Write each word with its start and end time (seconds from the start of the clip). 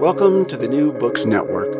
Welcome 0.00 0.44
to 0.46 0.58
the 0.58 0.68
New 0.68 0.92
Books 0.92 1.24
Network. 1.24 1.72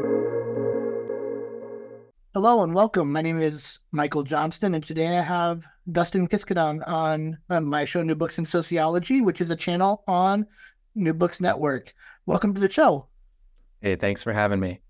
Hello 2.33 2.62
and 2.62 2.73
welcome. 2.73 3.12
My 3.12 3.20
name 3.20 3.38
is 3.38 3.80
Michael 3.93 4.23
Johnston, 4.23 4.74
and 4.74 4.83
today 4.83 5.19
I 5.19 5.20
have 5.20 5.66
Dustin 5.93 6.27
Kiskaddon 6.27 6.83
on 6.88 7.37
uh, 7.51 7.60
my 7.60 7.84
show, 7.84 8.02
New 8.02 8.15
Books 8.15 8.38
in 8.38 8.47
Sociology, 8.47 9.21
which 9.21 9.43
is 9.43 9.51
a 9.51 9.57
channel 9.57 10.02
on 10.09 10.47
New 10.95 11.12
Books 11.12 11.43
Network. 11.43 11.95
Welcome 12.24 12.55
to 12.55 12.60
the 12.60 12.71
show. 12.71 13.07
Hey, 13.83 13.97
thanks 13.97 14.23
for 14.23 14.33
having 14.33 14.60
me. 14.60 14.80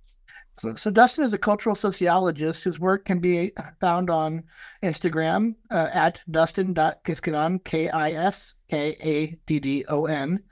So, 0.58 0.76
so 0.76 0.92
Dustin 0.92 1.24
is 1.24 1.32
a 1.32 1.38
cultural 1.38 1.74
sociologist 1.74 2.62
whose 2.62 2.78
work 2.78 3.04
can 3.04 3.18
be 3.18 3.50
found 3.80 4.08
on 4.08 4.44
Instagram 4.84 5.56
uh, 5.72 5.88
at 5.92 6.22
dustin.kiskaddon, 6.30 7.64
K 7.64 7.88
I 7.88 8.12
S 8.12 8.54
K 8.70 8.96
A 9.02 9.36
D 9.46 9.58
D 9.58 9.84
O 9.88 10.06
N. 10.06 10.44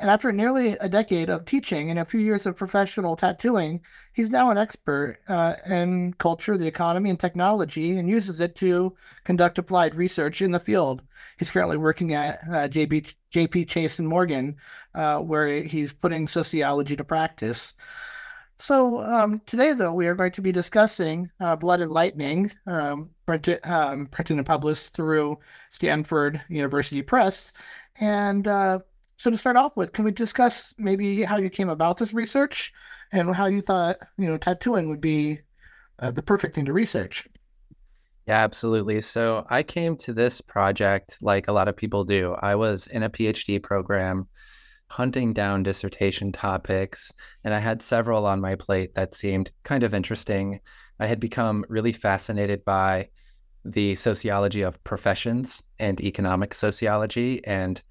And 0.00 0.10
after 0.10 0.30
nearly 0.30 0.72
a 0.74 0.88
decade 0.88 1.28
of 1.28 1.44
teaching 1.44 1.90
and 1.90 1.98
a 1.98 2.04
few 2.04 2.20
years 2.20 2.46
of 2.46 2.56
professional 2.56 3.16
tattooing, 3.16 3.80
he's 4.12 4.30
now 4.30 4.50
an 4.50 4.58
expert 4.58 5.18
uh, 5.26 5.54
in 5.66 6.14
culture, 6.14 6.56
the 6.56 6.68
economy, 6.68 7.10
and 7.10 7.18
technology 7.18 7.98
and 7.98 8.08
uses 8.08 8.40
it 8.40 8.54
to 8.56 8.96
conduct 9.24 9.58
applied 9.58 9.96
research 9.96 10.40
in 10.40 10.52
the 10.52 10.60
field. 10.60 11.02
He's 11.36 11.50
currently 11.50 11.78
working 11.78 12.14
at 12.14 12.38
uh, 12.48 12.68
JP, 12.68 13.68
Chase 13.68 13.98
and 13.98 14.06
Morgan, 14.06 14.56
uh, 14.94 15.18
where 15.18 15.62
he's 15.62 15.92
putting 15.92 16.28
sociology 16.28 16.94
to 16.94 17.04
practice. 17.04 17.74
So 18.60 19.02
um, 19.02 19.40
today, 19.46 19.72
though, 19.72 19.92
we 19.92 20.06
are 20.06 20.14
going 20.14 20.32
to 20.32 20.42
be 20.42 20.52
discussing 20.52 21.30
uh, 21.40 21.56
Blood 21.56 21.80
and 21.80 21.90
Lightning, 21.90 22.52
um, 22.66 23.10
printed, 23.26 23.64
um, 23.64 24.06
printed 24.06 24.36
and 24.36 24.46
published 24.46 24.94
through 24.94 25.38
Stanford 25.70 26.40
University 26.48 27.02
Press. 27.02 27.52
And 28.00 28.46
uh, 28.46 28.80
so 29.18 29.30
to 29.30 29.36
start 29.36 29.56
off 29.56 29.76
with, 29.76 29.92
can 29.92 30.04
we 30.04 30.12
discuss 30.12 30.72
maybe 30.78 31.24
how 31.24 31.36
you 31.36 31.50
came 31.50 31.68
about 31.68 31.98
this 31.98 32.14
research 32.14 32.72
and 33.12 33.34
how 33.34 33.46
you 33.46 33.60
thought, 33.60 33.98
you 34.16 34.26
know, 34.26 34.38
tattooing 34.38 34.88
would 34.88 35.00
be 35.00 35.40
uh, 35.98 36.12
the 36.12 36.22
perfect 36.22 36.54
thing 36.54 36.64
to 36.66 36.72
research? 36.72 37.28
Yeah, 38.28 38.38
absolutely. 38.44 39.00
So 39.00 39.44
I 39.50 39.64
came 39.64 39.96
to 39.98 40.12
this 40.12 40.40
project 40.40 41.18
like 41.20 41.48
a 41.48 41.52
lot 41.52 41.66
of 41.66 41.76
people 41.76 42.04
do. 42.04 42.36
I 42.40 42.54
was 42.54 42.86
in 42.86 43.02
a 43.02 43.10
PhD 43.10 43.60
program 43.60 44.28
hunting 44.88 45.32
down 45.32 45.64
dissertation 45.64 46.30
topics, 46.30 47.12
and 47.42 47.52
I 47.52 47.58
had 47.58 47.82
several 47.82 48.24
on 48.24 48.40
my 48.40 48.54
plate 48.54 48.94
that 48.94 49.14
seemed 49.14 49.50
kind 49.64 49.82
of 49.82 49.94
interesting. 49.94 50.60
I 51.00 51.06
had 51.06 51.18
become 51.18 51.64
really 51.68 51.92
fascinated 51.92 52.64
by 52.64 53.08
the 53.64 53.96
sociology 53.96 54.62
of 54.62 54.82
professions 54.84 55.60
and 55.80 56.00
economic 56.00 56.54
sociology 56.54 57.44
and 57.44 57.82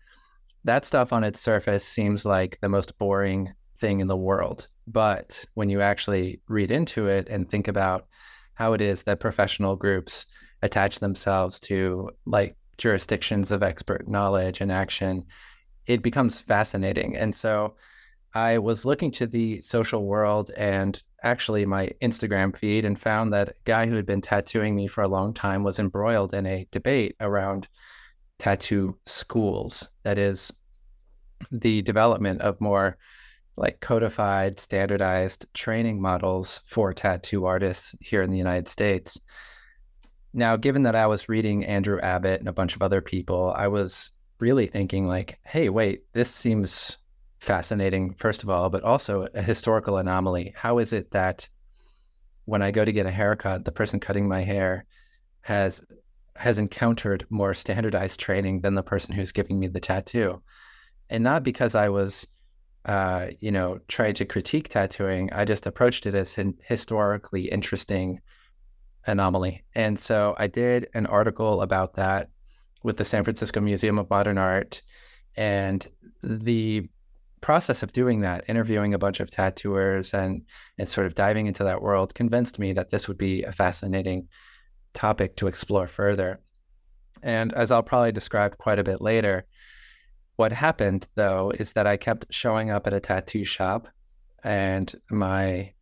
that 0.67 0.85
stuff 0.85 1.13
on 1.13 1.23
its 1.23 1.39
surface 1.39 1.85
seems 1.85 2.25
like 2.25 2.59
the 2.61 2.67
most 2.69 2.97
boring 2.97 3.53
thing 3.79 4.01
in 4.01 4.07
the 4.07 4.17
world. 4.17 4.67
But 4.85 5.43
when 5.53 5.69
you 5.69 5.81
actually 5.81 6.41
read 6.49 6.71
into 6.71 7.07
it 7.07 7.29
and 7.29 7.49
think 7.49 7.69
about 7.69 8.05
how 8.53 8.73
it 8.73 8.81
is 8.81 9.03
that 9.03 9.21
professional 9.21 9.77
groups 9.77 10.25
attach 10.61 10.99
themselves 10.99 11.59
to 11.61 12.09
like 12.25 12.57
jurisdictions 12.77 13.51
of 13.51 13.63
expert 13.63 14.09
knowledge 14.09 14.59
and 14.59 14.72
action, 14.72 15.25
it 15.85 16.01
becomes 16.01 16.41
fascinating. 16.41 17.16
And 17.16 17.33
so 17.33 17.75
I 18.33 18.57
was 18.57 18.83
looking 18.83 19.11
to 19.11 19.25
the 19.25 19.61
social 19.61 20.06
world 20.06 20.51
and 20.57 21.01
actually 21.23 21.66
my 21.66 21.91
Instagram 22.01 22.56
feed 22.56 22.83
and 22.83 23.00
found 23.00 23.31
that 23.31 23.50
a 23.50 23.53
guy 23.63 23.88
who 23.88 23.95
had 23.95 24.06
been 24.06 24.22
tattooing 24.22 24.75
me 24.75 24.88
for 24.88 25.01
a 25.01 25.07
long 25.07 25.33
time 25.33 25.63
was 25.63 25.79
embroiled 25.79 26.33
in 26.33 26.45
a 26.45 26.67
debate 26.72 27.16
around 27.22 27.69
tattoo 28.40 28.98
schools. 29.06 29.90
That 30.03 30.18
is 30.18 30.52
the 31.52 31.81
development 31.81 32.42
of 32.42 32.62
more 32.62 32.98
like 33.56 33.80
codified, 33.80 34.59
standardized 34.59 35.48
training 35.53 36.02
models 36.02 36.62
for 36.66 36.94
tattoo 36.94 37.46
artists 37.46 37.96
here 38.00 38.22
in 38.22 38.30
the 38.30 38.38
United 38.38 38.68
States. 38.68 39.20
Now, 40.34 40.56
given 40.56 40.84
that 40.84 40.96
I 40.96 41.08
was 41.08 41.30
reading 41.30 41.66
Andrew 41.66 42.00
Abbott 42.00 42.40
and 42.40 42.48
a 42.48 42.53
bunch 42.53 42.75
of 42.75 42.84
other 42.84 43.02
people, 43.02 43.53
I 43.56 43.68
was 43.68 44.12
really 44.40 44.68
thinking 44.68 45.08
like, 45.08 45.40
hey, 45.44 45.69
wait, 45.69 46.04
this 46.14 46.30
seems 46.30 46.98
fascinating, 47.40 48.14
first 48.14 48.44
of 48.44 48.50
all, 48.50 48.69
but 48.69 48.84
also 48.84 49.28
a 49.34 49.42
historical 49.42 49.98
anomaly. 49.98 50.54
How 50.56 50.78
is 50.78 50.94
it 50.94 51.09
that 51.12 51.48
when 52.46 52.62
I 52.62 52.72
go 52.72 52.86
to 52.86 52.92
get 52.92 53.08
a 53.08 53.12
haircut, 53.12 53.66
the 53.66 53.72
person 53.72 54.00
cutting 54.00 54.28
my 54.28 54.42
hair 54.42 54.86
has 55.42 55.84
has 56.38 56.59
encountered 56.59 57.25
more 57.30 57.53
standardized 57.53 58.20
training 58.20 58.62
than 58.62 58.75
the 58.75 58.84
person 58.84 59.14
who's 59.14 59.31
giving 59.31 59.59
me 59.59 59.68
the 59.68 59.80
tattoo. 59.80 60.42
And 61.09 61.24
not 61.24 61.44
because 61.44 61.75
I 61.75 61.90
was, 61.90 62.28
uh, 62.86 63.28
you 63.40 63.52
know, 63.52 63.80
trying 63.88 64.14
to 64.16 64.25
critique 64.25 64.70
tattooing. 64.70 65.31
I 65.34 65.46
just 65.46 65.66
approached 65.66 66.06
it 66.06 66.16
as 66.16 66.38
an 66.38 66.58
historically 66.64 67.50
interesting 67.50 68.22
anomaly. 69.06 69.64
And 69.74 69.98
so 69.98 70.36
I 70.38 70.48
did 70.48 70.88
an 70.94 71.06
article 71.06 71.62
about 71.62 71.96
that 71.96 72.30
with 72.84 72.98
the 72.98 73.06
San 73.06 73.24
Francisco 73.24 73.59
Museum 73.62 73.98
of 73.98 74.09
Modern 74.09 74.38
Art. 74.38 74.81
And 75.36 75.88
the 76.24 76.90
process 77.42 77.84
of 77.84 77.94
doing 77.94 78.22
that, 78.22 78.44
interviewing 78.48 78.94
a 78.94 79.00
bunch 79.00 79.19
of 79.19 79.30
tattooers 79.30 80.14
and 80.14 80.44
and 80.78 80.90
sort 80.90 81.08
of 81.08 81.16
diving 81.16 81.48
into 81.48 81.64
that 81.64 81.81
world, 81.81 82.16
convinced 82.16 82.59
me 82.59 82.74
that 82.74 82.90
this 82.90 83.08
would 83.08 83.18
be 83.18 83.44
a 83.44 83.52
fascinating 83.52 84.28
topic 84.94 85.36
to 85.38 85.48
explore 85.48 85.88
further. 85.88 86.40
And 87.24 87.53
as 87.53 87.72
I'll 87.72 87.84
probably 87.84 88.12
describe 88.12 88.58
quite 88.58 88.80
a 88.80 88.84
bit 88.84 89.02
later, 89.02 89.46
what 90.36 90.52
happened 90.52 91.08
though 91.16 91.52
is 91.52 91.74
that 91.74 91.88
I 91.88 91.98
kept 91.98 92.28
showing 92.30 92.70
up 92.70 92.88
at 92.88 92.94
a 92.94 93.00
tattoo 93.00 93.44
shop, 93.44 93.88
and 94.44 94.94
my 95.09 95.74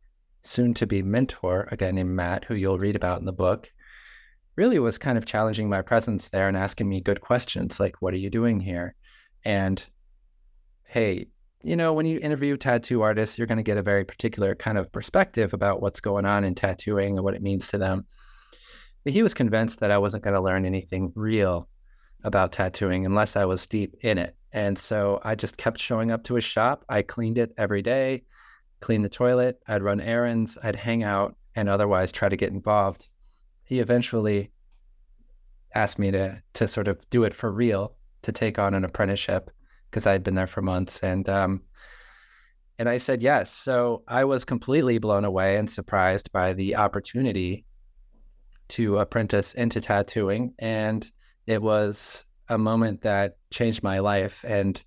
soon 0.41 0.73
to 0.75 0.87
be 0.87 1.01
mentor, 1.01 1.67
a 1.71 1.77
guy 1.77 1.91
named 1.91 2.11
Matt, 2.11 2.45
who 2.45 2.55
you'll 2.55 2.77
read 2.77 2.95
about 2.95 3.19
in 3.19 3.25
the 3.25 3.33
book, 3.33 3.71
really 4.55 4.79
was 4.79 4.97
kind 4.97 5.17
of 5.17 5.25
challenging 5.25 5.69
my 5.69 5.81
presence 5.81 6.29
there 6.29 6.47
and 6.47 6.55
asking 6.55 6.87
me 6.87 7.01
good 7.01 7.21
questions 7.21 7.79
like, 7.79 8.01
What 8.01 8.13
are 8.13 8.17
you 8.17 8.29
doing 8.29 8.59
here? 8.59 8.95
And 9.43 9.83
hey, 10.85 11.27
you 11.63 11.75
know, 11.75 11.93
when 11.93 12.05
you 12.05 12.19
interview 12.19 12.57
tattoo 12.57 13.01
artists, 13.01 13.37
you're 13.37 13.47
going 13.47 13.57
to 13.57 13.63
get 13.63 13.77
a 13.77 13.83
very 13.83 14.05
particular 14.05 14.55
kind 14.55 14.77
of 14.77 14.91
perspective 14.91 15.53
about 15.53 15.81
what's 15.81 15.99
going 15.99 16.25
on 16.25 16.43
in 16.43 16.55
tattooing 16.55 17.17
and 17.17 17.23
what 17.23 17.33
it 17.33 17.41
means 17.41 17.67
to 17.69 17.77
them. 17.77 18.05
But 19.05 19.13
he 19.13 19.23
was 19.23 19.33
convinced 19.33 19.79
that 19.79 19.91
I 19.91 19.99
wasn't 19.99 20.23
going 20.23 20.33
to 20.33 20.41
learn 20.41 20.65
anything 20.65 21.13
real 21.15 21.69
about 22.23 22.51
tattooing 22.51 23.05
unless 23.05 23.35
I 23.35 23.45
was 23.45 23.67
deep 23.67 23.95
in 24.01 24.17
it. 24.17 24.35
And 24.51 24.77
so 24.77 25.21
I 25.23 25.35
just 25.35 25.57
kept 25.57 25.79
showing 25.79 26.11
up 26.11 26.23
to 26.23 26.33
his 26.33 26.43
shop. 26.43 26.83
I 26.89 27.03
cleaned 27.03 27.37
it 27.37 27.53
every 27.57 27.83
day, 27.83 28.23
cleaned 28.81 29.05
the 29.05 29.09
toilet, 29.09 29.59
I'd 29.67 29.83
run 29.83 30.01
errands, 30.01 30.57
I'd 30.63 30.75
hang 30.75 31.03
out, 31.03 31.35
and 31.55 31.69
otherwise 31.69 32.11
try 32.11 32.29
to 32.29 32.35
get 32.35 32.51
involved. 32.51 33.07
He 33.63 33.79
eventually 33.79 34.51
asked 35.75 35.99
me 35.99 36.09
to 36.11 36.41
to 36.53 36.67
sort 36.67 36.87
of 36.87 36.97
do 37.09 37.25
it 37.25 37.33
for 37.33 37.51
real, 37.51 37.95
to 38.23 38.31
take 38.31 38.57
on 38.57 38.73
an 38.73 38.85
apprenticeship 38.85 39.51
because 39.91 40.07
I 40.07 40.13
had 40.13 40.23
been 40.23 40.35
there 40.35 40.47
for 40.47 40.63
months. 40.63 41.03
And 41.03 41.29
um, 41.29 41.61
and 42.79 42.89
I 42.89 42.97
said 42.97 43.21
yes. 43.21 43.51
So 43.51 44.03
I 44.07 44.23
was 44.23 44.45
completely 44.45 44.97
blown 44.97 45.25
away 45.25 45.57
and 45.57 45.69
surprised 45.69 46.31
by 46.31 46.53
the 46.53 46.75
opportunity 46.75 47.65
to 48.69 48.97
apprentice 48.97 49.53
into 49.53 49.81
tattooing. 49.81 50.53
And 50.59 51.09
it 51.47 51.61
was 51.61 52.25
a 52.49 52.57
moment 52.57 53.01
that 53.01 53.37
changed 53.51 53.83
my 53.83 53.99
life. 53.99 54.43
And 54.47 54.81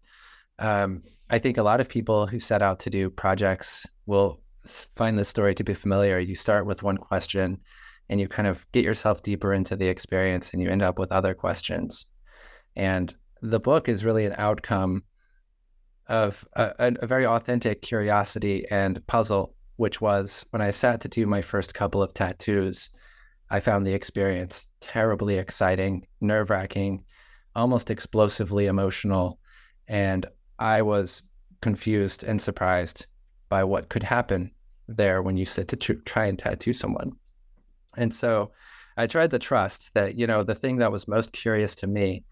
um, 0.59 1.03
I 1.31 1.39
think 1.39 1.57
a 1.59 1.63
lot 1.63 1.81
of 1.81 1.89
people 1.89 2.27
who 2.27 2.39
set 2.39 2.63
out 2.63 2.81
to 2.81 2.91
do 2.91 3.11
projects 3.11 3.87
will 4.07 4.41
find 4.97 5.19
this 5.19 5.29
story 5.29 5.55
to 5.55 5.65
be 5.65 5.75
familiar. 5.75 6.19
You 6.19 6.35
start 6.35 6.67
with 6.67 6.83
one 6.83 6.97
question 6.97 7.59
and 8.09 8.21
you 8.21 8.29
kind 8.29 8.49
of 8.49 8.71
get 8.73 8.85
yourself 8.85 9.23
deeper 9.23 9.53
into 9.53 9.77
the 9.77 9.89
experience 9.89 10.53
and 10.53 10.63
you 10.63 10.69
end 10.69 10.83
up 10.83 10.99
with 10.99 11.13
other 11.13 11.35
questions. 11.35 12.07
And 12.77 13.15
the 13.43 13.61
book 13.61 13.89
is 13.89 14.05
really 14.05 14.25
an 14.25 14.35
outcome 14.39 15.05
of 16.07 16.47
a, 16.55 16.95
a, 17.01 17.07
very 17.07 17.27
authentic 17.27 17.83
curiosity 17.83 18.65
and 18.71 19.07
puzzle, 19.07 19.55
which 19.77 20.01
was 20.01 20.47
when 20.51 20.63
I 20.63 20.71
sat 20.71 21.03
to 21.03 21.09
do 21.09 21.27
my 21.27 21.43
first 21.43 21.75
couple 21.75 22.03
of 22.03 22.15
tattoos. 22.15 22.91
I 23.51 23.61
found 23.61 23.87
the 23.87 23.95
experience 23.95 24.69
terribly 24.81 25.39
exciting, 25.39 26.07
nerve 26.21 26.51
wracking, 26.51 27.05
almost 27.55 27.91
explosively 27.91 28.67
emotional. 28.67 29.39
And 29.89 30.27
I 30.59 30.83
was 30.83 31.23
confused 31.61 32.25
and 32.25 32.41
surprised 32.41 33.07
by 33.49 33.65
what 33.65 33.89
could 33.89 34.03
happen 34.03 34.51
there 34.87 35.23
when 35.23 35.37
you 35.37 35.45
sit 35.45 35.69
to 35.69 35.77
tr- 35.77 35.93
try 36.05 36.27
and 36.27 36.39
tattoo 36.39 36.73
someone. 36.73 37.13
And 37.97 38.15
so 38.15 38.53
I 38.97 39.07
tried 39.07 39.31
to 39.31 39.39
trust 39.39 39.95
that, 39.95 40.17
you 40.17 40.27
know, 40.27 40.43
the 40.43 40.55
thing 40.55 40.77
that 40.79 40.93
was 40.93 41.09
most 41.09 41.33
curious 41.33 41.75
to 41.77 41.87
me 41.87 42.25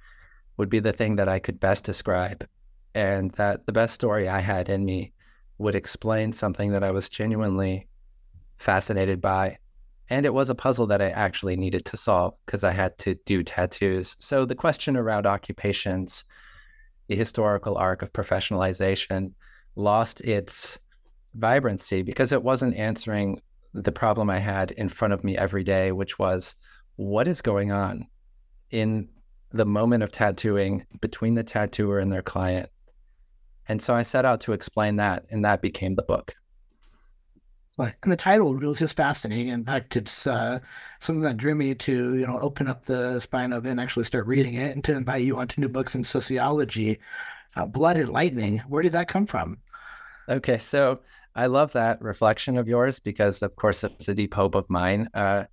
would 0.56 0.68
be 0.68 0.80
the 0.80 0.92
thing 0.92 1.16
that 1.16 1.28
I 1.28 1.38
could 1.38 1.60
best 1.60 1.84
describe. 1.84 2.46
And 2.94 3.30
that 3.32 3.66
the 3.66 3.72
best 3.72 3.94
story 3.94 4.28
I 4.28 4.40
had 4.40 4.68
in 4.68 4.84
me 4.84 5.12
would 5.58 5.74
explain 5.74 6.32
something 6.32 6.72
that 6.72 6.84
I 6.84 6.90
was 6.90 7.08
genuinely 7.08 7.88
fascinated 8.58 9.20
by. 9.20 9.58
And 10.08 10.24
it 10.24 10.34
was 10.34 10.50
a 10.50 10.54
puzzle 10.54 10.86
that 10.88 11.02
I 11.02 11.10
actually 11.10 11.56
needed 11.56 11.84
to 11.86 11.96
solve 11.96 12.34
because 12.46 12.62
I 12.62 12.72
had 12.72 12.96
to 12.98 13.16
do 13.26 13.42
tattoos. 13.42 14.16
So 14.20 14.44
the 14.44 14.54
question 14.54 14.96
around 14.96 15.26
occupations, 15.26 16.24
the 17.08 17.16
historical 17.16 17.76
arc 17.76 18.02
of 18.02 18.12
professionalization, 18.12 19.32
lost 19.74 20.20
its 20.20 20.78
vibrancy 21.34 22.02
because 22.02 22.32
it 22.32 22.42
wasn't 22.42 22.76
answering 22.76 23.40
the 23.74 23.92
problem 23.92 24.30
I 24.30 24.38
had 24.38 24.70
in 24.72 24.88
front 24.88 25.12
of 25.12 25.24
me 25.24 25.36
every 25.36 25.64
day, 25.64 25.92
which 25.92 26.18
was 26.18 26.54
what 26.96 27.28
is 27.28 27.42
going 27.42 27.72
on 27.72 28.06
in 28.70 29.08
the 29.52 29.66
moment 29.66 30.02
of 30.02 30.12
tattooing 30.12 30.86
between 31.00 31.34
the 31.34 31.44
tattooer 31.44 31.98
and 31.98 32.12
their 32.12 32.22
client. 32.22 32.70
And 33.68 33.82
so 33.82 33.94
I 33.94 34.02
set 34.02 34.24
out 34.24 34.40
to 34.42 34.52
explain 34.52 34.96
that, 34.96 35.26
and 35.30 35.44
that 35.44 35.62
became 35.62 35.94
the 35.94 36.02
book. 36.02 36.34
And 37.78 37.94
the 38.04 38.16
title 38.16 38.54
was 38.54 38.78
just 38.78 38.96
fascinating. 38.96 39.48
In 39.48 39.64
fact, 39.64 39.96
it's 39.96 40.26
uh, 40.26 40.60
something 41.00 41.22
that 41.22 41.36
drew 41.36 41.54
me 41.54 41.74
to, 41.74 42.16
you 42.16 42.26
know, 42.26 42.38
open 42.38 42.68
up 42.68 42.84
the 42.84 43.20
spine 43.20 43.52
of 43.52 43.66
it 43.66 43.70
and 43.70 43.80
actually 43.80 44.04
start 44.04 44.26
reading 44.26 44.54
it 44.54 44.74
and 44.74 44.82
to 44.84 44.96
invite 44.96 45.22
you 45.22 45.38
onto 45.38 45.60
new 45.60 45.68
books 45.68 45.94
in 45.94 46.02
sociology. 46.02 46.98
Uh, 47.54 47.66
Blood 47.66 47.96
and 47.96 48.08
Lightning. 48.08 48.58
Where 48.68 48.82
did 48.82 48.92
that 48.92 49.08
come 49.08 49.26
from? 49.26 49.58
Okay, 50.28 50.58
so 50.58 51.00
I 51.34 51.46
love 51.46 51.72
that 51.72 52.00
reflection 52.00 52.56
of 52.56 52.66
yours 52.66 52.98
because, 52.98 53.42
of 53.42 53.54
course, 53.56 53.84
it's 53.84 54.08
a 54.08 54.14
deep 54.14 54.32
hope 54.32 54.54
of 54.54 54.68
mine. 54.70 55.08
Uh, 55.12 55.44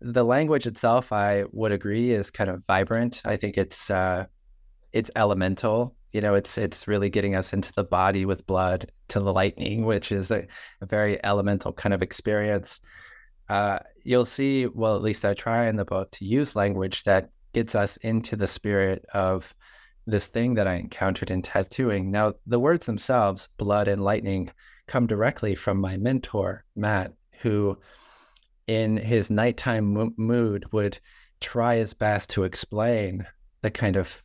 the 0.00 0.24
language 0.24 0.66
itself, 0.66 1.12
I 1.12 1.44
would 1.52 1.72
agree, 1.72 2.12
is 2.12 2.30
kind 2.30 2.50
of 2.50 2.64
vibrant. 2.66 3.22
I 3.24 3.36
think 3.36 3.58
it's 3.58 3.90
uh, 3.90 4.26
it's 4.92 5.10
elemental. 5.14 5.95
You 6.16 6.22
know, 6.22 6.34
it's 6.34 6.56
it's 6.56 6.88
really 6.88 7.10
getting 7.10 7.34
us 7.34 7.52
into 7.52 7.70
the 7.74 7.84
body 7.84 8.24
with 8.24 8.46
blood 8.46 8.90
to 9.08 9.20
the 9.20 9.34
lightning, 9.34 9.84
which 9.84 10.10
is 10.10 10.30
a, 10.30 10.46
a 10.80 10.86
very 10.86 11.22
elemental 11.22 11.74
kind 11.74 11.92
of 11.92 12.00
experience. 12.00 12.80
Uh, 13.50 13.80
you'll 14.02 14.24
see, 14.24 14.64
well, 14.64 14.96
at 14.96 15.02
least 15.02 15.26
I 15.26 15.34
try 15.34 15.66
in 15.66 15.76
the 15.76 15.84
book 15.84 16.10
to 16.12 16.24
use 16.24 16.56
language 16.56 17.04
that 17.04 17.28
gets 17.52 17.74
us 17.74 17.98
into 17.98 18.34
the 18.34 18.46
spirit 18.46 19.04
of 19.12 19.54
this 20.06 20.28
thing 20.28 20.54
that 20.54 20.66
I 20.66 20.76
encountered 20.76 21.30
in 21.30 21.42
tattooing. 21.42 22.10
Now, 22.10 22.32
the 22.46 22.60
words 22.60 22.86
themselves, 22.86 23.50
blood 23.58 23.86
and 23.86 24.02
lightning, 24.02 24.50
come 24.86 25.06
directly 25.06 25.54
from 25.54 25.76
my 25.76 25.98
mentor, 25.98 26.64
Matt, 26.74 27.12
who 27.42 27.78
in 28.66 28.96
his 28.96 29.28
nighttime 29.28 30.14
mood 30.16 30.64
would 30.72 30.98
try 31.40 31.76
his 31.76 31.92
best 31.92 32.30
to 32.30 32.44
explain 32.44 33.26
the 33.60 33.70
kind 33.70 33.96
of 33.96 34.22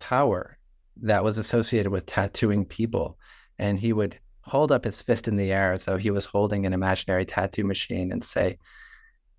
power 0.00 0.58
that 1.00 1.24
was 1.24 1.38
associated 1.38 1.90
with 1.90 2.06
tattooing 2.06 2.64
people. 2.64 3.18
And 3.58 3.78
he 3.78 3.92
would 3.92 4.18
hold 4.42 4.72
up 4.72 4.84
his 4.84 5.02
fist 5.02 5.28
in 5.28 5.36
the 5.36 5.52
air 5.52 5.72
as 5.72 5.84
though 5.84 5.96
he 5.96 6.10
was 6.10 6.24
holding 6.24 6.66
an 6.66 6.72
imaginary 6.72 7.24
tattoo 7.24 7.64
machine 7.64 8.10
and 8.12 8.22
say, 8.22 8.58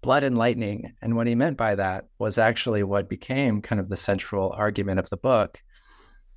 blood 0.01 0.23
and 0.23 0.37
lightning. 0.37 0.93
And 1.01 1.15
what 1.15 1.27
he 1.27 1.35
meant 1.35 1.57
by 1.57 1.75
that 1.75 2.05
was 2.19 2.37
actually 2.37 2.83
what 2.83 3.09
became 3.09 3.61
kind 3.61 3.79
of 3.79 3.89
the 3.89 3.97
central 3.97 4.51
argument 4.51 4.99
of 4.99 5.09
the 5.09 5.17
book, 5.17 5.61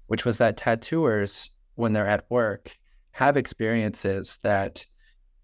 which 0.06 0.24
was 0.24 0.38
that 0.38 0.56
tattooers, 0.56 1.50
when 1.74 1.92
they're 1.92 2.06
at 2.06 2.24
work, 2.30 2.76
have 3.12 3.36
experiences 3.36 4.38
that 4.42 4.86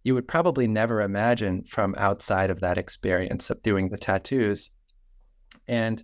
you 0.04 0.14
would 0.14 0.26
probably 0.26 0.66
never 0.66 1.00
imagine 1.00 1.64
from 1.64 1.94
outside 1.96 2.50
of 2.50 2.60
that 2.60 2.78
experience 2.78 3.50
of 3.50 3.62
doing 3.62 3.88
the 3.88 3.98
tattoos. 3.98 4.70
And 5.68 6.02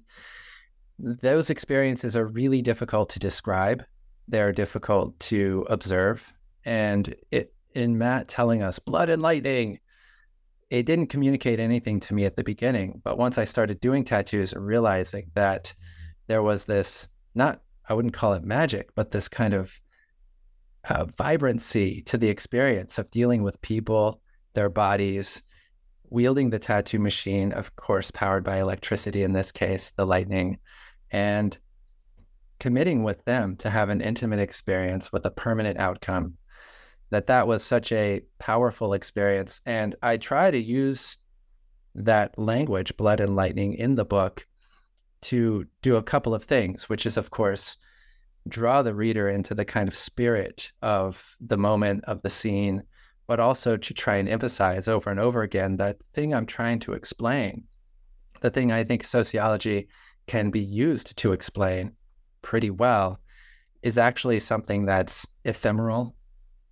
those 0.99 1.51
experiences 1.51 2.17
are 2.17 2.27
really 2.27 2.63
difficult 2.63 3.11
to 3.11 3.19
describe. 3.19 3.85
They're 4.27 4.53
difficult 4.53 5.19
to 5.21 5.67
observe. 5.71 6.33
And 6.65 7.15
it, 7.31 7.55
in 7.75 7.99
Matt 7.99 8.29
telling 8.29 8.63
us 8.63 8.79
blood 8.79 9.09
and 9.09 9.23
lightning, 9.23 9.79
it 10.71 10.85
didn't 10.85 11.07
communicate 11.07 11.61
anything 11.61 12.01
to 12.01 12.15
me 12.15 12.25
at 12.25 12.37
the 12.37 12.45
beginning. 12.45 13.01
But 13.05 13.17
once 13.17 13.39
I 13.39 13.45
started 13.45 13.81
doing 13.81 14.05
tattoos, 14.05 14.53
realizing 14.55 15.31
that 15.35 15.73
there 16.27 16.43
was 16.43 16.65
this 16.65 17.09
not, 17.35 17.63
I 17.89 17.95
wouldn't 17.95 18.15
call 18.15 18.35
it 18.35 18.45
magic, 18.45 18.91
but 18.95 19.11
this 19.11 19.29
kind 19.29 19.55
of 19.55 19.81
uh, 20.89 21.07
vibrancy 21.17 22.03
to 22.03 22.19
the 22.19 22.29
experience 22.29 22.99
of 22.99 23.11
dealing 23.11 23.43
with 23.43 23.61
people, 23.63 24.21
their 24.55 24.69
bodies, 24.69 25.43
wielding 26.11 26.51
the 26.51 26.59
tattoo 26.59 26.99
machine, 26.99 27.53
of 27.53 27.75
course, 27.77 28.11
powered 28.11 28.45
by 28.45 28.59
electricity 28.59 29.23
in 29.23 29.33
this 29.33 29.53
case, 29.53 29.93
the 29.93 30.07
lightning, 30.07 30.59
and 31.11 31.57
committing 32.59 33.05
with 33.05 33.25
them 33.25 33.57
to 33.57 33.71
have 33.71 33.89
an 33.89 34.01
intimate 34.01 34.41
experience 34.41 35.13
with 35.13 35.25
a 35.27 35.31
permanent 35.31 35.79
outcome. 35.79 36.35
That 37.11 37.29
that 37.29 37.47
was 37.47 37.65
such 37.65 37.91
a 37.93 38.23
powerful 38.39 38.93
experience, 38.93 39.63
and 39.65 39.97
I 40.03 40.19
try 40.19 40.51
to 40.51 40.59
use 40.59 41.17
that 41.95 42.39
language, 42.39 42.97
blood 42.97 43.21
and 43.21 43.35
lightning, 43.35 43.75
in 43.75 43.95
the 43.95 44.05
book 44.05 44.47
to 45.23 45.67
do 45.83 45.97
a 45.97 46.03
couple 46.03 46.35
of 46.35 46.45
things, 46.45 46.89
which 46.89 47.07
is, 47.07 47.17
of 47.17 47.31
course, 47.31 47.79
draw 48.47 48.83
the 48.83 48.95
reader 48.95 49.29
into 49.29 49.55
the 49.55 49.65
kind 49.65 49.89
of 49.89 49.95
spirit 49.95 50.73
of 50.83 51.37
the 51.41 51.57
moment 51.57 52.05
of 52.05 52.23
the 52.23 52.31
scene, 52.31 52.83
but 53.27 53.41
also 53.41 53.77
to 53.77 53.95
try 53.95 54.17
and 54.17 54.29
emphasize 54.29 54.87
over 54.89 55.11
and 55.11 55.21
over 55.21 55.43
again 55.43 55.77
that 55.77 55.97
thing 56.15 56.35
I'm 56.35 56.47
trying 56.47 56.79
to 56.81 56.93
explain, 56.93 57.65
the 58.41 58.51
thing 58.51 58.71
I 58.71 58.85
think 58.85 59.05
sociology 59.05 59.89
can 60.29 60.51
be 60.51 60.61
used 60.61 61.17
to 61.17 61.33
explain 61.33 61.93
pretty 62.43 62.71
well 62.71 63.19
is 63.83 63.99
actually 63.99 64.39
something 64.39 64.87
that's 64.87 65.27
ephemeral. 65.45 66.15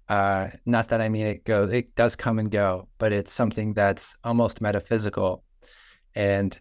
Uh, 0.09 0.49
not 0.67 0.89
that 0.89 1.01
I 1.01 1.09
mean 1.09 1.27
it 1.27 1.45
goes, 1.45 1.73
it 1.73 1.95
does 1.97 2.15
come 2.15 2.39
and 2.39 2.51
go, 2.51 2.89
but 2.99 3.13
it's 3.13 3.33
something 3.33 3.75
that's 3.75 4.17
almost 4.23 4.61
metaphysical. 4.61 5.43
And 6.15 6.59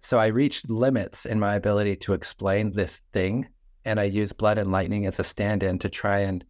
so 0.00 0.18
I 0.18 0.26
reached 0.26 0.70
limits 0.70 1.26
in 1.26 1.40
my 1.40 1.56
ability 1.56 1.96
to 1.96 2.12
explain 2.12 2.72
this 2.72 3.02
thing 3.12 3.48
and 3.84 3.98
I 3.98 4.04
use 4.04 4.32
blood 4.32 4.58
and 4.58 4.70
lightning 4.70 5.06
as 5.06 5.18
a 5.18 5.24
stand-in 5.24 5.78
to 5.80 5.88
try 5.88 6.20
and 6.20 6.44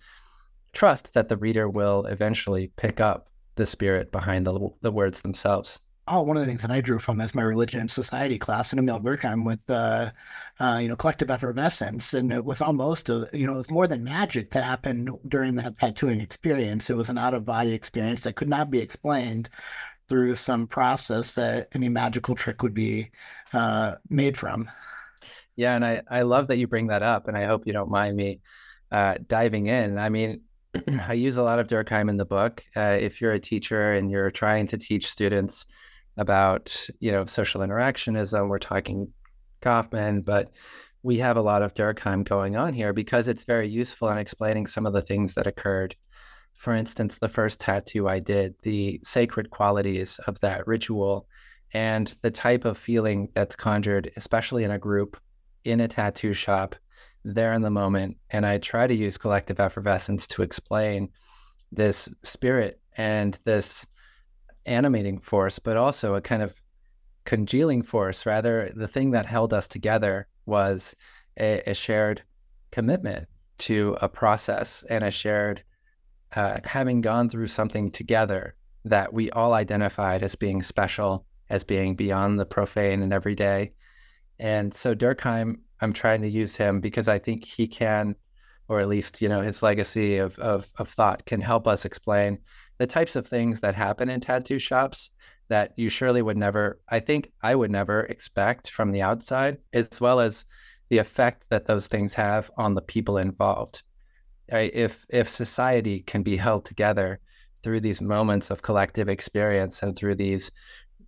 trust 0.72 1.14
that 1.14 1.28
the 1.28 1.36
reader 1.36 1.68
will 1.68 2.04
eventually 2.06 2.72
pick 2.76 3.00
up 3.00 3.28
the 3.54 3.66
spirit 3.66 4.12
behind 4.12 4.46
the, 4.46 4.68
the 4.82 4.92
words 4.92 5.22
themselves. 5.22 5.80
Oh, 6.10 6.22
one 6.22 6.36
of 6.38 6.40
the 6.40 6.46
things 6.46 6.62
that 6.62 6.70
I 6.70 6.80
drew 6.80 6.98
from 6.98 7.20
is 7.20 7.34
my 7.34 7.42
religion 7.42 7.80
and 7.80 7.90
society 7.90 8.38
class 8.38 8.72
in 8.72 8.78
Emile 8.78 9.00
Durkheim 9.00 9.44
with, 9.44 9.68
uh, 9.68 10.10
uh, 10.58 10.78
you 10.80 10.88
know, 10.88 10.96
collective 10.96 11.30
effervescence, 11.30 12.14
and 12.14 12.44
with 12.44 12.62
almost, 12.62 13.10
a, 13.10 13.28
you 13.32 13.46
know, 13.46 13.54
it 13.54 13.58
was 13.58 13.70
more 13.70 13.86
than 13.86 14.04
magic 14.04 14.50
that 14.52 14.64
happened 14.64 15.10
during 15.28 15.54
that 15.56 15.78
tattooing 15.78 16.20
experience. 16.20 16.88
It 16.88 16.96
was 16.96 17.10
an 17.10 17.18
out 17.18 17.34
of 17.34 17.44
body 17.44 17.74
experience 17.74 18.22
that 18.22 18.36
could 18.36 18.48
not 18.48 18.70
be 18.70 18.78
explained 18.78 19.50
through 20.08 20.34
some 20.36 20.66
process 20.66 21.34
that 21.34 21.68
any 21.74 21.90
magical 21.90 22.34
trick 22.34 22.62
would 22.62 22.74
be 22.74 23.10
uh, 23.52 23.96
made 24.08 24.36
from. 24.36 24.70
Yeah, 25.56 25.74
and 25.74 25.84
I, 25.84 26.02
I 26.10 26.22
love 26.22 26.48
that 26.48 26.56
you 26.56 26.66
bring 26.66 26.86
that 26.86 27.02
up, 27.02 27.28
and 27.28 27.36
I 27.36 27.44
hope 27.44 27.66
you 27.66 27.74
don't 27.74 27.90
mind 27.90 28.16
me 28.16 28.40
uh, 28.90 29.16
diving 29.26 29.66
in. 29.66 29.98
I 29.98 30.08
mean, 30.08 30.40
I 30.88 31.12
use 31.12 31.36
a 31.36 31.42
lot 31.42 31.58
of 31.58 31.66
Durkheim 31.66 32.08
in 32.08 32.16
the 32.16 32.24
book. 32.24 32.64
Uh, 32.74 32.96
if 32.98 33.20
you're 33.20 33.32
a 33.32 33.40
teacher 33.40 33.92
and 33.92 34.10
you're 34.10 34.30
trying 34.30 34.68
to 34.68 34.78
teach 34.78 35.10
students 35.10 35.66
about, 36.18 36.86
you 37.00 37.10
know, 37.12 37.24
social 37.24 37.60
interactionism, 37.62 38.48
we're 38.48 38.58
talking 38.58 39.12
Goffman, 39.62 40.24
but 40.24 40.50
we 41.02 41.18
have 41.18 41.36
a 41.36 41.42
lot 41.42 41.62
of 41.62 41.74
Durkheim 41.74 42.24
going 42.24 42.56
on 42.56 42.74
here 42.74 42.92
because 42.92 43.28
it's 43.28 43.44
very 43.44 43.68
useful 43.68 44.08
in 44.08 44.18
explaining 44.18 44.66
some 44.66 44.86
of 44.86 44.92
the 44.92 45.02
things 45.02 45.34
that 45.34 45.46
occurred. 45.46 45.94
For 46.54 46.74
instance, 46.74 47.18
the 47.18 47.28
first 47.28 47.60
tattoo 47.60 48.08
I 48.08 48.18
did, 48.18 48.54
the 48.62 49.00
sacred 49.04 49.50
qualities 49.50 50.18
of 50.26 50.40
that 50.40 50.66
ritual 50.66 51.28
and 51.72 52.14
the 52.22 52.30
type 52.30 52.64
of 52.64 52.76
feeling 52.76 53.28
that's 53.34 53.54
conjured, 53.54 54.10
especially 54.16 54.64
in 54.64 54.70
a 54.70 54.78
group 54.78 55.16
in 55.64 55.80
a 55.80 55.88
tattoo 55.88 56.32
shop 56.32 56.74
there 57.24 57.52
in 57.52 57.62
the 57.62 57.70
moment. 57.70 58.16
And 58.30 58.44
I 58.44 58.58
try 58.58 58.86
to 58.86 58.94
use 58.94 59.18
collective 59.18 59.60
effervescence 59.60 60.26
to 60.28 60.42
explain 60.42 61.10
this 61.70 62.08
spirit 62.22 62.80
and 62.96 63.38
this 63.44 63.86
animating 64.66 65.18
force, 65.18 65.58
but 65.58 65.76
also 65.76 66.14
a 66.14 66.20
kind 66.20 66.42
of 66.42 66.60
congealing 67.24 67.82
force. 67.82 68.26
Rather, 68.26 68.72
the 68.74 68.88
thing 68.88 69.10
that 69.12 69.26
held 69.26 69.52
us 69.52 69.68
together 69.68 70.26
was 70.46 70.96
a, 71.38 71.62
a 71.66 71.74
shared 71.74 72.22
commitment 72.70 73.28
to 73.58 73.96
a 74.00 74.08
process 74.08 74.84
and 74.88 75.04
a 75.04 75.10
shared 75.10 75.62
uh, 76.36 76.58
having 76.64 77.00
gone 77.00 77.28
through 77.28 77.46
something 77.46 77.90
together 77.90 78.54
that 78.84 79.12
we 79.12 79.30
all 79.30 79.54
identified 79.54 80.22
as 80.22 80.34
being 80.34 80.62
special, 80.62 81.24
as 81.50 81.64
being 81.64 81.96
beyond 81.96 82.38
the 82.38 82.46
profane 82.46 83.02
and 83.02 83.12
everyday, 83.12 83.72
and 84.38 84.72
so 84.72 84.94
Durkheim, 84.94 85.56
I'm 85.80 85.92
trying 85.92 86.22
to 86.22 86.28
use 86.28 86.56
him 86.56 86.80
because 86.80 87.08
I 87.08 87.18
think 87.18 87.44
he 87.44 87.66
can, 87.66 88.14
or 88.68 88.80
at 88.80 88.88
least, 88.88 89.20
you 89.20 89.28
know, 89.28 89.40
his 89.40 89.62
legacy 89.62 90.16
of, 90.16 90.38
of, 90.38 90.70
of 90.78 90.88
thought 90.88 91.24
can 91.24 91.40
help 91.40 91.66
us 91.66 91.84
explain 91.84 92.38
the 92.78 92.86
types 92.86 93.16
of 93.16 93.26
things 93.26 93.60
that 93.60 93.74
happen 93.74 94.08
in 94.08 94.20
tattoo 94.20 94.58
shops 94.58 95.10
that 95.48 95.72
you 95.76 95.88
surely 95.88 96.22
would 96.22 96.36
never, 96.36 96.80
I 96.88 97.00
think 97.00 97.32
I 97.42 97.54
would 97.54 97.70
never 97.70 98.00
expect 98.02 98.70
from 98.70 98.92
the 98.92 99.02
outside, 99.02 99.58
as 99.72 100.00
well 100.00 100.20
as 100.20 100.46
the 100.88 100.98
effect 100.98 101.46
that 101.50 101.66
those 101.66 101.88
things 101.88 102.14
have 102.14 102.50
on 102.56 102.74
the 102.74 102.82
people 102.82 103.18
involved. 103.18 103.82
Right? 104.50 104.70
If 104.72 105.04
if 105.10 105.28
society 105.28 106.00
can 106.00 106.22
be 106.22 106.36
held 106.36 106.64
together 106.64 107.20
through 107.62 107.80
these 107.80 108.00
moments 108.00 108.50
of 108.50 108.62
collective 108.62 109.08
experience 109.08 109.82
and 109.82 109.96
through 109.96 110.14
these 110.14 110.50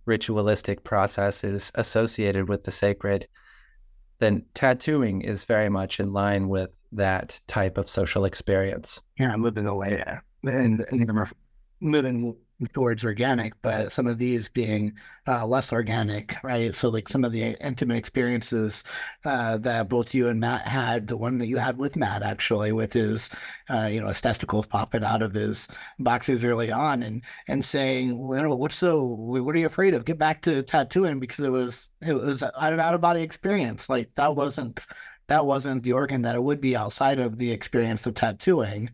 ritualistic 0.05 0.83
processes 0.83 1.71
associated 1.75 2.49
with 2.49 2.63
the 2.63 2.71
sacred, 2.71 3.27
then 4.19 4.45
tattooing 4.53 5.21
is 5.21 5.45
very 5.45 5.69
much 5.69 5.99
in 5.99 6.13
line 6.13 6.49
with 6.49 6.75
that 6.91 7.39
type 7.47 7.77
of 7.77 7.89
social 7.89 8.25
experience. 8.25 9.01
Yeah, 9.17 9.35
moving 9.37 9.65
away 9.65 10.03
uh, 10.05 10.17
and, 10.43 10.85
and 10.91 11.27
moving 11.81 12.35
towards 12.73 13.03
organic, 13.03 13.59
but 13.61 13.91
some 13.91 14.07
of 14.07 14.17
these 14.17 14.47
being 14.49 14.93
uh, 15.27 15.45
less 15.45 15.73
organic, 15.73 16.35
right? 16.43 16.73
So, 16.73 16.89
like 16.89 17.09
some 17.09 17.23
of 17.25 17.31
the 17.31 17.55
intimate 17.59 17.97
experiences 17.97 18.83
uh, 19.25 19.57
that 19.59 19.89
both 19.89 20.13
you 20.13 20.27
and 20.27 20.39
Matt 20.39 20.67
had, 20.67 21.07
the 21.07 21.17
one 21.17 21.39
that 21.39 21.47
you 21.47 21.57
had 21.57 21.77
with 21.77 21.95
Matt 21.95 22.23
actually, 22.23 22.71
with 22.71 22.93
his, 22.93 23.29
uh, 23.69 23.87
you 23.91 23.99
know, 23.99 24.07
his 24.07 24.21
testicles 24.21 24.67
popping 24.67 25.03
out 25.03 25.21
of 25.21 25.33
his 25.33 25.67
boxes 25.99 26.43
early 26.43 26.71
on, 26.71 27.03
and 27.03 27.23
and 27.47 27.65
saying, 27.65 28.17
well, 28.17 28.57
what's 28.57 28.75
so, 28.75 29.03
what 29.03 29.55
are 29.55 29.59
you 29.59 29.65
afraid 29.65 29.93
of? 29.93 30.05
Get 30.05 30.19
back 30.19 30.43
to 30.43 30.63
tattooing 30.63 31.19
because 31.19 31.43
it 31.43 31.51
was 31.51 31.89
it 32.01 32.13
was 32.13 32.43
an 32.43 32.79
out 32.79 32.93
of 32.93 33.01
body 33.01 33.21
experience. 33.21 33.89
Like 33.89 34.13
that 34.15 34.35
wasn't 34.35 34.79
that 35.27 35.45
wasn't 35.45 35.83
the 35.83 35.93
organ 35.93 36.23
that 36.23 36.35
it 36.35 36.43
would 36.43 36.59
be 36.61 36.75
outside 36.75 37.17
of 37.19 37.37
the 37.37 37.51
experience 37.51 38.05
of 38.05 38.13
tattooing. 38.15 38.89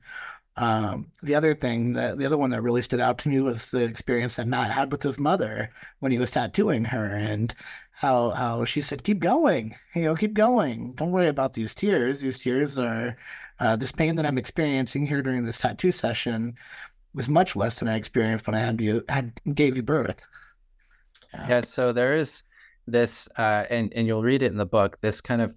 Um, 0.58 1.12
the 1.22 1.36
other 1.36 1.54
thing 1.54 1.94
that 1.94 2.18
the 2.18 2.26
other 2.26 2.38
one 2.38 2.50
that 2.50 2.64
really 2.64 2.82
stood 2.82 3.00
out 3.00 3.20
to 3.20 3.30
me 3.30 3.40
was 3.40 3.70
the 3.70 3.84
experience 3.84 4.36
that 4.36 4.48
Matt 4.48 4.72
had 4.72 4.92
with 4.92 5.04
his 5.04 5.20
mother 5.20 5.72
when 6.00 6.12
he 6.12 6.18
was 6.18 6.32
tattooing 6.32 6.86
her 6.86 7.06
and 7.06 7.54
how 7.92 8.32
how 8.32 8.66
she 8.66 8.82
said, 8.82 9.04
keep 9.04 9.20
going, 9.20 9.76
you 9.94 10.02
know, 10.04 10.16
keep 10.16 10.34
going. 10.34 10.94
Don't 10.94 11.12
worry 11.12 11.28
about 11.28 11.54
these 11.54 11.76
tears. 11.76 12.22
These 12.22 12.40
tears 12.40 12.80
are 12.80 13.16
uh, 13.60 13.76
this 13.76 13.92
pain 13.92 14.16
that 14.16 14.26
I'm 14.26 14.38
experiencing 14.38 15.06
here 15.06 15.22
during 15.22 15.46
this 15.46 15.60
tattoo 15.60 15.92
session 15.92 16.56
was 17.14 17.30
much 17.30 17.56
less 17.56 17.80
than 17.80 17.88
I 17.88 17.96
experienced 17.96 18.48
when 18.48 18.56
I 18.56 18.60
had 18.60 18.82
you 18.82 19.04
had 19.10 19.40
gave 19.54 19.76
you 19.76 19.84
birth. 19.84 20.26
Yeah, 21.34 21.48
yeah 21.50 21.62
so 21.62 21.94
there 21.94 22.16
is 22.16 22.44
this 22.88 23.30
uh, 23.38 23.66
and 23.70 23.94
and 23.94 24.08
you'll 24.08 24.24
read 24.24 24.42
it 24.42 24.52
in 24.52 24.58
the 24.58 24.66
book, 24.66 25.00
this 25.02 25.22
kind 25.22 25.42
of 25.42 25.56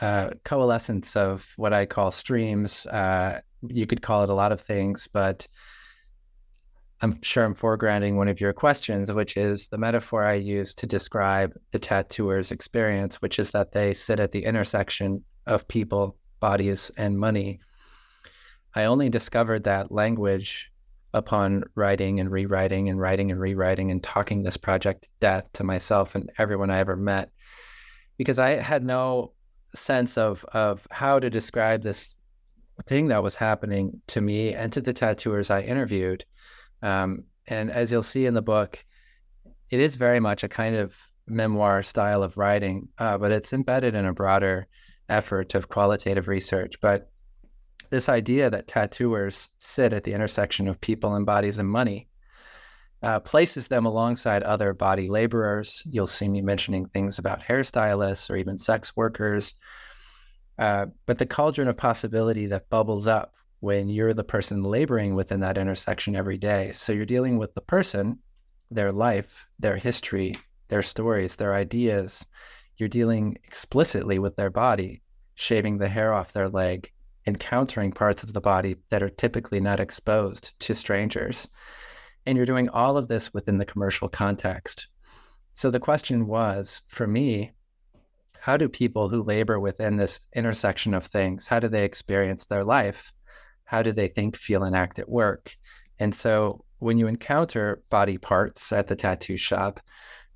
uh, 0.00 0.30
coalescence 0.44 1.16
of 1.16 1.52
what 1.56 1.72
I 1.72 1.84
call 1.84 2.10
streams 2.10 2.86
uh, 2.86 3.40
you 3.68 3.86
could 3.86 4.02
call 4.02 4.22
it 4.22 4.30
a 4.30 4.34
lot 4.34 4.52
of 4.52 4.60
things, 4.60 5.08
but 5.12 5.46
I'm 7.02 7.20
sure 7.22 7.44
I'm 7.44 7.54
foregrounding 7.54 8.16
one 8.16 8.28
of 8.28 8.40
your 8.40 8.52
questions, 8.52 9.10
which 9.12 9.36
is 9.36 9.68
the 9.68 9.78
metaphor 9.78 10.24
I 10.24 10.34
use 10.34 10.74
to 10.76 10.86
describe 10.86 11.54
the 11.72 11.78
tattooer's 11.78 12.50
experience, 12.50 13.22
which 13.22 13.38
is 13.38 13.52
that 13.52 13.72
they 13.72 13.94
sit 13.94 14.20
at 14.20 14.32
the 14.32 14.44
intersection 14.44 15.24
of 15.46 15.66
people, 15.66 16.16
bodies, 16.40 16.90
and 16.98 17.18
money. 17.18 17.60
I 18.74 18.84
only 18.84 19.08
discovered 19.08 19.64
that 19.64 19.90
language 19.90 20.70
upon 21.14 21.64
writing 21.74 22.20
and 22.20 22.30
rewriting 22.30 22.88
and 22.88 23.00
writing 23.00 23.30
and 23.30 23.40
rewriting 23.40 23.90
and 23.90 24.02
talking 24.02 24.42
this 24.42 24.56
project 24.56 25.02
to 25.02 25.08
death 25.20 25.44
to 25.54 25.64
myself 25.64 26.14
and 26.14 26.30
everyone 26.38 26.70
I 26.70 26.78
ever 26.78 26.96
met 26.96 27.30
because 28.16 28.38
I 28.38 28.50
had 28.50 28.84
no 28.84 29.32
sense 29.74 30.18
of 30.18 30.44
of 30.52 30.86
how 30.90 31.18
to 31.18 31.30
describe 31.30 31.82
this 31.82 32.14
thing 32.86 33.08
that 33.08 33.22
was 33.22 33.34
happening 33.34 34.00
to 34.08 34.20
me 34.20 34.54
and 34.54 34.72
to 34.72 34.80
the 34.80 34.92
tattooers 34.92 35.50
I 35.50 35.62
interviewed. 35.62 36.24
Um, 36.82 37.24
and 37.46 37.70
as 37.70 37.90
you'll 37.90 38.02
see 38.02 38.26
in 38.26 38.34
the 38.34 38.42
book, 38.42 38.84
it 39.70 39.80
is 39.80 39.96
very 39.96 40.20
much 40.20 40.42
a 40.42 40.48
kind 40.48 40.76
of 40.76 40.96
memoir 41.26 41.82
style 41.82 42.22
of 42.22 42.36
writing, 42.36 42.88
uh, 42.98 43.18
but 43.18 43.30
it's 43.30 43.52
embedded 43.52 43.94
in 43.94 44.04
a 44.04 44.12
broader 44.12 44.66
effort 45.08 45.54
of 45.54 45.68
qualitative 45.68 46.28
research. 46.28 46.74
But 46.80 47.10
this 47.90 48.08
idea 48.08 48.50
that 48.50 48.68
tattooers 48.68 49.50
sit 49.58 49.92
at 49.92 50.04
the 50.04 50.12
intersection 50.12 50.68
of 50.68 50.80
people 50.80 51.14
and 51.14 51.26
bodies 51.26 51.58
and 51.58 51.68
money 51.68 52.08
uh, 53.02 53.18
places 53.20 53.68
them 53.68 53.86
alongside 53.86 54.42
other 54.42 54.74
body 54.74 55.08
laborers. 55.08 55.82
You'll 55.86 56.06
see 56.06 56.28
me 56.28 56.42
mentioning 56.42 56.86
things 56.86 57.18
about 57.18 57.42
hairstylists 57.42 58.30
or 58.30 58.36
even 58.36 58.58
sex 58.58 58.94
workers 58.96 59.54
uh, 60.60 60.86
but 61.06 61.16
the 61.16 61.26
cauldron 61.26 61.68
of 61.68 61.76
possibility 61.76 62.46
that 62.46 62.68
bubbles 62.68 63.06
up 63.06 63.34
when 63.60 63.88
you're 63.88 64.12
the 64.12 64.22
person 64.22 64.62
laboring 64.62 65.14
within 65.14 65.40
that 65.40 65.56
intersection 65.56 66.14
every 66.14 66.36
day. 66.36 66.70
So 66.72 66.92
you're 66.92 67.06
dealing 67.06 67.38
with 67.38 67.54
the 67.54 67.62
person, 67.62 68.18
their 68.70 68.92
life, 68.92 69.46
their 69.58 69.76
history, 69.76 70.36
their 70.68 70.82
stories, 70.82 71.36
their 71.36 71.54
ideas. 71.54 72.26
You're 72.76 72.90
dealing 72.90 73.38
explicitly 73.44 74.18
with 74.18 74.36
their 74.36 74.50
body, 74.50 75.00
shaving 75.34 75.78
the 75.78 75.88
hair 75.88 76.12
off 76.12 76.34
their 76.34 76.48
leg, 76.50 76.92
encountering 77.26 77.92
parts 77.92 78.22
of 78.22 78.34
the 78.34 78.40
body 78.40 78.76
that 78.90 79.02
are 79.02 79.08
typically 79.08 79.60
not 79.60 79.80
exposed 79.80 80.58
to 80.60 80.74
strangers. 80.74 81.48
And 82.26 82.36
you're 82.36 82.44
doing 82.44 82.68
all 82.68 82.98
of 82.98 83.08
this 83.08 83.32
within 83.32 83.56
the 83.56 83.64
commercial 83.64 84.10
context. 84.10 84.88
So 85.54 85.70
the 85.70 85.80
question 85.80 86.26
was 86.26 86.82
for 86.88 87.06
me, 87.06 87.52
how 88.40 88.56
do 88.56 88.68
people 88.68 89.08
who 89.08 89.22
labor 89.22 89.60
within 89.60 89.96
this 89.96 90.26
intersection 90.34 90.94
of 90.94 91.06
things 91.06 91.46
how 91.46 91.60
do 91.60 91.68
they 91.68 91.84
experience 91.84 92.46
their 92.46 92.64
life? 92.64 93.12
How 93.64 93.82
do 93.82 93.92
they 93.92 94.08
think 94.08 94.36
feel 94.36 94.64
and 94.64 94.74
act 94.74 94.98
at 94.98 95.08
work? 95.08 95.54
And 95.98 96.14
so 96.14 96.64
when 96.78 96.98
you 96.98 97.06
encounter 97.06 97.82
body 97.90 98.18
parts 98.18 98.72
at 98.72 98.88
the 98.88 98.96
tattoo 98.96 99.36
shop 99.36 99.80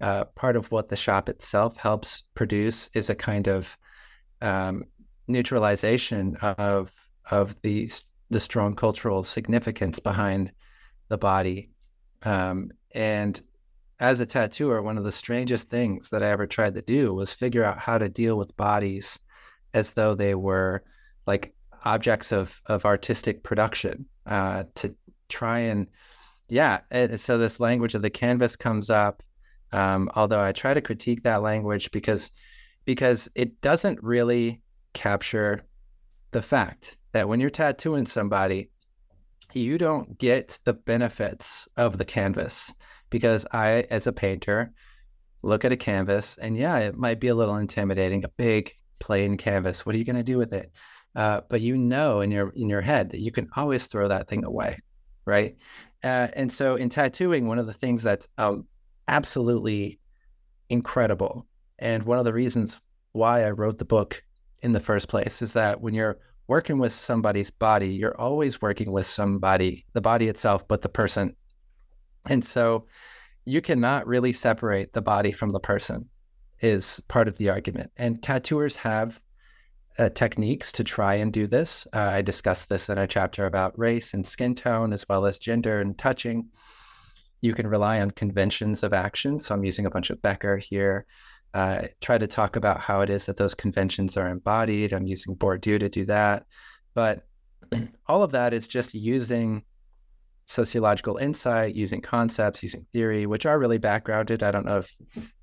uh, 0.00 0.24
part 0.34 0.56
of 0.56 0.70
what 0.70 0.88
the 0.88 0.96
shop 0.96 1.28
itself 1.28 1.76
helps 1.76 2.24
produce 2.34 2.90
is 2.94 3.10
a 3.10 3.14
kind 3.14 3.48
of 3.48 3.76
um, 4.42 4.84
neutralization 5.28 6.36
of 6.36 6.92
of 7.30 7.60
the 7.62 7.90
the 8.30 8.40
strong 8.40 8.74
cultural 8.74 9.22
significance 9.22 9.98
behind 9.98 10.50
the 11.08 11.18
body. 11.18 11.70
Um, 12.22 12.70
and 12.94 13.40
as 14.00 14.20
a 14.20 14.26
tattooer, 14.26 14.82
one 14.82 14.98
of 14.98 15.04
the 15.04 15.12
strangest 15.12 15.70
things 15.70 16.10
that 16.10 16.22
I 16.22 16.30
ever 16.30 16.46
tried 16.46 16.74
to 16.74 16.82
do 16.82 17.14
was 17.14 17.32
figure 17.32 17.64
out 17.64 17.78
how 17.78 17.98
to 17.98 18.08
deal 18.08 18.36
with 18.36 18.56
bodies 18.56 19.18
as 19.72 19.94
though 19.94 20.14
they 20.14 20.34
were 20.34 20.82
like 21.26 21.54
objects 21.84 22.32
of 22.32 22.60
of 22.66 22.84
artistic 22.84 23.42
production 23.42 24.06
uh, 24.26 24.64
to 24.76 24.94
try 25.28 25.60
and 25.60 25.88
yeah. 26.48 26.80
And 26.90 27.20
so 27.20 27.38
this 27.38 27.60
language 27.60 27.94
of 27.94 28.02
the 28.02 28.10
canvas 28.10 28.56
comes 28.56 28.90
up, 28.90 29.22
um, 29.72 30.10
although 30.14 30.42
I 30.42 30.52
try 30.52 30.74
to 30.74 30.80
critique 30.80 31.22
that 31.22 31.42
language 31.42 31.90
because 31.90 32.32
because 32.84 33.30
it 33.34 33.60
doesn't 33.60 34.02
really 34.02 34.60
capture 34.92 35.60
the 36.32 36.42
fact 36.42 36.96
that 37.12 37.28
when 37.28 37.40
you're 37.40 37.50
tattooing 37.50 38.06
somebody, 38.06 38.70
you 39.52 39.78
don't 39.78 40.18
get 40.18 40.58
the 40.64 40.74
benefits 40.74 41.68
of 41.76 41.96
the 41.96 42.04
canvas 42.04 42.72
because 43.14 43.46
I, 43.52 43.86
as 43.90 44.08
a 44.08 44.12
painter, 44.12 44.72
look 45.40 45.64
at 45.64 45.70
a 45.70 45.76
canvas 45.76 46.36
and 46.36 46.58
yeah, 46.58 46.78
it 46.78 46.96
might 46.96 47.20
be 47.20 47.28
a 47.28 47.34
little 47.36 47.54
intimidating, 47.58 48.24
a 48.24 48.28
big 48.28 48.72
plain 48.98 49.36
canvas. 49.36 49.86
What 49.86 49.94
are 49.94 49.98
you 49.98 50.04
going 50.04 50.16
to 50.16 50.24
do 50.24 50.36
with 50.36 50.52
it? 50.52 50.72
Uh, 51.14 51.42
but 51.48 51.60
you 51.60 51.76
know 51.76 52.22
in 52.22 52.32
your 52.32 52.48
in 52.56 52.68
your 52.68 52.80
head 52.80 53.10
that 53.10 53.20
you 53.20 53.30
can 53.30 53.48
always 53.54 53.86
throw 53.86 54.08
that 54.08 54.26
thing 54.26 54.44
away, 54.44 54.80
right? 55.26 55.56
Uh, 56.02 56.26
and 56.34 56.52
so 56.52 56.74
in 56.74 56.88
tattooing, 56.88 57.46
one 57.46 57.60
of 57.60 57.68
the 57.68 57.72
things 57.72 58.02
that's 58.02 58.26
um, 58.36 58.66
absolutely 59.06 60.00
incredible, 60.68 61.46
and 61.78 62.02
one 62.02 62.18
of 62.18 62.24
the 62.24 62.32
reasons 62.32 62.80
why 63.12 63.44
I 63.44 63.50
wrote 63.50 63.78
the 63.78 63.84
book 63.84 64.24
in 64.64 64.72
the 64.72 64.80
first 64.80 65.06
place 65.06 65.40
is 65.40 65.52
that 65.52 65.80
when 65.80 65.94
you're 65.94 66.18
working 66.48 66.78
with 66.78 66.92
somebody's 66.92 67.52
body, 67.52 67.90
you're 67.90 68.20
always 68.20 68.60
working 68.60 68.90
with 68.90 69.06
somebody, 69.06 69.86
the 69.92 70.00
body 70.00 70.26
itself, 70.26 70.66
but 70.66 70.82
the 70.82 70.88
person 70.88 71.36
and 72.26 72.44
so 72.44 72.86
you 73.44 73.60
cannot 73.60 74.06
really 74.06 74.32
separate 74.32 74.92
the 74.92 75.02
body 75.02 75.32
from 75.32 75.52
the 75.52 75.60
person, 75.60 76.08
is 76.60 77.00
part 77.08 77.28
of 77.28 77.36
the 77.36 77.50
argument. 77.50 77.90
And 77.96 78.22
tattooers 78.22 78.76
have 78.76 79.20
uh, 79.98 80.08
techniques 80.08 80.72
to 80.72 80.84
try 80.84 81.14
and 81.14 81.32
do 81.32 81.46
this. 81.46 81.86
Uh, 81.92 81.98
I 81.98 82.22
discussed 82.22 82.68
this 82.68 82.88
in 82.88 82.98
a 82.98 83.06
chapter 83.06 83.46
about 83.46 83.78
race 83.78 84.14
and 84.14 84.26
skin 84.26 84.54
tone, 84.54 84.92
as 84.92 85.06
well 85.08 85.26
as 85.26 85.38
gender 85.38 85.80
and 85.80 85.96
touching. 85.96 86.48
You 87.40 87.54
can 87.54 87.66
rely 87.66 88.00
on 88.00 88.10
conventions 88.10 88.82
of 88.82 88.92
action. 88.92 89.38
So 89.38 89.54
I'm 89.54 89.64
using 89.64 89.86
a 89.86 89.90
bunch 89.90 90.10
of 90.10 90.22
Becker 90.22 90.56
here. 90.56 91.06
Uh, 91.52 91.86
try 92.00 92.18
to 92.18 92.26
talk 92.26 92.56
about 92.56 92.80
how 92.80 93.02
it 93.02 93.10
is 93.10 93.26
that 93.26 93.36
those 93.36 93.54
conventions 93.54 94.16
are 94.16 94.28
embodied. 94.28 94.92
I'm 94.92 95.06
using 95.06 95.36
Bourdieu 95.36 95.78
to 95.78 95.88
do 95.88 96.04
that. 96.06 96.46
But 96.94 97.26
all 98.06 98.22
of 98.22 98.32
that 98.32 98.52
is 98.54 98.66
just 98.66 98.94
using 98.94 99.62
sociological 100.46 101.16
insight, 101.16 101.74
using 101.74 102.00
concepts, 102.00 102.62
using 102.62 102.86
theory, 102.92 103.26
which 103.26 103.46
are 103.46 103.58
really 103.58 103.78
backgrounded. 103.78 104.42
I 104.42 104.50
don't 104.50 104.66
know 104.66 104.78
if 104.78 104.94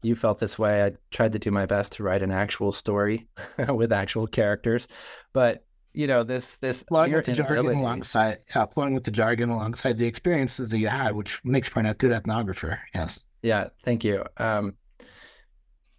you 0.02 0.16
felt 0.16 0.40
this 0.40 0.60
way. 0.60 0.84
I 0.84 0.92
tried 1.10 1.34
to 1.34 1.40
do 1.40 1.52
my 1.52 1.66
best 1.66 1.94
to 1.94 2.04
write 2.04 2.24
an 2.24 2.32
actual 2.32 2.72
story 2.72 3.28
with 3.70 3.92
actual 3.92 4.28
characters, 4.28 4.88
but 5.34 5.66
you 5.94 6.08
know 6.08 6.24
this 6.24 6.56
this 6.56 6.84
flowing 6.84 7.12
with 7.12 7.26
the 7.26 7.34
jargon 7.34 7.66
alongside 7.66 8.38
yeah, 8.56 8.66
flowing 8.66 8.94
with 8.94 9.04
the 9.04 9.12
jargon 9.12 9.50
alongside 9.50 9.98
the 9.98 10.06
experiences 10.06 10.70
that 10.70 10.80
you 10.80 10.88
had, 10.88 11.16
which 11.16 11.44
makes 11.44 11.68
for 11.68 11.82
a 11.82 11.94
good 11.94 12.12
ethnographer. 12.12 12.80
Yes. 12.94 13.26
Yeah, 13.42 13.70
thank 13.84 14.04
you. 14.04 14.24
Um, 14.38 14.76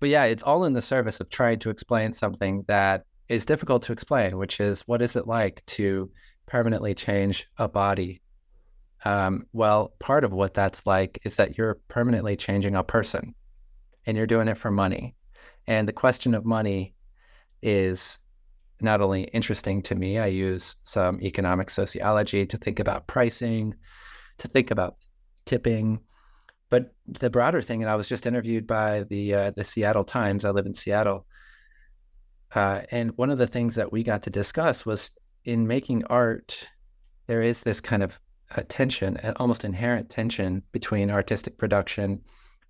but 0.00 0.09
yeah, 0.09 0.25
it's 0.25 0.42
all 0.42 0.64
in 0.64 0.73
the 0.73 0.82
service 0.82 1.21
of 1.21 1.28
trying 1.28 1.59
to 1.61 1.71
explain 1.71 2.12
something 2.12 2.64
that 2.68 3.04
is 3.28 3.47
difficult 3.47 3.82
to 3.85 3.92
explain, 3.92 4.38
which 4.38 4.61
is 4.61 4.82
what 4.82 5.02
is 5.02 5.16
it 5.16 5.26
like 5.26 5.62
to 5.66 6.11
permanently 6.47 6.94
change 6.94 7.47
a 7.59 7.68
body? 7.68 8.21
Um, 9.04 9.47
well, 9.52 9.94
part 9.99 10.25
of 10.25 10.32
what 10.32 10.54
that's 10.54 10.87
like 10.87 11.18
is 11.25 11.37
that 11.37 11.59
you're 11.59 11.80
permanently 11.88 12.37
changing 12.37 12.76
a 12.76 12.85
person 12.85 13.35
and 14.06 14.16
you're 14.16 14.26
doing 14.26 14.49
it 14.49 14.59
for 14.59 14.71
money. 14.71 15.16
And 15.66 15.88
the 15.88 15.92
question 15.92 16.35
of 16.35 16.44
money 16.44 16.94
is 17.62 18.18
not 18.80 19.00
only 19.00 19.25
interesting 19.25 19.82
to 19.82 19.94
me, 19.94 20.18
I 20.18 20.26
use 20.26 20.76
some 20.82 21.21
economic 21.21 21.71
sociology 21.71 22.47
to 22.47 22.56
think 22.56 22.80
about 22.80 23.06
pricing, 23.06 23.75
to 24.38 24.49
think 24.49 24.71
about 24.71 24.97
tipping. 25.47 26.00
But 26.68 26.92
the 27.06 27.30
broader 27.30 27.62
thing, 27.62 27.82
and 27.82 27.90
I 27.90 27.97
was 27.97 28.09
just 28.09 28.26
interviewed 28.26 28.66
by 28.66 29.04
the 29.04 29.35
uh, 29.35 29.50
the 29.50 29.64
Seattle 29.64 30.04
Times. 30.04 30.44
I 30.44 30.50
live 30.50 30.66
in 30.66 30.75
Seattle, 30.75 31.26
uh, 32.54 32.80
and 32.90 33.16
one 33.16 33.30
of 33.30 33.38
the 33.38 33.47
things 33.47 33.75
that 33.76 33.92
we 33.92 34.02
got 34.02 34.23
to 34.23 34.30
discuss 34.30 34.87
was 34.87 35.11
in 35.44 35.66
making 35.66 36.04
art, 36.06 36.66
there 37.26 37.42
is 37.42 37.62
this 37.62 37.80
kind 37.80 38.02
of 38.02 38.18
tension, 38.68 39.16
an 39.18 39.35
almost 39.37 39.64
inherent 39.64 40.09
tension 40.09 40.62
between 40.73 41.11
artistic 41.11 41.59
production 41.59 42.21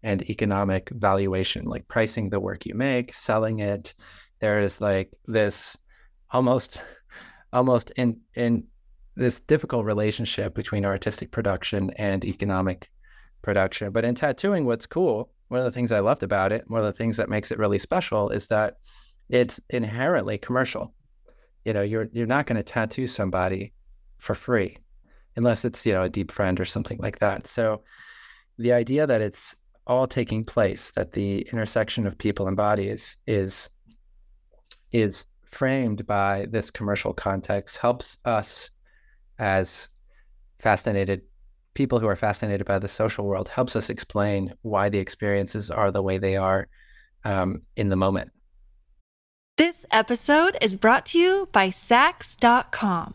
and 0.02 0.22
economic 0.28 0.90
valuation, 0.90 1.64
like 1.64 1.86
pricing 1.88 2.30
the 2.30 2.40
work 2.40 2.66
you 2.66 2.74
make, 2.74 3.14
selling 3.14 3.60
it. 3.60 3.94
There 4.40 4.60
is 4.60 4.80
like 4.80 5.10
this 5.26 5.76
almost 6.30 6.82
almost 7.52 7.90
in 7.96 8.20
in 8.34 8.64
this 9.14 9.40
difficult 9.40 9.84
relationship 9.84 10.54
between 10.54 10.84
artistic 10.84 11.30
production 11.30 11.90
and 11.98 12.24
economic 12.24 12.90
production. 13.42 13.92
But 13.92 14.04
in 14.04 14.14
tattooing, 14.14 14.64
what's 14.64 14.86
cool, 14.86 15.30
one 15.48 15.60
of 15.60 15.64
the 15.64 15.70
things 15.70 15.92
I 15.92 16.00
loved 16.00 16.22
about 16.22 16.50
it, 16.50 16.64
one 16.68 16.80
of 16.80 16.86
the 16.86 16.92
things 16.92 17.18
that 17.18 17.28
makes 17.28 17.50
it 17.50 17.58
really 17.58 17.78
special 17.78 18.30
is 18.30 18.48
that 18.48 18.78
it's 19.28 19.60
inherently 19.68 20.38
commercial. 20.38 20.94
You 21.64 21.74
know, 21.74 21.82
you're 21.82 22.08
you're 22.12 22.26
not 22.26 22.46
going 22.46 22.56
to 22.56 22.62
tattoo 22.62 23.06
somebody 23.06 23.72
for 24.18 24.34
free 24.34 24.78
unless 25.36 25.64
it's, 25.64 25.84
you 25.86 25.92
know, 25.92 26.02
a 26.02 26.08
deep 26.08 26.30
friend 26.30 26.60
or 26.60 26.64
something 26.64 26.98
like 26.98 27.18
that. 27.20 27.46
So 27.46 27.82
the 28.58 28.72
idea 28.72 29.06
that 29.06 29.20
it's 29.20 29.56
all 29.86 30.06
taking 30.06 30.44
place, 30.44 30.92
that 30.92 31.12
the 31.12 31.40
intersection 31.52 32.06
of 32.06 32.18
people 32.18 32.48
and 32.48 32.56
bodies 32.56 33.16
is 33.26 33.70
is 34.92 35.26
framed 35.44 36.06
by 36.06 36.46
this 36.50 36.70
commercial 36.70 37.12
context 37.12 37.78
helps 37.78 38.18
us 38.24 38.70
as 39.38 39.88
fascinated 40.58 41.22
people 41.74 41.98
who 41.98 42.06
are 42.06 42.16
fascinated 42.16 42.66
by 42.66 42.78
the 42.78 42.88
social 42.88 43.26
world 43.26 43.48
helps 43.48 43.76
us 43.76 43.90
explain 43.90 44.52
why 44.62 44.88
the 44.88 44.98
experiences 44.98 45.70
are 45.70 45.90
the 45.90 46.02
way 46.02 46.18
they 46.18 46.36
are 46.36 46.68
um, 47.24 47.62
in 47.76 47.88
the 47.88 47.96
moment. 47.96 48.30
This 49.56 49.86
episode 49.90 50.56
is 50.60 50.76
brought 50.76 51.06
to 51.06 51.18
you 51.18 51.48
by 51.52 51.68
Saks.com. 51.68 53.14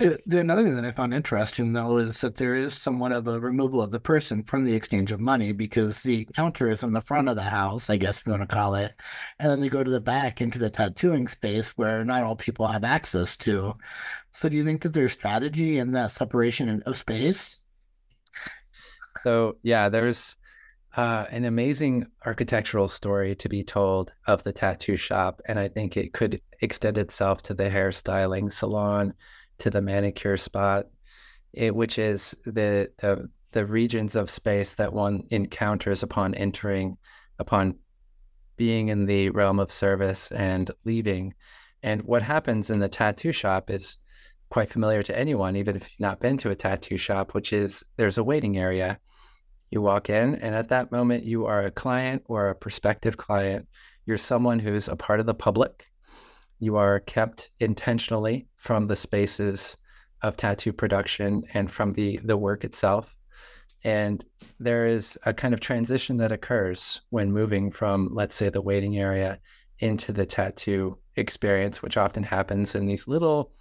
Uh, 0.00 0.10
another 0.30 0.62
thing 0.62 0.76
that 0.76 0.84
I 0.84 0.92
found 0.92 1.12
interesting, 1.12 1.72
though, 1.72 1.96
is 1.96 2.20
that 2.20 2.36
there 2.36 2.54
is 2.54 2.72
somewhat 2.72 3.10
of 3.10 3.26
a 3.26 3.40
removal 3.40 3.82
of 3.82 3.90
the 3.90 3.98
person 3.98 4.44
from 4.44 4.64
the 4.64 4.74
exchange 4.74 5.10
of 5.10 5.18
money 5.18 5.50
because 5.50 6.04
the 6.04 6.24
counter 6.36 6.70
is 6.70 6.84
in 6.84 6.92
the 6.92 7.00
front 7.00 7.28
of 7.28 7.34
the 7.34 7.42
house, 7.42 7.90
I 7.90 7.96
guess 7.96 8.24
we 8.24 8.30
want 8.30 8.48
to 8.48 8.54
call 8.54 8.76
it. 8.76 8.94
And 9.40 9.50
then 9.50 9.60
they 9.60 9.68
go 9.68 9.82
to 9.82 9.90
the 9.90 10.00
back 10.00 10.40
into 10.40 10.56
the 10.60 10.70
tattooing 10.70 11.26
space 11.26 11.70
where 11.70 12.04
not 12.04 12.22
all 12.22 12.36
people 12.36 12.68
have 12.68 12.84
access 12.84 13.36
to. 13.38 13.74
So, 14.30 14.48
do 14.48 14.56
you 14.56 14.64
think 14.64 14.82
that 14.82 14.92
there's 14.92 15.12
strategy 15.12 15.78
in 15.78 15.90
that 15.92 16.12
separation 16.12 16.80
of 16.86 16.96
space? 16.96 17.60
So, 19.16 19.56
yeah, 19.64 19.88
there's 19.88 20.36
uh, 20.96 21.26
an 21.32 21.44
amazing 21.44 22.06
architectural 22.24 22.86
story 22.86 23.34
to 23.34 23.48
be 23.48 23.64
told 23.64 24.12
of 24.28 24.44
the 24.44 24.52
tattoo 24.52 24.94
shop. 24.94 25.40
And 25.46 25.58
I 25.58 25.66
think 25.66 25.96
it 25.96 26.12
could 26.12 26.40
extend 26.60 26.98
itself 26.98 27.42
to 27.44 27.54
the 27.54 27.68
hairstyling 27.68 28.52
salon 28.52 29.14
to 29.58 29.70
the 29.70 29.80
manicure 29.80 30.36
spot, 30.36 30.86
it, 31.52 31.74
which 31.74 31.98
is 31.98 32.36
the, 32.44 32.90
the 32.98 33.28
the 33.52 33.66
regions 33.66 34.14
of 34.14 34.30
space 34.30 34.74
that 34.74 34.92
one 34.92 35.22
encounters 35.30 36.02
upon 36.02 36.34
entering, 36.34 36.96
upon 37.38 37.74
being 38.56 38.88
in 38.88 39.06
the 39.06 39.30
realm 39.30 39.58
of 39.58 39.72
service 39.72 40.30
and 40.32 40.70
leaving. 40.84 41.34
And 41.82 42.02
what 42.02 42.22
happens 42.22 42.70
in 42.70 42.80
the 42.80 42.88
tattoo 42.88 43.32
shop 43.32 43.70
is 43.70 43.98
quite 44.50 44.70
familiar 44.70 45.02
to 45.02 45.18
anyone, 45.18 45.56
even 45.56 45.76
if 45.76 45.82
you've 45.82 46.00
not 46.00 46.20
been 46.20 46.36
to 46.38 46.50
a 46.50 46.54
tattoo 46.54 46.96
shop, 46.96 47.34
which 47.34 47.52
is 47.52 47.84
there's 47.96 48.18
a 48.18 48.24
waiting 48.24 48.58
area. 48.58 48.98
You 49.70 49.82
walk 49.82 50.08
in, 50.08 50.34
and 50.36 50.54
at 50.54 50.70
that 50.70 50.90
moment, 50.90 51.24
you 51.24 51.46
are 51.46 51.62
a 51.62 51.70
client 51.70 52.22
or 52.26 52.48
a 52.48 52.54
prospective 52.54 53.16
client. 53.16 53.68
You're 54.06 54.18
someone 54.18 54.58
who's 54.58 54.88
a 54.88 54.96
part 54.96 55.20
of 55.20 55.26
the 55.26 55.34
public 55.34 55.86
you 56.58 56.76
are 56.76 57.00
kept 57.00 57.50
intentionally 57.60 58.48
from 58.56 58.86
the 58.86 58.96
spaces 58.96 59.76
of 60.22 60.36
tattoo 60.36 60.72
production 60.72 61.44
and 61.54 61.70
from 61.70 61.92
the 61.92 62.18
the 62.24 62.36
work 62.36 62.64
itself. 62.64 63.16
And 63.84 64.24
there 64.58 64.86
is 64.86 65.16
a 65.24 65.32
kind 65.32 65.54
of 65.54 65.60
transition 65.60 66.16
that 66.16 66.32
occurs 66.32 67.00
when 67.10 67.32
moving 67.32 67.70
from 67.70 68.10
let's 68.12 68.34
say 68.34 68.48
the 68.48 68.62
waiting 68.62 68.98
area 68.98 69.38
into 69.78 70.12
the 70.12 70.26
tattoo 70.26 70.98
experience 71.16 71.82
which 71.82 71.96
often 71.96 72.22
happens 72.22 72.74
in 72.74 72.86
these 72.86 73.06
little 73.06 73.52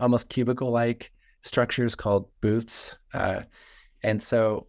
almost 0.00 0.28
cubicle 0.28 0.70
like 0.70 1.12
structures 1.42 1.94
called 1.94 2.28
booths. 2.40 2.96
Uh, 3.12 3.42
and 4.02 4.22
so 4.22 4.66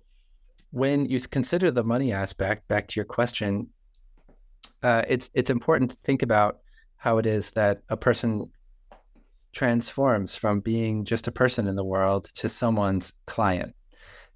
when 0.72 1.06
you 1.06 1.20
consider 1.20 1.72
the 1.72 1.84
money 1.84 2.12
aspect 2.12 2.68
back 2.68 2.88
to 2.88 3.00
your 3.00 3.06
question 3.06 3.68
uh, 4.84 5.02
it's 5.08 5.30
it's 5.34 5.50
important 5.50 5.92
to 5.92 5.98
think 5.98 6.22
about 6.22 6.60
how 6.98 7.18
it 7.18 7.26
is 7.26 7.52
that 7.54 7.82
a 7.90 7.98
person 7.98 8.50
transforms 9.54 10.36
from 10.36 10.60
being 10.60 11.06
just 11.06 11.28
a 11.28 11.32
person 11.32 11.68
in 11.68 11.76
the 11.76 11.84
world 11.84 12.26
to 12.36 12.50
someone's 12.50 13.14
client. 13.26 13.74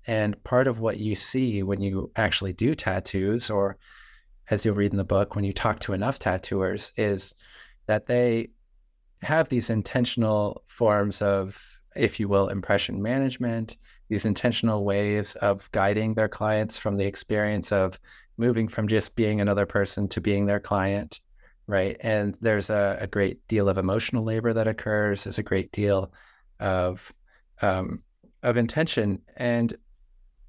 And 0.07 0.41
part 0.43 0.67
of 0.67 0.79
what 0.79 0.97
you 0.97 1.15
see 1.15 1.61
when 1.63 1.81
you 1.81 2.11
actually 2.15 2.53
do 2.53 2.73
tattoos, 2.73 3.49
or 3.49 3.77
as 4.49 4.65
you'll 4.65 4.75
read 4.75 4.91
in 4.91 4.97
the 4.97 5.03
book, 5.03 5.35
when 5.35 5.45
you 5.45 5.53
talk 5.53 5.79
to 5.81 5.93
enough 5.93 6.17
tattooers, 6.17 6.91
is 6.97 7.35
that 7.85 8.07
they 8.07 8.49
have 9.21 9.49
these 9.49 9.69
intentional 9.69 10.63
forms 10.67 11.21
of, 11.21 11.59
if 11.95 12.19
you 12.19 12.27
will, 12.27 12.47
impression 12.47 13.01
management, 13.01 13.77
these 14.09 14.25
intentional 14.25 14.83
ways 14.83 15.35
of 15.35 15.71
guiding 15.71 16.15
their 16.15 16.27
clients 16.27 16.77
from 16.77 16.97
the 16.97 17.05
experience 17.05 17.71
of 17.71 17.99
moving 18.37 18.67
from 18.67 18.87
just 18.87 19.15
being 19.15 19.39
another 19.39 19.65
person 19.65 20.07
to 20.09 20.19
being 20.19 20.47
their 20.47 20.59
client 20.59 21.19
right? 21.71 21.95
And 22.01 22.37
there's 22.41 22.69
a, 22.69 22.97
a, 22.99 23.07
great 23.07 23.47
deal 23.47 23.69
of 23.69 23.77
emotional 23.77 24.25
labor 24.25 24.51
that 24.51 24.67
occurs. 24.67 25.23
There's 25.23 25.39
a 25.39 25.43
great 25.43 25.71
deal 25.71 26.11
of 26.59 27.13
um, 27.61 28.03
of 28.43 28.57
intention. 28.57 29.21
And 29.37 29.73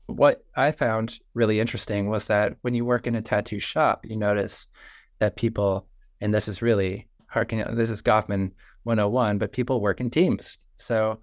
what 0.07 0.45
I 0.57 0.73
found 0.73 1.21
really 1.35 1.61
interesting 1.61 2.09
was 2.09 2.27
that 2.27 2.57
when 2.63 2.75
you 2.75 2.85
work 2.85 3.07
in 3.07 3.15
a 3.15 3.23
tattoo 3.23 3.61
shop, 3.61 4.05
you 4.05 4.17
notice 4.17 4.67
that 5.21 5.37
people, 5.37 5.87
and 6.21 6.35
this 6.35 6.49
is 6.49 6.61
really 6.61 7.07
harking, 7.29 7.63
this 7.75 7.91
is 7.91 8.03
Goffman 8.03 8.51
101, 8.83 9.39
but 9.39 9.53
people 9.53 9.81
work 9.81 10.01
in 10.01 10.11
teams. 10.11 10.59
So, 10.77 11.21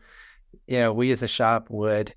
you 0.66 0.80
know, 0.80 0.94
we 0.94 1.12
as 1.12 1.24
a 1.24 1.28
shop 1.28 1.68
would 1.70 2.14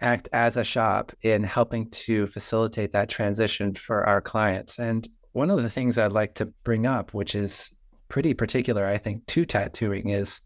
act 0.00 0.28
as 0.32 0.56
a 0.56 0.64
shop 0.64 1.12
in 1.22 1.44
helping 1.44 1.90
to 1.90 2.26
facilitate 2.26 2.92
that 2.92 3.08
transition 3.08 3.72
for 3.72 4.04
our 4.04 4.20
clients. 4.20 4.80
And 4.80 5.08
one 5.32 5.50
of 5.50 5.62
the 5.62 5.70
things 5.70 5.98
I'd 5.98 6.12
like 6.12 6.34
to 6.36 6.46
bring 6.64 6.86
up, 6.86 7.14
which 7.14 7.34
is 7.34 7.74
pretty 8.08 8.34
particular, 8.34 8.86
I 8.86 8.98
think, 8.98 9.26
to 9.26 9.44
tattooing 9.44 10.08
is 10.08 10.40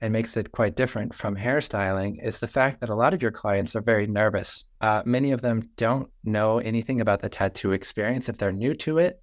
and 0.00 0.12
makes 0.12 0.36
it 0.36 0.52
quite 0.52 0.76
different 0.76 1.14
from 1.14 1.36
hairstyling 1.36 2.16
is 2.22 2.38
the 2.38 2.46
fact 2.46 2.80
that 2.80 2.90
a 2.90 2.94
lot 2.94 3.14
of 3.14 3.22
your 3.22 3.30
clients 3.30 3.74
are 3.74 3.80
very 3.80 4.06
nervous. 4.06 4.66
Uh, 4.80 5.02
many 5.06 5.30
of 5.30 5.40
them 5.40 5.70
don't 5.76 6.10
know 6.24 6.58
anything 6.58 7.00
about 7.00 7.22
the 7.22 7.28
tattoo 7.28 7.72
experience 7.72 8.28
if 8.28 8.36
they're 8.36 8.52
new 8.52 8.74
to 8.74 8.98
it. 8.98 9.22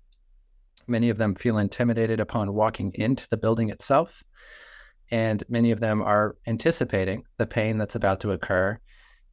Many 0.88 1.10
of 1.10 1.18
them 1.18 1.36
feel 1.36 1.60
intimidated 1.60 2.20
upon 2.20 2.54
walking 2.54 2.92
into 2.96 3.28
the 3.30 3.38
building 3.38 3.70
itself. 3.70 4.24
And 5.12 5.44
many 5.50 5.72
of 5.72 5.82
them 5.82 6.02
are 6.02 6.36
anticipating 6.48 7.26
the 7.38 7.46
pain 7.46 7.78
that's 7.78 7.96
about 7.96 8.22
to 8.22 8.32
occur 8.32 8.80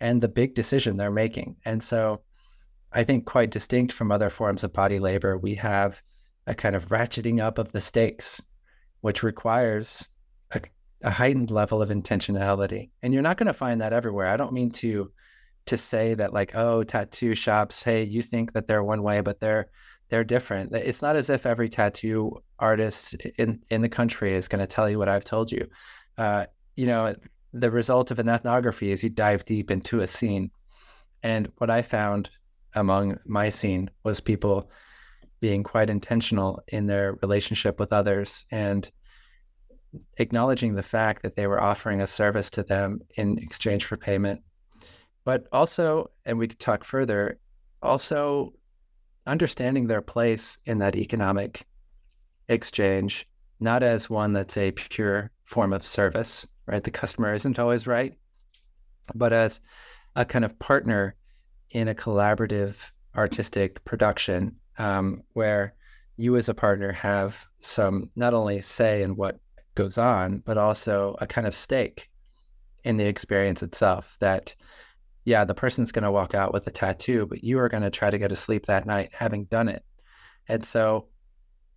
and 0.00 0.20
the 0.20 0.28
big 0.28 0.54
decision 0.54 0.96
they're 0.96 1.10
making. 1.10 1.56
And 1.64 1.82
so 1.82 2.20
I 2.92 3.04
think 3.04 3.26
quite 3.26 3.50
distinct 3.50 3.92
from 3.92 4.10
other 4.10 4.30
forms 4.30 4.64
of 4.64 4.72
body 4.72 4.98
labor, 4.98 5.36
we 5.36 5.54
have 5.56 6.02
a 6.46 6.54
kind 6.54 6.74
of 6.74 6.88
ratcheting 6.88 7.40
up 7.42 7.58
of 7.58 7.72
the 7.72 7.80
stakes, 7.80 8.42
which 9.02 9.22
requires 9.22 10.08
a, 10.52 10.60
a 11.02 11.10
heightened 11.10 11.50
level 11.50 11.82
of 11.82 11.90
intentionality. 11.90 12.90
And 13.02 13.12
you're 13.12 13.22
not 13.22 13.36
going 13.36 13.48
to 13.48 13.52
find 13.52 13.80
that 13.80 13.92
everywhere. 13.92 14.28
I 14.28 14.36
don't 14.36 14.52
mean 14.52 14.70
to 14.72 15.12
to 15.66 15.76
say 15.76 16.14
that 16.14 16.32
like, 16.32 16.56
oh, 16.56 16.82
tattoo 16.82 17.34
shops, 17.34 17.82
hey, 17.82 18.02
you 18.02 18.22
think 18.22 18.54
that 18.54 18.66
they're 18.66 18.82
one 18.82 19.02
way, 19.02 19.20
but 19.20 19.38
they're 19.38 19.68
they're 20.08 20.24
different. 20.24 20.74
It's 20.74 21.02
not 21.02 21.16
as 21.16 21.28
if 21.28 21.44
every 21.44 21.68
tattoo 21.68 22.42
artist 22.58 23.14
in 23.36 23.60
in 23.70 23.82
the 23.82 23.88
country 23.88 24.34
is 24.34 24.48
going 24.48 24.60
to 24.60 24.66
tell 24.66 24.88
you 24.88 24.98
what 24.98 25.10
I've 25.10 25.24
told 25.24 25.52
you. 25.52 25.68
Uh, 26.16 26.46
you 26.76 26.86
know, 26.86 27.14
the 27.52 27.70
result 27.70 28.10
of 28.10 28.18
an 28.18 28.28
ethnography 28.28 28.90
is 28.90 29.04
you 29.04 29.10
dive 29.10 29.44
deep 29.44 29.70
into 29.70 30.00
a 30.00 30.06
scene. 30.06 30.50
And 31.22 31.50
what 31.58 31.68
I 31.68 31.82
found 31.82 32.30
among 32.74 33.18
my 33.26 33.48
scene 33.48 33.90
was 34.04 34.20
people 34.20 34.70
being 35.40 35.62
quite 35.62 35.90
intentional 35.90 36.62
in 36.68 36.86
their 36.86 37.14
relationship 37.22 37.78
with 37.78 37.92
others 37.92 38.44
and 38.50 38.90
acknowledging 40.18 40.74
the 40.74 40.82
fact 40.82 41.22
that 41.22 41.36
they 41.36 41.46
were 41.46 41.60
offering 41.60 42.00
a 42.00 42.06
service 42.06 42.50
to 42.50 42.62
them 42.62 43.00
in 43.16 43.38
exchange 43.38 43.84
for 43.84 43.96
payment. 43.96 44.42
But 45.24 45.46
also, 45.52 46.10
and 46.24 46.38
we 46.38 46.48
could 46.48 46.58
talk 46.58 46.84
further, 46.84 47.38
also 47.82 48.52
understanding 49.26 49.86
their 49.86 50.02
place 50.02 50.58
in 50.66 50.78
that 50.78 50.96
economic 50.96 51.66
exchange, 52.48 53.28
not 53.60 53.82
as 53.82 54.10
one 54.10 54.32
that's 54.32 54.56
a 54.56 54.72
pure 54.72 55.30
form 55.44 55.72
of 55.72 55.86
service, 55.86 56.46
right? 56.66 56.82
The 56.82 56.90
customer 56.90 57.32
isn't 57.34 57.58
always 57.58 57.86
right, 57.86 58.14
but 59.14 59.32
as 59.32 59.60
a 60.16 60.24
kind 60.24 60.44
of 60.44 60.58
partner 60.58 61.14
in 61.70 61.88
a 61.88 61.94
collaborative 61.94 62.90
artistic 63.16 63.84
production 63.84 64.56
um, 64.78 65.22
where 65.32 65.74
you 66.16 66.36
as 66.36 66.48
a 66.48 66.54
partner 66.54 66.92
have 66.92 67.46
some 67.60 68.10
not 68.16 68.34
only 68.34 68.60
say 68.60 69.02
in 69.02 69.16
what 69.16 69.38
goes 69.74 69.98
on, 69.98 70.42
but 70.44 70.58
also 70.58 71.16
a 71.20 71.26
kind 71.26 71.46
of 71.46 71.54
stake 71.54 72.08
in 72.84 72.96
the 72.96 73.06
experience 73.06 73.62
itself 73.62 74.16
that 74.20 74.54
yeah, 75.24 75.44
the 75.44 75.54
person's 75.54 75.92
going 75.92 76.04
to 76.04 76.10
walk 76.10 76.34
out 76.34 76.54
with 76.54 76.66
a 76.66 76.70
tattoo, 76.70 77.26
but 77.26 77.44
you 77.44 77.58
are 77.58 77.68
going 77.68 77.82
to 77.82 77.90
try 77.90 78.08
to 78.08 78.18
go 78.18 78.26
to 78.26 78.34
sleep 78.34 78.64
that 78.66 78.86
night 78.86 79.10
having 79.12 79.44
done 79.44 79.68
it. 79.68 79.84
And 80.48 80.64
so 80.64 81.08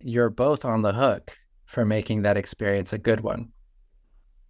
you're 0.00 0.30
both 0.30 0.64
on 0.64 0.80
the 0.80 0.94
hook 0.94 1.36
for 1.66 1.84
making 1.84 2.22
that 2.22 2.38
experience 2.38 2.94
a 2.94 2.98
good 2.98 3.20
one. 3.20 3.50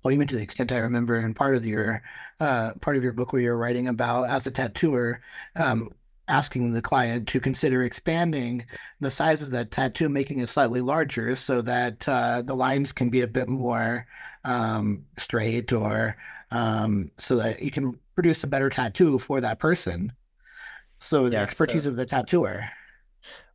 Well, 0.02 0.12
even 0.12 0.26
to 0.28 0.36
the 0.36 0.42
extent 0.42 0.72
I 0.72 0.78
remember 0.78 1.18
in 1.18 1.34
part 1.34 1.54
of 1.54 1.64
your 1.64 2.02
uh, 2.40 2.72
part 2.80 2.96
of 2.96 3.04
your 3.04 3.12
book 3.12 3.32
where 3.32 3.42
you're 3.42 3.56
writing 3.56 3.88
about 3.88 4.28
as 4.28 4.46
a 4.46 4.50
tattooer, 4.50 5.20
um, 5.56 5.90
asking 6.28 6.72
the 6.72 6.82
client 6.82 7.28
to 7.28 7.40
consider 7.40 7.82
expanding 7.82 8.66
the 9.00 9.10
size 9.10 9.42
of 9.42 9.50
that 9.50 9.70
tattoo, 9.70 10.08
making 10.08 10.40
it 10.40 10.48
slightly 10.48 10.80
larger 10.80 11.34
so 11.34 11.62
that 11.62 12.08
uh, 12.08 12.42
the 12.42 12.54
lines 12.54 12.90
can 12.90 13.10
be 13.10 13.20
a 13.20 13.26
bit 13.26 13.48
more 13.48 14.06
um, 14.44 15.04
straight 15.18 15.72
or 15.72 16.16
um, 16.50 17.10
so 17.16 17.36
that 17.36 17.62
you 17.62 17.70
can 17.70 17.98
produce 18.14 18.44
a 18.44 18.46
better 18.48 18.70
tattoo 18.70 19.18
for 19.18 19.40
that 19.40 19.58
person. 19.58 20.12
So 20.98 21.28
the 21.28 21.36
yeah, 21.36 21.42
expertise 21.42 21.84
so 21.84 21.90
of 21.90 21.96
the 21.96 22.06
tattooer. 22.06 22.68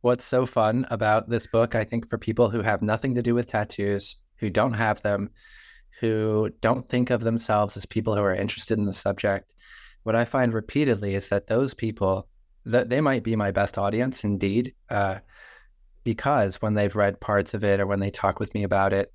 What's 0.00 0.24
so 0.24 0.46
fun 0.46 0.86
about 0.90 1.28
this 1.28 1.46
book, 1.46 1.74
I 1.74 1.84
think, 1.84 2.08
for 2.08 2.18
people 2.18 2.50
who 2.50 2.62
have 2.62 2.82
nothing 2.82 3.14
to 3.14 3.22
do 3.22 3.34
with 3.34 3.48
tattoos, 3.48 4.16
who 4.36 4.50
don't 4.50 4.74
have 4.74 5.02
them, 5.02 5.30
who 6.00 6.50
don't 6.60 6.88
think 6.88 7.10
of 7.10 7.22
themselves 7.22 7.76
as 7.76 7.86
people 7.86 8.14
who 8.14 8.22
are 8.22 8.34
interested 8.34 8.78
in 8.78 8.86
the 8.86 8.92
subject, 8.92 9.54
what 10.04 10.14
I 10.14 10.24
find 10.24 10.54
repeatedly 10.54 11.14
is 11.14 11.28
that 11.28 11.46
those 11.46 11.74
people 11.74 12.28
that 12.64 12.88
they 12.88 13.00
might 13.00 13.24
be 13.24 13.36
my 13.36 13.50
best 13.50 13.78
audience 13.78 14.24
indeed, 14.24 14.74
uh, 14.90 15.18
because 16.04 16.56
when 16.56 16.74
they've 16.74 16.96
read 16.96 17.20
parts 17.20 17.54
of 17.54 17.64
it 17.64 17.80
or 17.80 17.86
when 17.86 18.00
they 18.00 18.10
talk 18.10 18.38
with 18.38 18.54
me 18.54 18.62
about 18.62 18.92
it, 18.92 19.12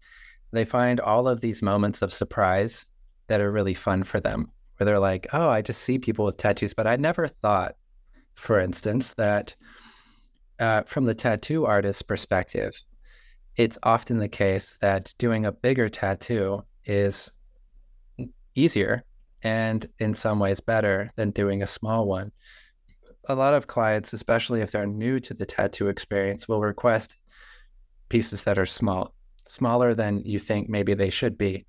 they 0.51 0.65
find 0.65 0.99
all 0.99 1.27
of 1.27 1.41
these 1.41 1.61
moments 1.61 2.01
of 2.01 2.13
surprise 2.13 2.85
that 3.27 3.41
are 3.41 3.51
really 3.51 3.73
fun 3.73 4.03
for 4.03 4.19
them 4.19 4.51
where 4.77 4.85
they're 4.85 4.99
like, 4.99 5.27
oh, 5.33 5.49
I 5.49 5.61
just 5.61 5.81
see 5.81 5.97
people 5.97 6.25
with 6.25 6.37
tattoos, 6.37 6.73
but 6.73 6.87
I 6.87 6.95
never 6.95 7.27
thought, 7.27 7.75
for 8.35 8.59
instance, 8.59 9.13
that 9.15 9.55
uh, 10.59 10.83
from 10.83 11.05
the 11.05 11.15
tattoo 11.15 11.65
artist's 11.65 12.01
perspective, 12.01 12.73
it's 13.55 13.77
often 13.83 14.19
the 14.19 14.27
case 14.27 14.77
that 14.81 15.13
doing 15.17 15.45
a 15.45 15.51
bigger 15.51 15.89
tattoo 15.89 16.63
is 16.85 17.31
easier 18.55 19.03
and 19.43 19.87
in 19.99 20.13
some 20.13 20.39
ways 20.39 20.59
better 20.59 21.11
than 21.15 21.31
doing 21.31 21.61
a 21.61 21.67
small 21.67 22.07
one. 22.07 22.31
A 23.25 23.35
lot 23.35 23.53
of 23.53 23.67
clients, 23.67 24.13
especially 24.13 24.61
if 24.61 24.71
they're 24.71 24.85
new 24.85 25.19
to 25.21 25.33
the 25.33 25.45
tattoo 25.45 25.87
experience, 25.87 26.47
will 26.47 26.61
request 26.61 27.17
pieces 28.09 28.43
that 28.43 28.59
are 28.59 28.65
small, 28.65 29.13
smaller 29.47 29.93
than 29.93 30.21
you 30.25 30.39
think 30.39 30.69
maybe 30.69 30.93
they 30.93 31.09
should 31.09 31.37
be, 31.37 31.65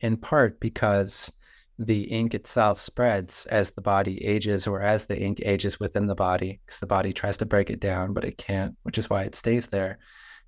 in 0.00 0.16
part 0.16 0.58
because 0.60 1.32
the 1.78 2.02
ink 2.04 2.34
itself 2.34 2.78
spreads 2.78 3.46
as 3.46 3.70
the 3.72 3.82
body 3.82 4.24
ages 4.24 4.66
or 4.66 4.80
as 4.80 5.06
the 5.06 5.20
ink 5.20 5.40
ages 5.44 5.78
within 5.78 6.06
the 6.06 6.14
body 6.14 6.58
because 6.64 6.80
the 6.80 6.86
body 6.86 7.12
tries 7.12 7.36
to 7.36 7.44
break 7.44 7.68
it 7.68 7.80
down 7.80 8.14
but 8.14 8.24
it 8.24 8.38
can't 8.38 8.74
which 8.84 8.96
is 8.96 9.10
why 9.10 9.24
it 9.24 9.34
stays 9.34 9.66
there 9.66 9.98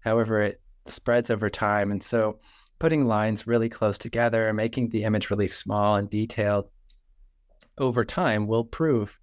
however 0.01 0.41
it 0.41 0.59
spreads 0.87 1.31
over 1.31 1.51
time 1.51 1.91
and 1.91 2.03
so 2.03 2.39
putting 2.79 3.07
lines 3.07 3.47
really 3.47 3.69
close 3.69 3.99
together 3.99 4.53
making 4.53 4.89
the 4.89 5.05
image 5.05 5.31
really 5.31 5.49
small 5.49 5.97
and 5.97 6.11
detailed 6.11 6.69
over 7.79 8.05
time 8.05 8.47
will 8.47 8.65
prove 8.65 9.19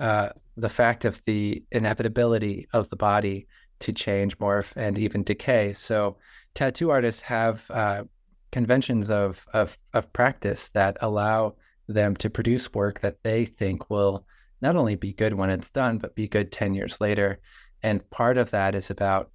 uh, 0.00 0.28
the 0.56 0.68
fact 0.68 1.04
of 1.04 1.22
the 1.24 1.62
inevitability 1.72 2.66
of 2.72 2.88
the 2.90 2.96
body 2.96 3.46
to 3.78 3.92
change 3.92 4.38
morph 4.38 4.72
and 4.76 4.98
even 4.98 5.22
decay 5.22 5.72
so 5.72 6.16
tattoo 6.54 6.90
artists 6.90 7.20
have 7.20 7.70
uh, 7.70 8.02
conventions 8.50 9.10
of, 9.10 9.46
of, 9.52 9.78
of 9.94 10.12
practice 10.12 10.68
that 10.70 10.96
allow 11.00 11.54
them 11.88 12.16
to 12.16 12.30
produce 12.30 12.72
work 12.72 13.00
that 13.00 13.22
they 13.22 13.44
think 13.44 13.90
will 13.90 14.26
not 14.60 14.76
only 14.76 14.96
be 14.96 15.12
good 15.12 15.34
when 15.34 15.50
it's 15.50 15.70
done, 15.70 15.98
but 15.98 16.14
be 16.14 16.28
good 16.28 16.50
10 16.50 16.74
years 16.74 17.00
later. 17.00 17.38
And 17.82 18.08
part 18.10 18.38
of 18.38 18.50
that 18.50 18.74
is 18.74 18.90
about 18.90 19.30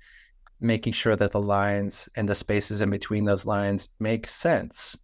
making 0.63 0.93
sure 0.93 1.15
that 1.15 1.31
the 1.31 1.41
lines 1.41 2.07
and 2.15 2.27
the 2.27 2.35
spaces 2.35 2.81
in 2.81 2.89
between 2.89 3.25
those 3.25 3.45
lines 3.45 3.89
make 3.99 4.27
sense. 4.27 4.97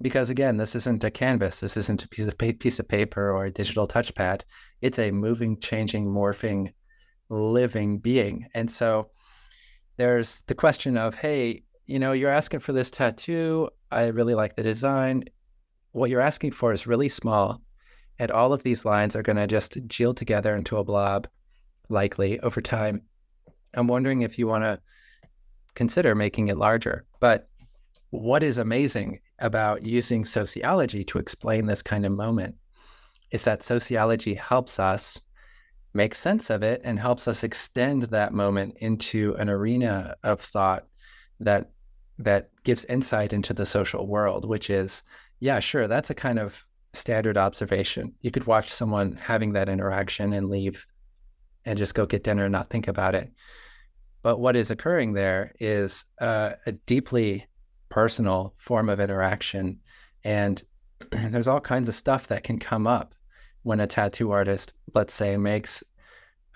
Because 0.00 0.30
again, 0.30 0.58
this 0.58 0.76
isn't 0.76 1.02
a 1.02 1.10
canvas, 1.10 1.60
this 1.60 1.76
isn't 1.76 2.04
a 2.04 2.08
piece 2.08 2.28
of, 2.28 2.38
pa- 2.38 2.52
piece 2.60 2.78
of 2.78 2.86
paper 2.86 3.32
or 3.32 3.46
a 3.46 3.50
digital 3.50 3.88
touchpad. 3.88 4.42
It's 4.80 4.98
a 4.98 5.10
moving, 5.10 5.58
changing, 5.58 6.06
morphing, 6.06 6.72
living 7.30 7.98
being. 7.98 8.46
And 8.54 8.70
so 8.70 9.10
there's 9.96 10.42
the 10.46 10.54
question 10.54 10.96
of, 10.96 11.14
hey, 11.14 11.64
you 11.86 11.98
know, 11.98 12.12
you're 12.12 12.30
asking 12.30 12.60
for 12.60 12.72
this 12.72 12.90
tattoo. 12.90 13.70
I 13.90 14.08
really 14.08 14.34
like 14.34 14.54
the 14.54 14.62
design. 14.62 15.24
What 15.92 16.10
you're 16.10 16.20
asking 16.20 16.52
for 16.52 16.72
is 16.72 16.86
really 16.86 17.08
small. 17.08 17.62
And 18.18 18.30
all 18.30 18.52
of 18.52 18.62
these 18.62 18.84
lines 18.84 19.16
are 19.16 19.22
going 19.22 19.36
to 19.36 19.46
just 19.46 19.78
gel 19.86 20.12
together 20.12 20.54
into 20.54 20.76
a 20.76 20.84
blob, 20.84 21.26
likely 21.88 22.38
over 22.40 22.60
time. 22.60 23.02
I'm 23.74 23.88
wondering 23.88 24.22
if 24.22 24.38
you 24.38 24.46
want 24.46 24.64
to 24.64 24.80
consider 25.78 26.12
making 26.16 26.48
it 26.48 26.58
larger. 26.58 27.04
But 27.20 27.48
what 28.10 28.42
is 28.42 28.58
amazing 28.58 29.20
about 29.38 29.84
using 29.84 30.24
sociology 30.24 31.04
to 31.04 31.18
explain 31.18 31.66
this 31.66 31.82
kind 31.82 32.04
of 32.04 32.10
moment 32.10 32.56
is 33.30 33.44
that 33.44 33.62
sociology 33.62 34.34
helps 34.34 34.80
us 34.80 35.20
make 35.94 36.16
sense 36.16 36.50
of 36.50 36.64
it 36.64 36.80
and 36.82 36.98
helps 36.98 37.28
us 37.28 37.44
extend 37.44 38.02
that 38.04 38.34
moment 38.34 38.76
into 38.80 39.36
an 39.38 39.48
arena 39.48 40.16
of 40.24 40.40
thought 40.40 40.84
that 41.38 41.70
that 42.18 42.50
gives 42.64 42.84
insight 42.86 43.32
into 43.32 43.54
the 43.54 43.64
social 43.64 44.08
world, 44.08 44.48
which 44.48 44.70
is, 44.70 45.02
yeah, 45.38 45.60
sure, 45.60 45.86
that's 45.86 46.10
a 46.10 46.14
kind 46.14 46.40
of 46.40 46.66
standard 46.92 47.36
observation. 47.36 48.12
You 48.20 48.32
could 48.32 48.48
watch 48.48 48.68
someone 48.68 49.16
having 49.16 49.52
that 49.52 49.68
interaction 49.68 50.32
and 50.32 50.48
leave 50.48 50.84
and 51.64 51.78
just 51.78 51.94
go 51.94 52.04
get 52.04 52.24
dinner 52.24 52.46
and 52.46 52.52
not 52.52 52.68
think 52.68 52.88
about 52.88 53.14
it. 53.14 53.30
But 54.22 54.38
what 54.38 54.56
is 54.56 54.70
occurring 54.70 55.12
there 55.12 55.52
is 55.60 56.04
uh, 56.20 56.52
a 56.66 56.72
deeply 56.72 57.46
personal 57.88 58.54
form 58.58 58.88
of 58.88 59.00
interaction. 59.00 59.80
And 60.24 60.62
there's 61.10 61.48
all 61.48 61.60
kinds 61.60 61.88
of 61.88 61.94
stuff 61.94 62.28
that 62.28 62.44
can 62.44 62.58
come 62.58 62.86
up 62.86 63.14
when 63.62 63.80
a 63.80 63.86
tattoo 63.86 64.30
artist, 64.30 64.72
let's 64.94 65.14
say, 65.14 65.36
makes 65.36 65.82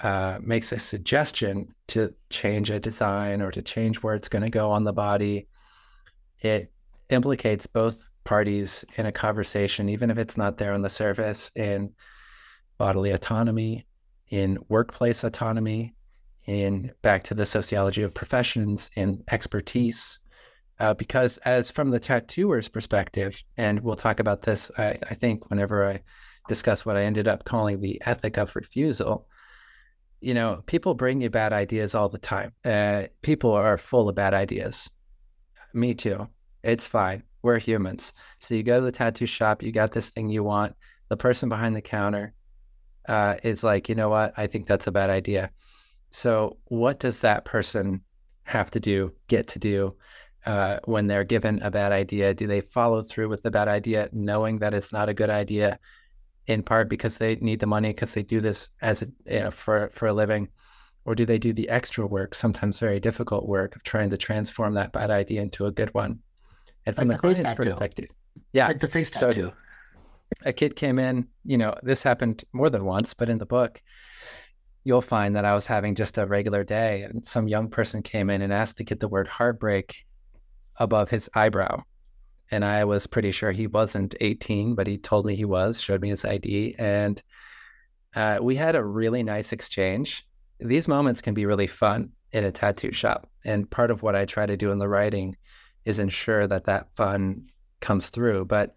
uh, 0.01 0.39
makes 0.43 0.73
a 0.73 0.79
suggestion 0.79 1.73
to 1.87 2.13
change 2.29 2.71
a 2.71 2.81
design 2.81 3.41
or 3.41 3.53
to 3.53 3.63
change 3.63 3.99
where 3.99 4.15
it's 4.17 4.29
going 4.29 4.43
to 4.43 4.51
go 4.51 4.69
on 4.69 4.83
the 4.83 4.93
body 4.93 5.47
it 6.43 6.73
implicates 7.09 7.67
both 7.67 8.09
parties 8.25 8.85
in 8.97 9.07
a 9.07 9.13
conversation, 9.13 9.89
even 9.89 10.11
if 10.11 10.19
it's 10.19 10.37
not 10.37 10.59
there 10.59 10.73
on 10.73 10.83
the 10.83 10.91
surface, 10.91 11.51
in 11.57 11.93
bodily 12.79 13.13
autonomy, 13.13 13.87
in 14.31 14.59
workplace 14.69 15.25
autonomy, 15.25 15.95
in 16.47 16.93
back 17.03 17.25
to 17.25 17.35
the 17.35 17.47
sociology 17.47 18.03
of 18.03 18.15
professions, 18.15 18.91
and 18.97 19.23
expertise. 19.31 20.19
Uh, 20.79 20.95
because, 20.95 21.39
as 21.39 21.71
from 21.71 21.91
the 21.91 22.01
tattooer's 22.01 22.69
perspective, 22.69 23.43
and 23.57 23.81
we'll 23.81 23.95
talk 23.95 24.19
about 24.19 24.43
this, 24.43 24.71
I, 24.79 24.99
I 25.09 25.15
think, 25.15 25.49
whenever 25.51 25.89
I 25.89 26.03
discuss 26.49 26.85
what 26.85 26.97
I 26.97 27.05
ended 27.05 27.29
up 27.29 27.45
calling 27.45 27.81
the 27.81 28.01
ethic 28.05 28.37
of 28.37 28.57
refusal. 28.57 29.27
You 30.21 30.35
know, 30.35 30.63
people 30.67 30.95
bring 30.95 31.21
you 31.21 31.31
bad 31.31 31.53
ideas 31.53 31.95
all 31.95 32.09
the 32.09 32.19
time. 32.19 32.53
Uh, 32.65 33.05
people 33.23 33.53
are 33.53 33.77
full 33.77 34.09
of 34.09 34.15
bad 34.15 34.35
ideas. 34.35 34.91
Me 35.75 35.95
too. 35.95 36.29
It's 36.63 36.87
fine. 36.87 37.23
We're 37.43 37.59
humans. 37.59 38.13
So 38.39 38.55
you 38.55 38.63
go 38.63 38.79
to 38.79 38.85
the 38.85 38.93
tattoo 38.93 39.27
shop, 39.27 39.63
you 39.63 39.73
got 39.73 39.93
this 39.93 40.11
thing 40.11 40.29
you 40.29 40.45
want. 40.45 40.75
The 41.09 41.17
person 41.17 41.49
behind 41.49 41.75
the 41.75 41.83
counter 41.83 42.35
uh, 43.09 43.37
is 43.43 43.65
like, 43.65 43.89
you 43.89 43.95
know 43.95 44.09
what? 44.09 44.33
I 44.37 44.47
think 44.47 44.67
that's 44.67 44.87
a 44.87 44.93
bad 44.93 45.11
idea. 45.11 45.51
So 46.13 46.59
what 46.67 47.01
does 47.01 47.21
that 47.23 47.45
person 47.45 48.03
have 48.45 48.71
to 48.73 48.81
do, 48.81 49.13
get 49.29 49.47
to 49.49 49.59
do 49.59 49.97
uh, 50.47 50.79
when 50.85 51.07
they're 51.07 51.25
given 51.25 51.61
a 51.63 51.71
bad 51.71 51.91
idea? 51.91 52.35
Do 52.35 52.47
they 52.47 52.61
follow 52.61 53.03
through 53.03 53.29
with 53.31 53.43
the 53.43 53.51
bad 53.51 53.67
idea, 53.67 54.09
knowing 54.13 54.59
that 54.59 54.75
it's 54.75 54.93
not 54.93 55.09
a 55.09 55.15
good 55.15 55.31
idea, 55.31 55.79
in 56.47 56.63
part 56.63 56.89
because 56.91 57.17
they 57.19 57.37
need 57.37 57.61
the 57.61 57.67
money 57.67 57.89
because 57.91 58.13
they 58.15 58.23
do 58.23 58.41
this 58.41 58.69
as 58.83 59.03
a, 59.03 59.07
you 59.27 59.41
know, 59.41 59.51
for 59.51 59.89
for 59.93 60.07
a 60.09 60.13
living, 60.13 60.49
or 61.07 61.15
do 61.15 61.25
they 61.25 61.39
do 61.39 61.53
the 61.53 61.69
extra 61.71 62.07
work, 62.07 62.35
sometimes 62.35 62.79
very 62.79 63.01
difficult 63.01 63.49
work, 63.49 63.75
of 63.75 63.83
trying 63.83 64.11
to 64.11 64.17
transform 64.19 64.75
that 64.75 64.93
bad 64.93 65.11
idea 65.11 65.41
into 65.41 65.65
a 65.67 65.73
good 65.73 65.93
one? 65.95 66.19
And 66.85 66.95
from 66.95 67.09
Like 67.09 67.23
the 67.23 67.29
the 67.29 67.35
face 67.35 67.41
client's 67.43 67.59
tattoo. 67.61 67.71
perspective, 67.71 68.11
yeah, 68.53 68.67
Like 68.67 68.81
the 68.81 68.89
face 68.89 69.11
So- 69.13 69.29
tattoo. 69.33 69.53
a 70.45 70.53
kid 70.53 70.77
came 70.77 70.99
in, 70.99 71.29
you 71.45 71.57
know, 71.57 71.75
this 71.83 72.03
happened 72.03 72.45
more 72.53 72.69
than 72.71 72.85
once, 72.85 73.15
but 73.15 73.31
in 73.31 73.39
the 73.39 73.47
book, 73.47 73.81
you'll 74.85 75.01
find 75.01 75.37
that 75.37 75.45
I 75.45 75.55
was 75.55 75.67
having 75.67 75.95
just 75.95 76.19
a 76.19 76.27
regular 76.27 76.65
day 76.65 77.03
and 77.03 77.25
some 77.25 77.49
young 77.49 77.69
person 77.69 78.03
came 78.03 78.31
in 78.31 78.43
and 78.43 78.53
asked 78.53 78.79
to 78.79 78.85
get 78.85 79.01
the 79.01 79.09
word 79.09 79.29
heartbreak 79.29 80.05
above 80.77 81.11
his 81.11 81.31
eyebrow. 81.35 81.83
And 82.51 82.65
I 82.65 82.85
was 82.85 83.07
pretty 83.07 83.31
sure 83.31 83.53
he 83.53 83.67
wasn't 83.67 84.15
18, 84.21 84.75
but 84.75 84.87
he 84.87 84.99
told 84.99 85.25
me 85.25 85.35
he 85.35 85.45
was, 85.45 85.81
showed 85.81 86.03
me 86.03 86.11
his 86.11 86.25
ID. 86.25 86.75
And 86.79 87.23
uh, 88.15 88.39
we 88.43 88.57
had 88.57 88.77
a 88.77 88.85
really 88.85 89.23
nice 89.23 89.53
exchange. 89.53 90.27
These 90.59 90.89
moments 90.89 91.23
can 91.23 91.33
be 91.33 91.47
really 91.47 91.67
fun 91.67 92.11
in 92.33 92.45
a 92.45 92.53
tattoo 92.53 92.93
shop. 92.93 93.29
And 93.45 93.71
part 93.71 93.91
of 93.91 94.03
what 94.03 94.17
I 94.17 94.27
try 94.27 94.47
to 94.47 94.57
do 94.57 94.71
in 94.71 94.79
the 94.79 94.89
writing 94.89 95.37
is 95.85 95.99
ensure 95.99 96.47
that 96.47 96.65
that 96.65 96.95
fun 96.95 97.47
comes 97.81 98.11
through. 98.11 98.45
But 98.45 98.75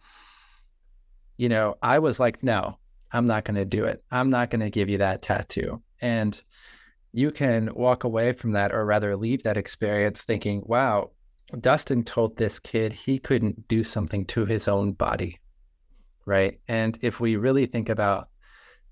you 1.38 1.50
know, 1.50 1.76
I 1.82 2.00
was 2.00 2.20
like, 2.20 2.44
no, 2.44 2.78
I'm 3.12 3.28
not 3.28 3.44
going 3.44 3.56
to 3.56 3.66
do 3.66 3.86
it. 3.86 4.04
I'm 4.10 4.30
not 4.30 4.50
going 4.50 4.62
to 4.62 4.70
give 4.70 4.90
you 4.90 5.00
that 5.00 5.22
tattoo. 5.22 5.82
And 6.06 6.40
you 7.14 7.32
can 7.32 7.74
walk 7.74 8.04
away 8.04 8.32
from 8.32 8.52
that, 8.52 8.72
or 8.72 8.86
rather 8.86 9.16
leave 9.16 9.42
that 9.42 9.58
experience 9.58 10.24
thinking, 10.24 10.62
wow, 10.66 11.10
Dustin 11.60 12.04
told 12.04 12.38
this 12.38 12.60
kid 12.60 12.94
he 12.94 13.18
couldn't 13.18 13.68
do 13.68 13.84
something 13.84 14.24
to 14.26 14.46
his 14.46 14.68
own 14.68 14.92
body. 14.94 15.40
Right. 16.28 16.60
And 16.68 17.00
if 17.02 17.20
we 17.20 17.38
really 17.38 17.66
think 17.66 17.90
about 17.90 18.30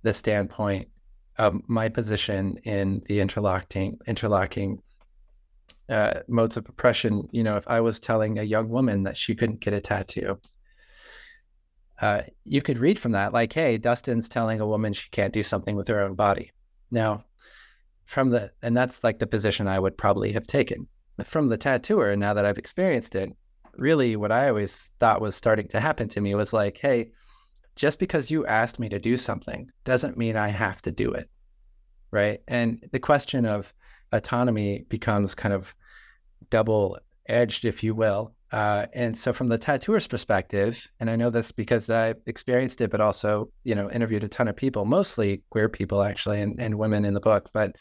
the 0.02 0.12
standpoint 0.14 0.88
of 1.38 1.62
my 1.68 1.88
position 1.90 2.58
in 2.64 3.04
the 3.06 3.20
interlocking, 3.20 4.00
interlocking 4.08 4.82
uh, 5.90 6.22
modes 6.28 6.58
of 6.58 6.68
oppression, 6.68 7.28
you 7.32 7.44
know, 7.44 7.58
if 7.58 7.68
I 7.68 7.82
was 7.82 8.00
telling 8.00 8.40
a 8.40 8.44
young 8.44 8.70
woman 8.70 9.04
that 9.04 9.18
she 9.18 9.36
couldn't 9.36 9.60
get 9.60 9.74
a 9.74 9.82
tattoo, 9.82 10.40
uh, 12.02 12.24
you 12.44 12.64
could 12.64 12.80
read 12.80 13.00
from 13.00 13.12
that 13.12 13.34
like, 13.34 13.54
hey, 13.54 13.78
Dustin's 13.78 14.28
telling 14.28 14.62
a 14.62 14.68
woman 14.68 14.94
she 14.94 15.10
can't 15.12 15.34
do 15.34 15.44
something 15.44 15.76
with 15.76 15.88
her 15.90 16.02
own 16.02 16.16
body. 16.16 16.52
Now, 16.94 17.26
from 18.06 18.30
the, 18.30 18.52
and 18.62 18.78
that's 18.78 19.04
like 19.04 19.18
the 19.18 19.28
position 19.28 19.68
I 19.68 19.80
would 19.80 19.98
probably 19.98 20.32
have 20.34 20.46
taken. 20.46 20.88
From 21.26 21.50
the 21.50 21.58
tattooer, 21.58 22.12
And 22.12 22.20
now 22.20 22.34
that 22.36 22.46
I've 22.46 22.60
experienced 22.60 23.16
it, 23.16 23.36
really 23.76 24.16
what 24.16 24.32
I 24.32 24.48
always 24.48 24.92
thought 25.00 25.20
was 25.20 25.36
starting 25.36 25.68
to 25.70 25.80
happen 25.80 26.08
to 26.10 26.22
me 26.22 26.36
was 26.36 26.54
like, 26.54 26.78
hey, 26.78 27.10
just 27.76 27.98
because 27.98 28.30
you 28.30 28.46
asked 28.46 28.80
me 28.80 28.90
to 28.90 29.00
do 29.00 29.18
something 29.18 29.72
doesn't 29.84 30.18
mean 30.18 30.38
I 30.38 30.50
have 30.50 30.84
to 30.84 30.92
do 30.92 31.12
it. 31.12 31.30
Right. 32.12 32.42
And 32.48 32.88
the 32.92 33.00
question 33.00 33.48
of 33.48 33.74
autonomy 34.12 34.86
becomes 34.88 35.34
kind 35.34 35.54
of 35.54 35.74
double 36.52 37.00
edged, 37.28 37.66
if 37.66 37.84
you 37.84 37.96
will. 37.96 38.36
Uh, 38.54 38.86
and 38.94 39.18
so, 39.18 39.34
from 39.34 39.48
the 39.48 39.58
tattooer's 39.58 40.06
perspective, 40.06 40.88
and 41.00 41.10
I 41.10 41.16
know 41.16 41.32
this 41.32 41.52
because 41.52 41.90
I 41.90 42.14
experienced 42.28 42.82
it, 42.82 42.92
but 42.92 43.02
also, 43.02 43.50
you 43.64 43.74
know, 43.74 43.90
interviewed 43.90 44.24
a 44.24 44.28
ton 44.28 44.48
of 44.48 44.56
people, 44.56 44.86
mostly 44.86 45.42
queer 45.50 45.68
people 45.68 46.04
actually, 46.04 46.40
and, 46.40 46.60
and 46.62 46.78
women 46.78 47.04
in 47.04 47.16
the 47.16 47.20
book. 47.20 47.50
But 47.52 47.76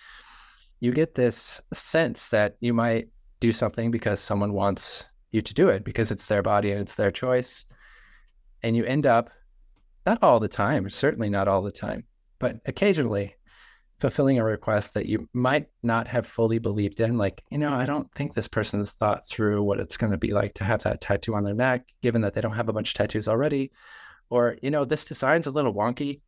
you 0.80 0.92
get 0.92 1.14
this 1.14 1.60
sense 1.74 2.30
that 2.30 2.56
you 2.60 2.72
might 2.72 3.08
do 3.40 3.52
something 3.52 3.90
because 3.90 4.18
someone 4.18 4.54
wants 4.54 5.04
you 5.30 5.42
to 5.42 5.52
do 5.52 5.68
it 5.68 5.84
because 5.84 6.10
it's 6.10 6.26
their 6.26 6.42
body 6.42 6.70
and 6.70 6.80
it's 6.80 6.96
their 6.96 7.10
choice. 7.10 7.66
And 8.62 8.74
you 8.74 8.86
end 8.86 9.06
up, 9.06 9.28
not 10.06 10.22
all 10.22 10.40
the 10.40 10.48
time, 10.48 10.88
certainly 10.88 11.28
not 11.28 11.48
all 11.48 11.60
the 11.60 11.70
time, 11.70 12.04
but 12.38 12.56
occasionally 12.64 13.36
fulfilling 14.02 14.40
a 14.40 14.44
request 14.44 14.94
that 14.94 15.06
you 15.06 15.28
might 15.32 15.68
not 15.84 16.08
have 16.08 16.26
fully 16.26 16.58
believed 16.58 16.98
in. 16.98 17.16
Like, 17.16 17.44
you 17.50 17.58
know, 17.58 17.72
I 17.72 17.86
don't 17.86 18.12
think 18.14 18.34
this 18.34 18.48
person's 18.48 18.90
thought 18.90 19.28
through 19.28 19.62
what 19.62 19.78
it's 19.78 19.96
going 19.96 20.10
to 20.10 20.18
be 20.18 20.32
like 20.32 20.54
to 20.54 20.64
have 20.64 20.82
that 20.82 21.00
tattoo 21.00 21.36
on 21.36 21.44
their 21.44 21.54
neck, 21.54 21.86
given 22.02 22.20
that 22.22 22.34
they 22.34 22.40
don't 22.40 22.56
have 22.56 22.68
a 22.68 22.72
bunch 22.72 22.90
of 22.90 22.94
tattoos 22.94 23.28
already. 23.28 23.70
Or, 24.28 24.56
you 24.60 24.72
know, 24.72 24.84
this 24.84 25.04
design's 25.04 25.46
a 25.46 25.52
little 25.52 25.72
wonky. 25.72 26.20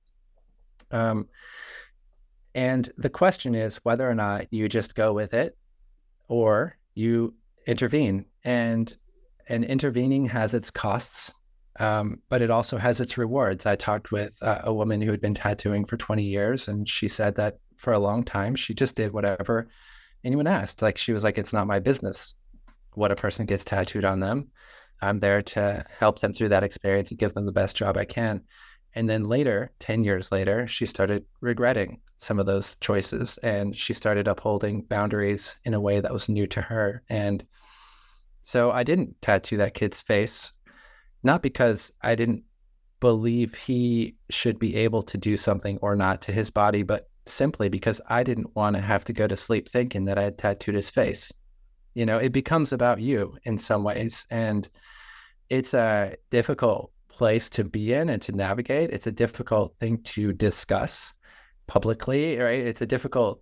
Um, 0.93 1.29
and 2.55 2.89
the 2.97 3.11
question 3.11 3.57
is 3.57 3.79
whether 3.79 4.09
or 4.09 4.15
not 4.15 4.47
you 4.53 4.69
just 4.69 4.95
go 4.95 5.13
with 5.13 5.35
it 5.35 5.59
or 6.29 6.79
you 6.95 7.35
intervene. 7.67 8.27
And 8.45 8.95
and 9.49 9.65
intervening 9.65 10.27
has 10.27 10.55
its 10.55 10.71
costs, 10.71 11.35
um, 11.81 12.23
but 12.29 12.41
it 12.41 12.51
also 12.51 12.79
has 12.79 13.01
its 13.01 13.19
rewards. 13.19 13.67
I 13.67 13.75
talked 13.75 14.13
with 14.13 14.33
uh, 14.41 14.61
a 14.63 14.73
woman 14.73 15.03
who 15.03 15.11
had 15.11 15.21
been 15.21 15.35
tattooing 15.35 15.85
for 15.85 15.97
20 15.97 16.23
years, 16.23 16.69
and 16.69 16.89
she 16.89 17.09
said 17.09 17.35
that 17.35 17.59
for 17.85 17.93
a 17.93 17.99
long 17.99 18.25
time 18.25 18.55
she 18.55 18.75
just 18.75 18.97
did 18.97 19.13
whatever 19.13 19.69
anyone 20.25 20.47
asked. 20.47 20.83
Like 20.83 20.99
she 20.99 21.13
was 21.13 21.23
like, 21.23 21.39
"It's 21.39 21.53
not 21.53 21.67
my 21.67 21.79
business 21.79 22.35
what 22.95 23.13
a 23.13 23.17
person 23.17 23.47
gets 23.47 23.65
tattooed 23.65 24.05
on 24.05 24.21
them. 24.21 24.49
I'm 25.03 25.21
there 25.21 25.43
to 25.43 25.85
help 25.99 26.21
them 26.21 26.33
through 26.33 26.49
that 26.51 26.65
experience 26.65 27.11
and 27.11 27.19
give 27.19 27.35
them 27.35 27.47
the 27.47 27.53
best 27.53 27.77
job 27.77 27.97
I 27.97 28.05
can." 28.05 28.43
And 28.95 29.09
then 29.09 29.25
later, 29.25 29.73
10 29.81 30.05
years 30.05 30.31
later, 30.33 30.67
she 30.67 30.87
started 30.87 31.25
regretting 31.41 32.01
some 32.17 32.39
of 32.39 32.47
those 32.47 32.77
choices 32.77 33.39
and 33.39 33.77
she 33.77 33.93
started 33.93 34.29
upholding 34.29 34.83
boundaries 34.83 35.59
in 35.65 35.75
a 35.75 35.81
way 35.81 36.01
that 36.01 36.13
was 36.13 36.29
new 36.29 36.47
to 36.47 36.63
her. 36.63 37.03
And 37.09 37.45
so 38.43 38.71
I 38.71 38.83
didn't 38.83 39.21
tattoo 39.21 39.57
that 39.59 39.75
kid's 39.75 40.01
face, 40.01 40.53
not 41.23 41.43
because 41.43 41.93
I 42.03 42.15
didn't 42.15 42.45
believe 43.01 43.55
he 43.55 44.17
should 44.31 44.59
be 44.59 44.77
able 44.77 45.03
to 45.03 45.19
do 45.19 45.37
something 45.37 45.79
or 45.83 45.97
not 45.97 46.23
to 46.23 46.33
his 46.33 46.51
body, 46.51 46.83
but 46.83 47.11
simply 47.27 47.69
because 47.69 48.01
I 48.09 48.23
didn't 48.23 48.55
want 48.55 48.77
to 48.77 48.83
have 48.83 49.05
to 49.07 49.13
go 49.13 49.27
to 49.27 49.37
sleep 49.37 49.69
thinking 49.69 50.05
that 50.07 50.19
I 50.19 50.23
had 50.23 50.39
tattooed 50.39 50.75
his 50.75 50.91
face. 50.91 51.33
You 51.95 52.07
know, 52.07 52.19
it 52.19 52.33
becomes 52.33 52.73
about 52.73 53.01
you 53.01 53.37
in 53.45 53.57
some 53.57 53.85
ways. 53.85 54.27
And 54.31 54.69
it's 55.49 55.75
a 55.75 56.17
difficult 56.31 56.91
place 57.09 57.49
to 57.51 57.65
be 57.65 57.93
in 57.93 58.09
and 58.09 58.21
to 58.23 58.33
navigate. 58.33 58.91
It's 58.91 59.07
a 59.07 59.13
difficult 59.13 59.77
thing 59.79 60.03
to 60.03 60.33
discuss 60.33 61.13
publicly, 61.67 62.39
right? 62.39 62.61
It's 62.61 62.83
a 62.83 62.87
difficult 62.87 63.41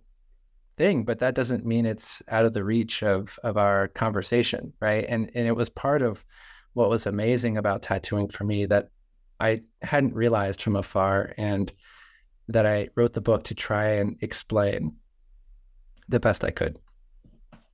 thing, 0.77 1.03
but 1.03 1.19
that 1.19 1.35
doesn't 1.35 1.65
mean 1.65 1.85
it's 1.85 2.21
out 2.29 2.45
of 2.45 2.53
the 2.53 2.63
reach 2.63 3.03
of 3.03 3.37
of 3.43 3.57
our 3.57 3.87
conversation, 3.89 4.73
right? 4.79 5.05
And 5.07 5.29
and 5.35 5.47
it 5.47 5.55
was 5.55 5.69
part 5.69 6.01
of 6.01 6.23
what 6.73 6.89
was 6.89 7.05
amazing 7.05 7.57
about 7.57 7.81
tattooing 7.81 8.29
for 8.29 8.43
me 8.43 8.65
that 8.65 8.89
I 9.39 9.61
hadn't 9.81 10.15
realized 10.15 10.61
from 10.61 10.75
afar 10.75 11.33
and 11.37 11.71
that 12.47 12.65
I 12.65 12.89
wrote 12.95 13.13
the 13.13 13.21
book 13.21 13.43
to 13.45 13.55
try 13.55 13.85
and 13.93 14.17
explain 14.21 14.97
the 16.09 16.19
best 16.19 16.43
I 16.43 16.51
could. 16.51 16.77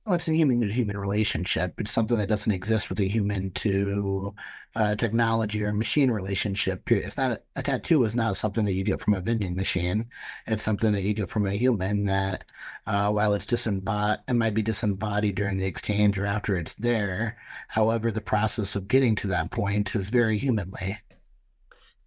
Well, 0.06 0.14
it's 0.14 0.28
a 0.28 0.32
human 0.32 0.60
to 0.62 0.72
human 0.72 0.96
relationship. 0.96 1.74
It's 1.78 1.92
something 1.92 2.16
that 2.16 2.28
doesn't 2.28 2.50
exist 2.50 2.88
with 2.88 3.00
a 3.00 3.08
human 3.08 3.50
to 3.52 4.34
uh, 4.74 4.94
technology 4.96 5.62
or 5.62 5.72
machine 5.72 6.10
relationship. 6.10 6.84
period. 6.86 7.06
It's 7.06 7.18
not 7.18 7.32
a, 7.32 7.40
a 7.56 7.62
tattoo 7.62 8.04
is 8.04 8.16
not 8.16 8.36
something 8.36 8.64
that 8.64 8.72
you 8.72 8.82
get 8.82 9.00
from 9.00 9.14
a 9.14 9.20
vending 9.20 9.54
machine. 9.54 10.08
It's 10.46 10.62
something 10.62 10.92
that 10.92 11.02
you 11.02 11.12
get 11.12 11.28
from 11.28 11.46
a 11.46 11.52
human 11.52 12.04
that, 12.04 12.44
uh, 12.86 13.10
while 13.10 13.34
it's 13.34 13.46
disembodied, 13.46 14.20
it 14.26 14.32
might 14.32 14.54
be 14.54 14.62
disembodied 14.62 15.34
during 15.34 15.58
the 15.58 15.66
exchange 15.66 16.18
or 16.18 16.24
after 16.24 16.56
it's 16.56 16.74
there. 16.74 17.36
However, 17.68 18.10
the 18.10 18.22
process 18.22 18.74
of 18.74 18.88
getting 18.88 19.14
to 19.16 19.26
that 19.28 19.50
point 19.50 19.94
is 19.94 20.08
very 20.08 20.38
humanly. 20.38 20.98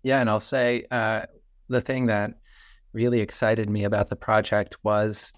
Yeah, 0.01 0.19
and 0.19 0.29
I'll 0.29 0.39
say 0.39 0.85
uh, 0.89 1.27
the 1.69 1.79
thing 1.79 2.07
that 2.07 2.33
really 2.93 3.19
excited 3.19 3.69
me 3.69 3.83
about 3.83 4.09
the 4.09 4.15
project 4.15 4.77
was 4.83 5.33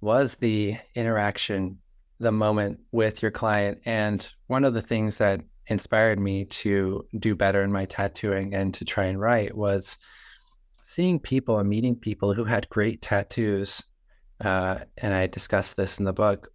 was 0.00 0.36
the 0.36 0.76
interaction, 0.94 1.78
the 2.20 2.32
moment 2.32 2.78
with 2.92 3.20
your 3.20 3.30
client, 3.30 3.80
and 3.84 4.28
one 4.46 4.64
of 4.64 4.74
the 4.74 4.82
things 4.82 5.18
that 5.18 5.40
inspired 5.66 6.18
me 6.18 6.44
to 6.44 7.04
do 7.18 7.34
better 7.34 7.62
in 7.62 7.72
my 7.72 7.84
tattooing 7.84 8.54
and 8.54 8.72
to 8.74 8.84
try 8.84 9.04
and 9.04 9.20
write 9.20 9.56
was 9.56 9.98
seeing 10.84 11.18
people 11.18 11.58
and 11.58 11.68
meeting 11.68 11.94
people 11.94 12.32
who 12.32 12.44
had 12.44 12.68
great 12.70 13.02
tattoos. 13.02 13.82
Uh, 14.40 14.78
and 14.96 15.12
I 15.12 15.26
discussed 15.26 15.76
this 15.76 15.98
in 15.98 16.04
the 16.04 16.12
book, 16.12 16.50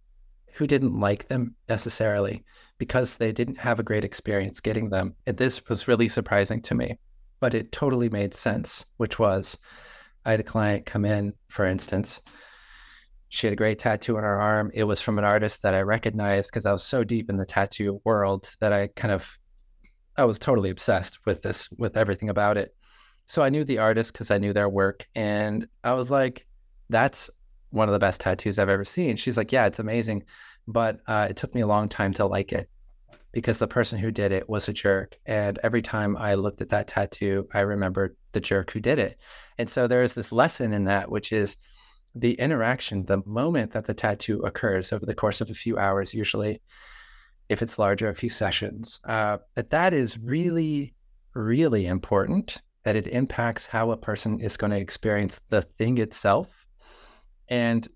who 0.54 0.66
didn't 0.66 0.98
like 0.98 1.28
them 1.28 1.54
necessarily 1.68 2.44
because 2.78 3.16
they 3.16 3.30
didn't 3.30 3.58
have 3.58 3.78
a 3.78 3.84
great 3.84 4.04
experience 4.04 4.58
getting 4.60 4.90
them. 4.90 5.14
And 5.26 5.36
this 5.36 5.68
was 5.68 5.86
really 5.86 6.08
surprising 6.08 6.62
to 6.62 6.74
me 6.74 6.98
but 7.44 7.52
it 7.52 7.72
totally 7.72 8.08
made 8.08 8.32
sense, 8.32 8.86
which 8.96 9.18
was 9.18 9.58
I 10.24 10.30
had 10.30 10.40
a 10.40 10.42
client 10.42 10.86
come 10.86 11.04
in, 11.04 11.34
for 11.48 11.66
instance. 11.66 12.22
She 13.28 13.46
had 13.46 13.52
a 13.52 13.56
great 13.56 13.78
tattoo 13.78 14.16
on 14.16 14.22
her 14.22 14.40
arm. 14.40 14.70
It 14.72 14.84
was 14.84 15.02
from 15.02 15.18
an 15.18 15.26
artist 15.26 15.60
that 15.60 15.74
I 15.74 15.82
recognized 15.82 16.50
because 16.50 16.64
I 16.64 16.72
was 16.72 16.82
so 16.82 17.04
deep 17.04 17.28
in 17.28 17.36
the 17.36 17.44
tattoo 17.44 18.00
world 18.02 18.50
that 18.60 18.72
I 18.72 18.86
kind 18.96 19.12
of 19.12 19.38
I 20.16 20.24
was 20.24 20.38
totally 20.38 20.70
obsessed 20.70 21.18
with 21.26 21.42
this, 21.42 21.68
with 21.76 21.98
everything 21.98 22.30
about 22.30 22.56
it. 22.56 22.74
So 23.26 23.42
I 23.42 23.50
knew 23.50 23.62
the 23.62 23.76
artist 23.76 24.14
because 24.14 24.30
I 24.30 24.38
knew 24.38 24.54
their 24.54 24.70
work. 24.70 25.06
And 25.14 25.68
I 25.84 25.92
was 25.92 26.10
like, 26.10 26.46
that's 26.88 27.28
one 27.72 27.90
of 27.90 27.92
the 27.92 27.98
best 27.98 28.22
tattoos 28.22 28.58
I've 28.58 28.70
ever 28.70 28.86
seen. 28.86 29.16
She's 29.16 29.36
like, 29.36 29.52
yeah, 29.52 29.66
it's 29.66 29.80
amazing. 29.80 30.24
But 30.66 31.00
uh, 31.06 31.26
it 31.28 31.36
took 31.36 31.54
me 31.54 31.60
a 31.60 31.66
long 31.66 31.90
time 31.90 32.14
to 32.14 32.24
like 32.24 32.52
it 32.52 32.70
because 33.34 33.58
the 33.58 33.66
person 33.66 33.98
who 33.98 34.12
did 34.12 34.30
it 34.30 34.48
was 34.48 34.68
a 34.68 34.72
jerk. 34.72 35.18
And 35.26 35.58
every 35.64 35.82
time 35.82 36.16
I 36.16 36.34
looked 36.34 36.60
at 36.60 36.68
that 36.68 36.86
tattoo, 36.86 37.48
I 37.52 37.60
remembered 37.60 38.16
the 38.30 38.40
jerk 38.40 38.70
who 38.70 38.78
did 38.78 39.00
it. 39.00 39.18
And 39.58 39.68
so 39.68 39.88
there 39.88 40.04
is 40.04 40.14
this 40.14 40.30
lesson 40.30 40.72
in 40.72 40.84
that, 40.84 41.10
which 41.10 41.32
is 41.32 41.56
the 42.14 42.34
interaction, 42.34 43.04
the 43.04 43.22
moment 43.26 43.72
that 43.72 43.86
the 43.86 43.92
tattoo 43.92 44.40
occurs 44.42 44.92
over 44.92 45.04
the 45.04 45.16
course 45.16 45.40
of 45.40 45.50
a 45.50 45.54
few 45.54 45.76
hours, 45.76 46.14
usually, 46.14 46.62
if 47.48 47.60
it's 47.60 47.76
larger, 47.76 48.08
a 48.08 48.14
few 48.14 48.30
sessions, 48.30 49.00
uh, 49.04 49.38
that 49.56 49.70
that 49.70 49.92
is 49.92 50.16
really, 50.16 50.94
really 51.34 51.86
important. 51.86 52.62
That 52.84 52.96
it 52.96 53.08
impacts 53.08 53.66
how 53.66 53.90
a 53.90 53.96
person 53.96 54.38
is 54.40 54.56
going 54.56 54.70
to 54.70 54.78
experience 54.78 55.40
the 55.48 55.62
thing 55.62 55.98
itself, 55.98 56.66
and 57.48 57.88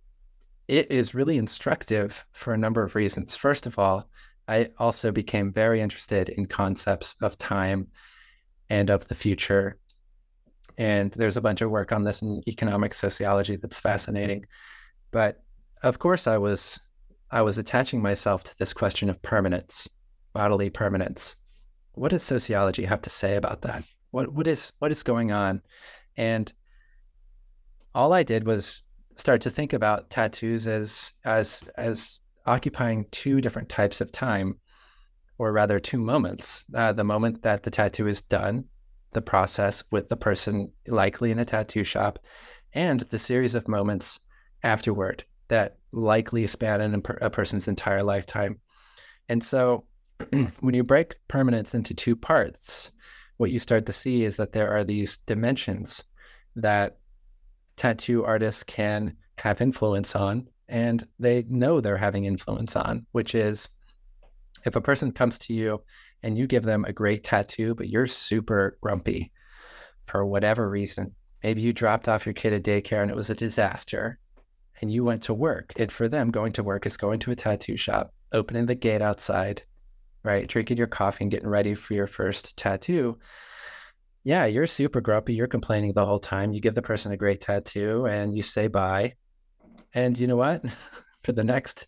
it 0.66 0.90
is 0.90 1.14
really 1.14 1.36
instructive 1.36 2.26
for 2.32 2.54
a 2.54 2.58
number 2.58 2.82
of 2.82 2.94
reasons. 2.94 3.36
First 3.36 3.66
of 3.66 3.78
all, 3.78 4.08
I 4.48 4.70
also 4.78 5.12
became 5.12 5.52
very 5.52 5.80
interested 5.80 6.30
in 6.30 6.46
concepts 6.46 7.14
of 7.20 7.36
time 7.36 7.88
and 8.70 8.88
of 8.88 9.06
the 9.06 9.14
future. 9.14 9.78
And 10.78 11.12
there's 11.12 11.36
a 11.36 11.42
bunch 11.42 11.60
of 11.60 11.70
work 11.70 11.92
on 11.92 12.04
this 12.04 12.22
in 12.22 12.42
economic 12.48 12.94
sociology 12.94 13.56
that's 13.56 13.80
fascinating. 13.80 14.46
But 15.10 15.42
of 15.82 15.98
course, 15.98 16.26
I 16.26 16.38
was 16.38 16.80
I 17.30 17.42
was 17.42 17.58
attaching 17.58 18.00
myself 18.00 18.42
to 18.44 18.58
this 18.58 18.72
question 18.72 19.10
of 19.10 19.20
permanence, 19.20 19.86
bodily 20.32 20.70
permanence. 20.70 21.36
What 21.92 22.10
does 22.10 22.22
sociology 22.22 22.84
have 22.84 23.02
to 23.02 23.10
say 23.10 23.36
about 23.36 23.62
that? 23.62 23.84
What 24.12 24.32
what 24.32 24.46
is 24.46 24.72
what 24.78 24.92
is 24.92 25.02
going 25.02 25.30
on? 25.30 25.60
And 26.16 26.50
all 27.94 28.12
I 28.12 28.22
did 28.22 28.46
was 28.46 28.82
start 29.16 29.42
to 29.42 29.50
think 29.50 29.72
about 29.72 30.08
tattoos 30.10 30.66
as 30.66 31.12
as 31.24 31.68
as 31.76 32.20
occupying 32.48 33.06
two 33.10 33.40
different 33.40 33.68
types 33.68 34.00
of 34.00 34.10
time, 34.10 34.56
or 35.38 35.52
rather, 35.52 35.78
two 35.78 35.98
moments. 35.98 36.64
Uh, 36.74 36.92
the 36.92 37.04
moment 37.04 37.42
that 37.42 37.62
the 37.62 37.70
tattoo 37.70 38.06
is 38.06 38.22
done, 38.22 38.64
the 39.12 39.22
process 39.22 39.84
with 39.90 40.08
the 40.08 40.16
person, 40.16 40.72
likely 40.86 41.30
in 41.30 41.38
a 41.38 41.44
tattoo 41.44 41.84
shop, 41.84 42.18
and 42.72 43.00
the 43.00 43.18
series 43.18 43.54
of 43.54 43.68
moments 43.68 44.20
afterward 44.62 45.24
that 45.48 45.78
likely 45.92 46.46
span 46.46 47.02
a 47.20 47.30
person's 47.30 47.68
entire 47.68 48.02
lifetime. 48.02 48.60
And 49.28 49.42
so, 49.42 49.84
when 50.60 50.74
you 50.74 50.82
break 50.82 51.16
permanence 51.28 51.74
into 51.74 51.94
two 51.94 52.16
parts, 52.16 52.90
what 53.36 53.50
you 53.50 53.58
start 53.58 53.86
to 53.86 53.92
see 53.92 54.24
is 54.24 54.36
that 54.36 54.52
there 54.52 54.70
are 54.70 54.84
these 54.84 55.18
dimensions 55.18 56.02
that 56.56 56.98
tattoo 57.76 58.24
artists 58.24 58.64
can 58.64 59.16
have 59.36 59.60
influence 59.60 60.16
on 60.16 60.48
and 60.68 61.06
they 61.18 61.44
know 61.48 61.80
they're 61.80 61.96
having 61.96 62.24
influence 62.24 62.76
on, 62.76 63.06
which 63.12 63.34
is 63.34 63.68
if 64.64 64.76
a 64.76 64.80
person 64.80 65.12
comes 65.12 65.38
to 65.38 65.54
you 65.54 65.82
and 66.22 66.36
you 66.36 66.46
give 66.46 66.64
them 66.64 66.84
a 66.84 66.92
great 66.92 67.24
tattoo, 67.24 67.74
but 67.74 67.88
you're 67.88 68.06
super 68.06 68.76
grumpy 68.80 69.32
for 70.02 70.24
whatever 70.26 70.68
reason. 70.68 71.14
Maybe 71.42 71.62
you 71.62 71.72
dropped 71.72 72.08
off 72.08 72.26
your 72.26 72.32
kid 72.34 72.52
at 72.52 72.64
daycare 72.64 73.02
and 73.02 73.10
it 73.10 73.16
was 73.16 73.30
a 73.30 73.34
disaster 73.34 74.18
and 74.80 74.92
you 74.92 75.04
went 75.04 75.22
to 75.22 75.34
work. 75.34 75.72
It 75.76 75.90
for 75.90 76.08
them, 76.08 76.30
going 76.30 76.52
to 76.54 76.62
work 76.62 76.86
is 76.86 76.96
going 76.96 77.20
to 77.20 77.30
a 77.30 77.36
tattoo 77.36 77.76
shop, 77.76 78.12
opening 78.32 78.66
the 78.66 78.74
gate 78.74 79.02
outside, 79.02 79.62
right? 80.22 80.46
Drinking 80.46 80.76
your 80.76 80.86
coffee 80.86 81.24
and 81.24 81.30
getting 81.30 81.48
ready 81.48 81.74
for 81.74 81.94
your 81.94 82.06
first 82.06 82.56
tattoo. 82.56 83.18
Yeah, 84.24 84.46
you're 84.46 84.66
super 84.66 85.00
grumpy. 85.00 85.34
You're 85.34 85.46
complaining 85.46 85.92
the 85.94 86.04
whole 86.04 86.18
time. 86.18 86.52
You 86.52 86.60
give 86.60 86.74
the 86.74 86.82
person 86.82 87.12
a 87.12 87.16
great 87.16 87.40
tattoo 87.40 88.06
and 88.06 88.34
you 88.36 88.42
say 88.42 88.66
bye 88.66 89.14
and 89.94 90.18
you 90.18 90.26
know 90.26 90.36
what? 90.36 90.64
for 91.22 91.32
the 91.32 91.44
next 91.44 91.86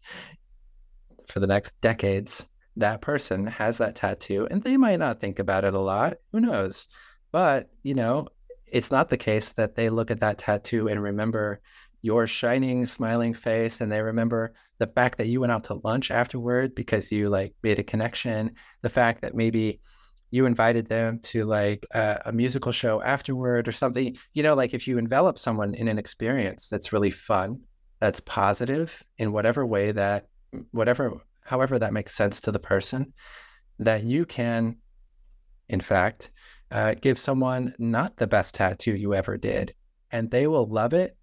for 1.27 1.41
the 1.41 1.47
next 1.47 1.81
decades, 1.81 2.49
that 2.77 3.01
person 3.01 3.47
has 3.47 3.79
that 3.79 3.95
tattoo 3.95 4.47
and 4.51 4.63
they 4.63 4.77
might 4.77 4.99
not 4.99 5.21
think 5.21 5.39
about 5.39 5.65
it 5.65 5.75
a 5.75 5.81
lot. 5.81 6.15
Who 6.33 6.41
knows? 6.41 6.89
But, 7.33 7.71
you 7.83 7.95
know, 7.95 8.29
it's 8.67 8.91
not 8.91 9.09
the 9.09 9.17
case 9.17 9.53
that 9.53 9.77
they 9.77 9.91
look 9.91 10.11
at 10.11 10.21
that 10.21 10.39
tattoo 10.39 10.89
and 10.89 11.03
remember 11.03 11.61
your 12.03 12.27
shining, 12.27 12.87
smiling 12.87 13.35
face 13.35 13.81
and 13.81 13.93
they 13.93 14.03
remember 14.03 14.55
the 14.79 14.87
fact 14.87 15.19
that 15.19 15.29
you 15.29 15.41
went 15.41 15.53
out 15.53 15.65
to 15.65 15.81
lunch 15.85 16.11
afterward 16.11 16.75
because 16.75 17.13
you 17.13 17.29
like 17.29 17.55
made 17.63 17.79
a 17.79 17.85
connection, 17.85 18.53
the 18.83 18.89
fact 18.89 19.23
that 19.23 19.35
maybe 19.35 19.81
you 20.31 20.47
invited 20.47 20.89
them 20.89 21.19
to 21.19 21.45
like 21.45 21.87
a, 21.93 22.23
a, 22.27 22.33
musical 22.33 22.73
show 22.73 23.03
afterward 23.03 23.67
or 23.67 23.73
something 23.73 24.17
you 24.33 24.45
know 24.45 24.55
like 24.55 24.73
if 24.73 24.87
you 24.87 24.97
envelop 24.97 25.37
someone 25.37 25.75
in 25.75 25.89
an 25.89 25.99
experience 25.99 26.69
that's 26.69 26.93
really 26.93 27.11
fun 27.11 27.61
that's 28.01 28.21
positive 28.21 29.03
in 29.19 29.33
whatever 29.33 29.65
way 29.65 29.93
that 29.93 30.29
whatever 30.73 31.21
however 31.45 31.79
that 31.79 31.93
makes 31.93 32.15
sense 32.15 32.41
to 32.41 32.53
the 32.53 32.59
person 32.59 33.13
that 33.79 34.03
you 34.03 34.25
can 34.25 34.77
in 35.69 35.81
fact 35.81 36.31
uh, 36.73 36.95
give 37.01 37.19
someone 37.19 37.75
not 37.79 38.17
the 38.17 38.27
best 38.27 38.55
tattoo 38.55 38.95
you 38.95 39.15
ever 39.15 39.37
did 39.37 39.75
and 40.13 40.31
they 40.31 40.47
will 40.47 40.67
love 40.67 40.93
it 40.93 41.17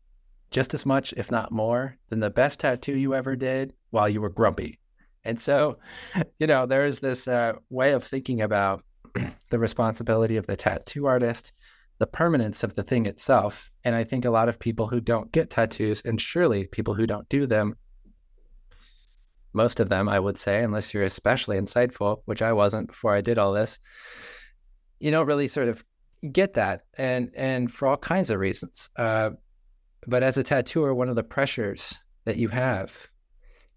just 0.52 0.74
as 0.74 0.86
much 0.86 1.14
if 1.18 1.32
not 1.32 1.52
more 1.52 1.98
than 2.10 2.20
the 2.20 2.30
best 2.30 2.60
tattoo 2.60 2.98
you 2.98 3.14
ever 3.14 3.36
did 3.36 3.74
while 3.90 4.08
you 4.08 4.22
were 4.22 4.30
grumpy. 4.30 4.80
And 5.24 5.40
so 5.40 5.78
you 6.40 6.48
know 6.48 6.66
there's 6.66 7.00
this 7.00 7.28
uh, 7.28 7.54
way 7.70 7.94
of 7.94 8.04
thinking 8.04 8.42
about 8.42 8.84
the 9.50 9.60
responsibility 9.60 10.38
of 10.38 10.48
the 10.48 10.56
tattoo 10.56 11.06
artist 11.06 11.54
the 12.00 12.08
permanence 12.08 12.64
of 12.64 12.76
the 12.76 12.84
thing 12.84 13.06
itself. 13.06 13.72
And 13.84 13.96
I 13.96 14.04
think 14.04 14.26
a 14.26 14.30
lot 14.30 14.50
of 14.50 14.60
people 14.60 14.88
who 14.88 15.02
don't 15.02 15.32
get 15.32 15.50
tattoos, 15.50 16.02
and 16.06 16.22
surely 16.22 16.68
people 16.68 16.94
who 16.94 17.08
don't 17.08 17.28
do 17.30 17.48
them, 17.48 17.76
most 19.54 19.80
of 19.80 19.90
them, 19.90 20.08
I 20.08 20.20
would 20.20 20.38
say, 20.38 20.64
unless 20.64 20.94
you're 20.94 21.04
especially 21.04 21.58
insightful, 21.58 22.22
which 22.26 22.42
I 22.42 22.54
wasn't 22.54 22.90
before 22.90 23.16
I 23.16 23.22
did 23.22 23.40
all 23.40 23.54
this, 23.54 23.80
you 25.00 25.12
don't 25.12 25.28
really 25.28 25.48
sort 25.48 25.68
of 25.68 25.84
get 26.32 26.54
that, 26.56 26.82
and 26.98 27.32
and 27.36 27.72
for 27.72 27.88
all 27.88 27.98
kinds 27.98 28.30
of 28.30 28.40
reasons. 28.40 28.90
Uh, 28.96 29.32
but 30.06 30.24
as 30.24 30.38
a 30.38 30.44
tattooer, 30.44 30.94
one 30.94 31.10
of 31.10 31.16
the 31.16 31.24
pressures 31.24 31.96
that 32.26 32.38
you 32.38 32.50
have 32.50 33.08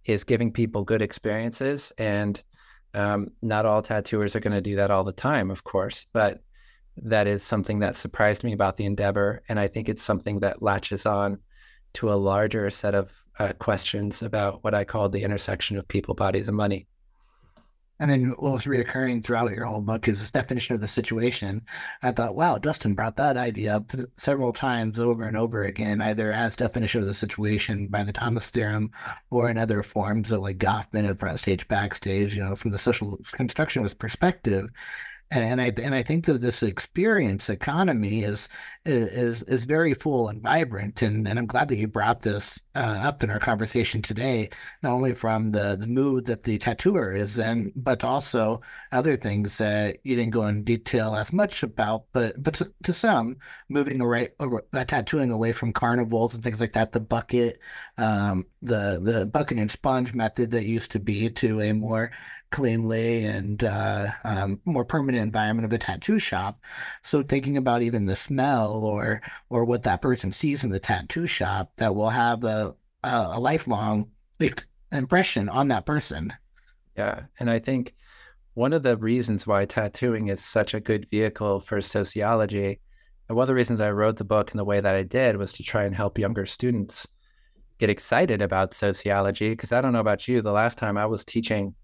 is 0.05 0.25
giving 0.25 0.53
people 0.53 0.85
good 0.85 1.03
experiences, 1.03 1.93
and 1.99 2.43
um, 2.95 3.29
not 3.43 3.67
all 3.67 3.83
tattooers 3.83 4.35
are 4.35 4.41
going 4.41 4.53
to 4.53 4.61
do 4.61 4.77
that 4.77 4.91
all 4.91 5.05
the 5.05 5.13
time, 5.13 5.51
of 5.51 5.65
course, 5.65 6.07
but 6.13 6.43
that 7.03 7.27
is 7.27 7.43
something 7.43 7.81
that 7.81 7.97
surprised 7.97 8.45
me 8.45 8.53
about 8.53 8.77
the 8.77 8.85
endeavor. 8.85 9.43
And 9.49 9.59
I 9.59 9.69
think 9.69 9.89
it's 9.89 10.03
something 10.03 10.41
that 10.41 10.63
latches 10.63 11.07
on 11.07 11.39
to 11.95 12.13
a 12.13 12.15
larger 12.15 12.71
set 12.71 12.95
of 12.95 13.13
uh, 13.39 13.53
questions 13.55 14.23
about 14.23 14.63
what 14.63 14.75
I 14.75 14.85
call 14.85 15.09
the 15.09 15.23
intersection 15.23 15.79
of 15.79 15.89
people, 15.89 16.15
bodies, 16.15 16.49
and 16.49 16.57
money. 16.57 16.87
And 17.99 18.11
then 18.11 18.31
what 18.39 18.53
was 18.53 18.65
reoccurring 18.65 19.23
throughout 19.23 19.51
your 19.51 19.67
whole 19.67 19.83
book 19.83 20.09
is 20.09 20.21
this 20.21 20.31
definition 20.31 20.75
of 20.75 20.81
the 20.81 20.89
situation. 20.89 21.61
I 22.03 22.13
thought, 22.13 22.35
wow, 22.35 22.57
Dustin 22.57 22.95
brought 22.95 23.17
that 23.17 23.37
idea 23.37 23.77
up 23.77 23.93
several 24.17 24.55
times 24.55 24.99
over 24.99 25.25
and 25.25 25.37
over 25.37 25.65
again, 25.65 26.01
either 26.01 26.33
as 26.33 26.57
definition 26.57 27.03
of 27.03 27.07
the 27.07 27.13
situation 27.13 27.89
by 27.89 28.03
the 28.03 28.13
Thomas 28.13 28.51
theorem 28.51 28.91
or 29.31 29.51
in 29.51 29.59
other 29.59 29.83
forms 29.83 30.33
of 30.33 30.41
like 30.41 30.57
Goffman 30.57 31.07
and 31.07 31.19
front 31.19 31.41
stage, 31.41 31.69
backstage, 31.69 32.35
you 32.35 32.43
know, 32.43 32.55
from 32.55 32.71
the 32.71 32.79
social 32.79 33.19
constructionist 33.33 33.99
perspective 33.99 34.71
and, 35.31 35.45
and 35.45 35.61
I 35.61 35.73
and 35.83 35.95
I 35.95 36.03
think 36.03 36.25
that 36.27 36.41
this 36.41 36.63
experience 36.63 37.49
economy 37.49 38.25
is 38.25 38.49
is 38.85 39.43
is 39.43 39.65
very 39.65 39.95
full 39.95 40.29
and 40.29 40.43
vibrant, 40.43 41.03
and, 41.03 41.29
and 41.29 41.39
I'm 41.39 41.47
glad 41.47 41.69
that 41.69 41.77
you 41.77 41.87
brought 41.87 42.23
this 42.23 42.65
uh, 42.75 42.79
up 42.79 43.23
in 43.23 43.31
our 43.31 43.39
conversation 43.39 44.03
today, 44.03 44.51
not 44.83 44.93
only 44.93 45.15
from 45.15 45.53
the 45.53 45.77
the 45.79 45.87
mood 45.87 46.27
that 46.27 46.43
the 46.43 46.59
tattooer 46.59 47.13
is 47.13 47.39
in, 47.39 47.73
but 47.77 48.03
also 48.03 48.61
other 48.91 49.17
things 49.17 49.59
that 49.59 49.99
you 50.03 50.17
didn't 50.17 50.33
go 50.33 50.47
in 50.47 50.65
detail 50.65 51.15
as 51.15 51.33
much 51.33 51.63
about, 51.63 52.07
but 52.13 52.43
but 52.43 52.55
to, 52.55 52.73
to 52.83 52.93
some 52.93 53.37
moving 53.69 54.01
away 54.01 54.31
uh, 54.41 54.85
tattooing 54.85 55.31
away 55.31 55.53
from 55.53 55.73
carnivals 55.73 56.35
and 56.35 56.43
things 56.43 56.61
like 56.61 56.73
that, 56.73 56.91
the 56.91 57.01
bucket, 57.01 57.61
um, 57.99 58.47
the 58.63 58.99
the 59.01 59.27
bucket 59.27 59.59
and 59.59 59.71
sponge 59.71 60.13
method 60.13 60.51
that 60.51 60.65
used 60.65 60.91
to 60.91 60.99
be 60.99 61.31
to 61.31 61.61
a 61.61 61.73
more 61.73 62.11
cleanly 62.51 63.25
and 63.25 63.63
uh, 63.65 64.09
um, 64.25 64.61
more 64.65 64.85
permanent 64.85 65.23
environment 65.23 65.65
of 65.65 65.71
the 65.71 65.79
tattoo 65.79 66.19
shop. 66.19 66.61
So 67.03 67.23
thinking 67.23 67.57
about 67.57 67.83
even 67.83 68.07
the 68.07 68.17
smell 68.17 68.85
or 68.85 69.23
or 69.49 69.65
what 69.65 69.85
that 69.85 70.03
person 70.03 70.33
sees 70.33 70.65
in 70.65 70.71
the 70.71 70.81
tattoo 70.81 71.27
shop 71.27 71.73
that 71.77 71.95
will 71.95 72.11
have 72.11 72.45
a 72.45 72.75
a, 73.03 73.41
lifelong 73.41 74.11
impression 74.93 75.49
on 75.49 75.69
that 75.69 75.87
person. 75.87 76.33
Yeah, 76.97 77.23
and 77.39 77.51
I 77.51 77.59
think 77.59 77.95
one 78.55 78.73
of 78.73 78.83
the 78.83 78.97
reasons 78.97 79.47
why 79.47 79.65
tattooing 79.65 80.29
is 80.29 80.45
such 80.45 80.75
a 80.75 80.81
good 80.81 81.09
vehicle 81.11 81.61
for 81.61 81.81
sociology, 81.81 82.81
and 83.29 83.37
one 83.37 83.45
of 83.45 83.49
the 83.49 83.55
reasons 83.55 83.81
I 83.81 83.91
wrote 83.91 84.17
the 84.17 84.25
book 84.25 84.51
in 84.51 84.57
the 84.57 84.65
way 84.65 84.81
that 84.81 84.95
I 84.95 85.03
did 85.03 85.37
was 85.37 85.53
to 85.55 85.63
try 85.63 85.85
and 85.85 85.95
help 85.95 86.19
younger 86.19 86.47
students 86.47 87.07
get 87.79 87.91
excited 87.91 88.43
about 88.43 88.75
sociology. 88.75 89.51
Because 89.51 89.73
I 89.73 89.81
don't 89.81 89.93
know 89.93 90.01
about 90.01 90.29
you, 90.29 90.43
the 90.43 90.53
last 90.53 90.77
time 90.77 90.99
I 90.99 91.07
was 91.07 91.25
teaching 91.25 91.75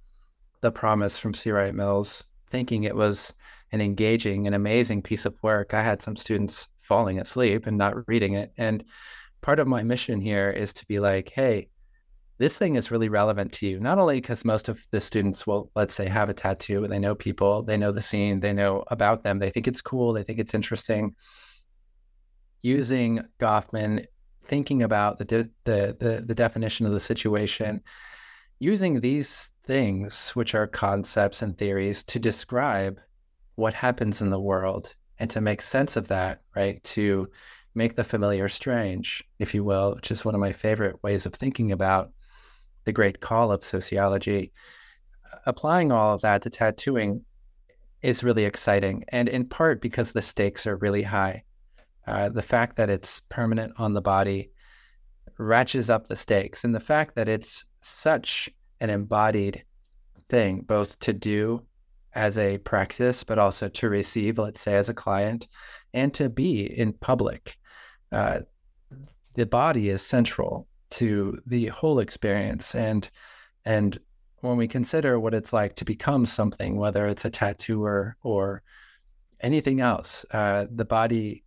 The 0.66 0.72
Promise 0.72 1.16
from 1.16 1.32
C. 1.32 1.52
Wright 1.52 1.72
Mills, 1.72 2.24
thinking 2.50 2.82
it 2.82 2.96
was 2.96 3.32
an 3.70 3.80
engaging 3.80 4.46
and 4.46 4.56
amazing 4.56 5.00
piece 5.00 5.24
of 5.24 5.40
work, 5.40 5.74
I 5.74 5.80
had 5.80 6.02
some 6.02 6.16
students 6.16 6.66
falling 6.80 7.20
asleep 7.20 7.68
and 7.68 7.78
not 7.78 8.08
reading 8.08 8.34
it. 8.34 8.52
And 8.58 8.82
part 9.42 9.60
of 9.60 9.68
my 9.68 9.84
mission 9.84 10.20
here 10.20 10.50
is 10.50 10.74
to 10.74 10.86
be 10.86 10.98
like, 10.98 11.30
hey, 11.30 11.68
this 12.38 12.56
thing 12.56 12.74
is 12.74 12.90
really 12.90 13.08
relevant 13.08 13.52
to 13.52 13.66
you, 13.68 13.78
not 13.78 14.00
only 14.00 14.16
because 14.16 14.44
most 14.44 14.68
of 14.68 14.84
the 14.90 15.00
students 15.00 15.46
will, 15.46 15.70
let's 15.76 15.94
say, 15.94 16.08
have 16.08 16.30
a 16.30 16.34
tattoo, 16.34 16.84
they 16.88 16.98
know 16.98 17.14
people, 17.14 17.62
they 17.62 17.76
know 17.76 17.92
the 17.92 18.02
scene, 18.02 18.40
they 18.40 18.52
know 18.52 18.82
about 18.88 19.22
them, 19.22 19.38
they 19.38 19.50
think 19.50 19.68
it's 19.68 19.80
cool, 19.80 20.12
they 20.12 20.24
think 20.24 20.40
it's 20.40 20.52
interesting. 20.52 21.14
Using 22.62 23.20
Goffman, 23.38 24.06
thinking 24.46 24.82
about 24.82 25.18
the, 25.18 25.26
de- 25.26 25.50
the, 25.62 25.96
the, 26.00 26.24
the 26.26 26.34
definition 26.34 26.86
of 26.86 26.92
the 26.92 26.98
situation, 26.98 27.84
using 28.58 29.00
these 29.00 29.52
things, 29.64 30.30
which 30.30 30.54
are 30.54 30.66
concepts 30.66 31.42
and 31.42 31.56
theories, 31.56 32.04
to 32.04 32.18
describe 32.18 33.00
what 33.56 33.74
happens 33.74 34.22
in 34.22 34.30
the 34.30 34.40
world 34.40 34.94
and 35.18 35.30
to 35.30 35.40
make 35.40 35.62
sense 35.62 35.96
of 35.96 36.08
that, 36.08 36.42
right? 36.54 36.82
To 36.84 37.28
make 37.74 37.96
the 37.96 38.04
familiar 38.04 38.48
strange, 38.48 39.22
if 39.38 39.54
you 39.54 39.64
will, 39.64 39.94
which 39.94 40.10
is 40.10 40.24
one 40.24 40.34
of 40.34 40.40
my 40.40 40.52
favorite 40.52 41.02
ways 41.02 41.26
of 41.26 41.34
thinking 41.34 41.72
about 41.72 42.10
the 42.84 42.92
great 42.92 43.20
call 43.20 43.52
of 43.52 43.64
sociology, 43.64 44.52
applying 45.44 45.92
all 45.92 46.14
of 46.14 46.22
that 46.22 46.42
to 46.42 46.50
tattooing 46.50 47.22
is 48.02 48.24
really 48.24 48.44
exciting. 48.44 49.04
And 49.08 49.28
in 49.28 49.46
part 49.46 49.80
because 49.80 50.12
the 50.12 50.22
stakes 50.22 50.66
are 50.66 50.76
really 50.76 51.02
high. 51.02 51.44
Uh, 52.06 52.28
the 52.28 52.42
fact 52.42 52.76
that 52.76 52.88
it's 52.88 53.20
permanent 53.28 53.72
on 53.78 53.92
the 53.92 54.00
body 54.00 54.50
ratchets 55.38 55.90
up 55.90 56.06
the 56.06 56.16
stakes. 56.16 56.64
And 56.64 56.74
the 56.74 56.80
fact 56.80 57.16
that 57.16 57.28
it's 57.28 57.64
such 57.86 58.50
an 58.80 58.90
embodied 58.90 59.64
thing, 60.28 60.60
both 60.60 60.98
to 61.00 61.12
do 61.12 61.62
as 62.14 62.38
a 62.38 62.58
practice, 62.58 63.24
but 63.24 63.38
also 63.38 63.68
to 63.68 63.88
receive, 63.88 64.38
let's 64.38 64.60
say, 64.60 64.76
as 64.76 64.88
a 64.88 64.94
client, 64.94 65.48
and 65.92 66.12
to 66.14 66.28
be 66.28 66.62
in 66.62 66.92
public. 66.92 67.56
Uh, 68.10 68.40
the 69.34 69.46
body 69.46 69.90
is 69.90 70.02
central 70.02 70.66
to 70.90 71.38
the 71.46 71.66
whole 71.66 71.98
experience 71.98 72.74
and 72.74 73.10
and 73.64 73.98
when 74.40 74.56
we 74.56 74.68
consider 74.68 75.18
what 75.18 75.34
it's 75.34 75.52
like 75.52 75.74
to 75.74 75.84
become 75.84 76.24
something 76.24 76.76
whether 76.76 77.06
it's 77.06 77.24
a 77.24 77.30
tattooer 77.30 78.16
or 78.22 78.62
anything 79.40 79.80
else 79.80 80.24
uh, 80.32 80.66
the 80.70 80.84
body 80.84 81.42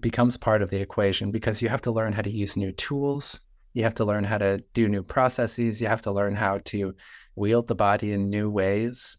becomes 0.00 0.36
part 0.36 0.62
of 0.62 0.70
the 0.70 0.80
equation 0.80 1.30
because 1.30 1.60
you 1.60 1.68
have 1.68 1.82
to 1.82 1.90
learn 1.90 2.12
how 2.12 2.22
to 2.22 2.30
use 2.30 2.56
new 2.56 2.72
tools 2.72 3.40
you 3.74 3.82
have 3.82 3.94
to 3.94 4.04
learn 4.04 4.24
how 4.24 4.38
to 4.38 4.58
do 4.72 4.88
new 4.88 5.02
processes 5.02 5.80
you 5.80 5.86
have 5.86 6.02
to 6.02 6.12
learn 6.12 6.34
how 6.34 6.58
to 6.64 6.94
wield 7.36 7.68
the 7.68 7.74
body 7.74 8.12
in 8.12 8.30
new 8.30 8.50
ways 8.50 9.18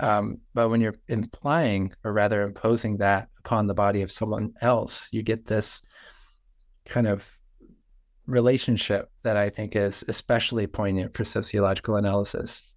um, 0.00 0.38
but 0.54 0.68
when 0.68 0.80
you're 0.80 0.98
implying 1.08 1.92
or 2.04 2.12
rather 2.12 2.42
imposing 2.42 2.96
that 2.96 3.28
upon 3.38 3.66
the 3.66 3.74
body 3.74 4.02
of 4.02 4.12
someone 4.12 4.52
else 4.60 5.08
you 5.12 5.22
get 5.22 5.46
this 5.46 5.82
kind 6.84 7.06
of 7.06 7.36
relationship 8.26 9.10
that 9.22 9.36
I 9.36 9.50
think 9.50 9.76
is 9.76 10.04
especially 10.08 10.66
poignant 10.66 11.14
for 11.14 11.24
sociological 11.24 11.96
analysis. 11.96 12.73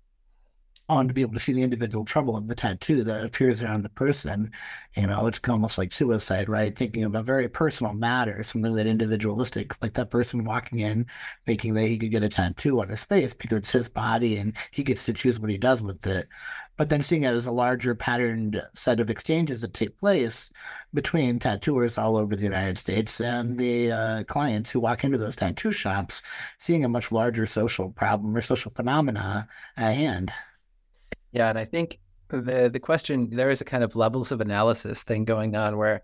On 0.90 1.06
to 1.06 1.14
be 1.14 1.22
able 1.22 1.34
to 1.34 1.40
see 1.40 1.52
the 1.52 1.64
individual 1.64 2.06
trouble 2.06 2.38
of 2.38 2.48
the 2.48 2.56
tattoo 2.56 3.04
that 3.04 3.26
appears 3.26 3.62
around 3.62 3.82
the 3.84 3.90
person, 3.90 4.52
you 4.96 5.06
know, 5.06 5.28
it's 5.28 5.42
almost 5.50 5.78
like 5.78 5.92
suicide, 5.92 6.48
right? 6.48 6.78
Thinking 6.78 7.04
of 7.04 7.14
a 7.14 7.22
very 7.22 7.50
personal 7.50 7.94
matter, 7.94 8.42
something 8.42 8.74
that 8.74 8.88
individualistic, 8.88 9.82
like 9.82 9.96
that 9.96 10.12
person 10.12 10.46
walking 10.46 10.80
in, 10.80 11.06
thinking 11.46 11.74
that 11.74 11.88
he 11.88 11.98
could 11.98 12.12
get 12.12 12.24
a 12.24 12.30
tattoo 12.30 12.80
on 12.80 12.88
his 12.88 13.04
face 13.04 13.34
because 13.34 13.58
it's 13.58 13.72
his 13.72 13.90
body 13.90 14.38
and 14.38 14.54
he 14.72 14.82
gets 14.82 15.04
to 15.06 15.14
choose 15.14 15.42
what 15.42 15.50
he 15.50 15.58
does 15.58 15.82
with 15.82 16.08
it 16.08 16.28
but 16.78 16.90
then 16.90 17.02
seeing 17.02 17.24
it 17.24 17.34
as 17.34 17.48
a 17.48 17.52
larger 17.52 17.96
patterned 17.96 18.62
set 18.74 19.00
of 19.00 19.10
exchanges 19.10 19.62
that 19.62 19.74
take 19.74 20.00
place 20.00 20.52
between 20.94 21.40
tattooers 21.40 21.98
all 21.98 22.16
over 22.16 22.36
the 22.36 22.44
United 22.44 22.78
States 22.78 23.20
and 23.20 23.58
the 23.58 23.92
uh, 23.92 24.24
clients 24.26 24.70
who 24.70 24.80
walk 24.80 25.04
into 25.04 25.18
those 25.18 25.36
tattoo 25.36 25.72
shops, 25.72 26.22
seeing 26.60 26.86
a 26.86 26.90
much 26.90 27.12
larger 27.12 27.48
social 27.48 27.90
problem 27.90 28.38
or 28.38 28.42
social 28.42 28.72
phenomena 28.72 29.48
at 29.76 29.94
hand. 29.96 30.32
Yeah, 31.38 31.50
and 31.50 31.60
I 31.60 31.66
think 31.66 32.00
the 32.30 32.68
the 32.74 32.80
question 32.80 33.30
there 33.30 33.52
is 33.52 33.62
a 33.62 33.66
kind 33.66 33.84
of 33.84 33.96
levels 33.96 34.32
of 34.32 34.42
analysis 34.42 35.04
thing 35.04 35.24
going 35.24 35.56
on 35.56 35.78
where 35.78 36.02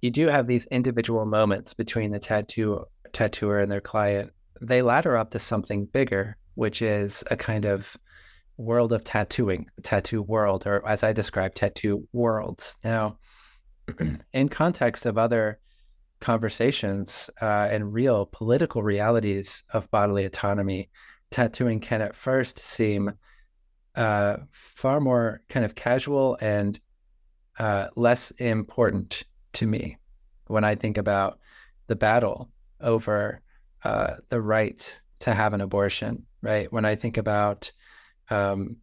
you 0.00 0.10
do 0.10 0.28
have 0.28 0.46
these 0.46 0.64
individual 0.68 1.26
moments 1.26 1.74
between 1.74 2.12
the 2.12 2.18
tattoo 2.18 2.86
tattooer 3.12 3.60
and 3.60 3.70
their 3.70 3.82
client. 3.82 4.32
They 4.62 4.80
ladder 4.80 5.18
up 5.18 5.32
to 5.32 5.38
something 5.38 5.84
bigger, 5.84 6.38
which 6.54 6.80
is 6.80 7.22
a 7.30 7.36
kind 7.36 7.66
of 7.66 7.94
world 8.56 8.94
of 8.94 9.04
tattooing, 9.04 9.66
tattoo 9.82 10.22
world, 10.22 10.66
or 10.66 10.88
as 10.88 11.02
I 11.04 11.12
describe, 11.12 11.54
tattoo 11.54 12.08
worlds. 12.14 12.78
Now, 12.82 13.18
in 14.32 14.48
context 14.48 15.04
of 15.04 15.18
other 15.18 15.58
conversations 16.20 17.28
uh, 17.42 17.68
and 17.70 17.92
real 17.92 18.30
political 18.32 18.82
realities 18.82 19.62
of 19.74 19.90
bodily 19.90 20.24
autonomy, 20.24 20.88
tattooing 21.30 21.80
can 21.80 22.00
at 22.00 22.16
first 22.16 22.58
seem 22.58 23.12
uh, 23.94 24.36
far 24.50 25.00
more 25.00 25.42
kind 25.48 25.64
of 25.64 25.74
casual 25.74 26.38
and 26.40 26.80
uh, 27.58 27.88
less 27.96 28.30
important 28.32 29.24
to 29.54 29.66
me 29.66 29.98
when 30.46 30.64
I 30.64 30.74
think 30.74 30.98
about 30.98 31.38
the 31.86 31.96
battle 31.96 32.50
over 32.80 33.42
uh, 33.84 34.14
the 34.28 34.40
right 34.40 35.00
to 35.20 35.34
have 35.34 35.54
an 35.54 35.60
abortion, 35.60 36.26
right? 36.40 36.72
When 36.72 36.84
I 36.84 36.94
think 36.94 37.16
about 37.16 37.70
um, 38.30 38.76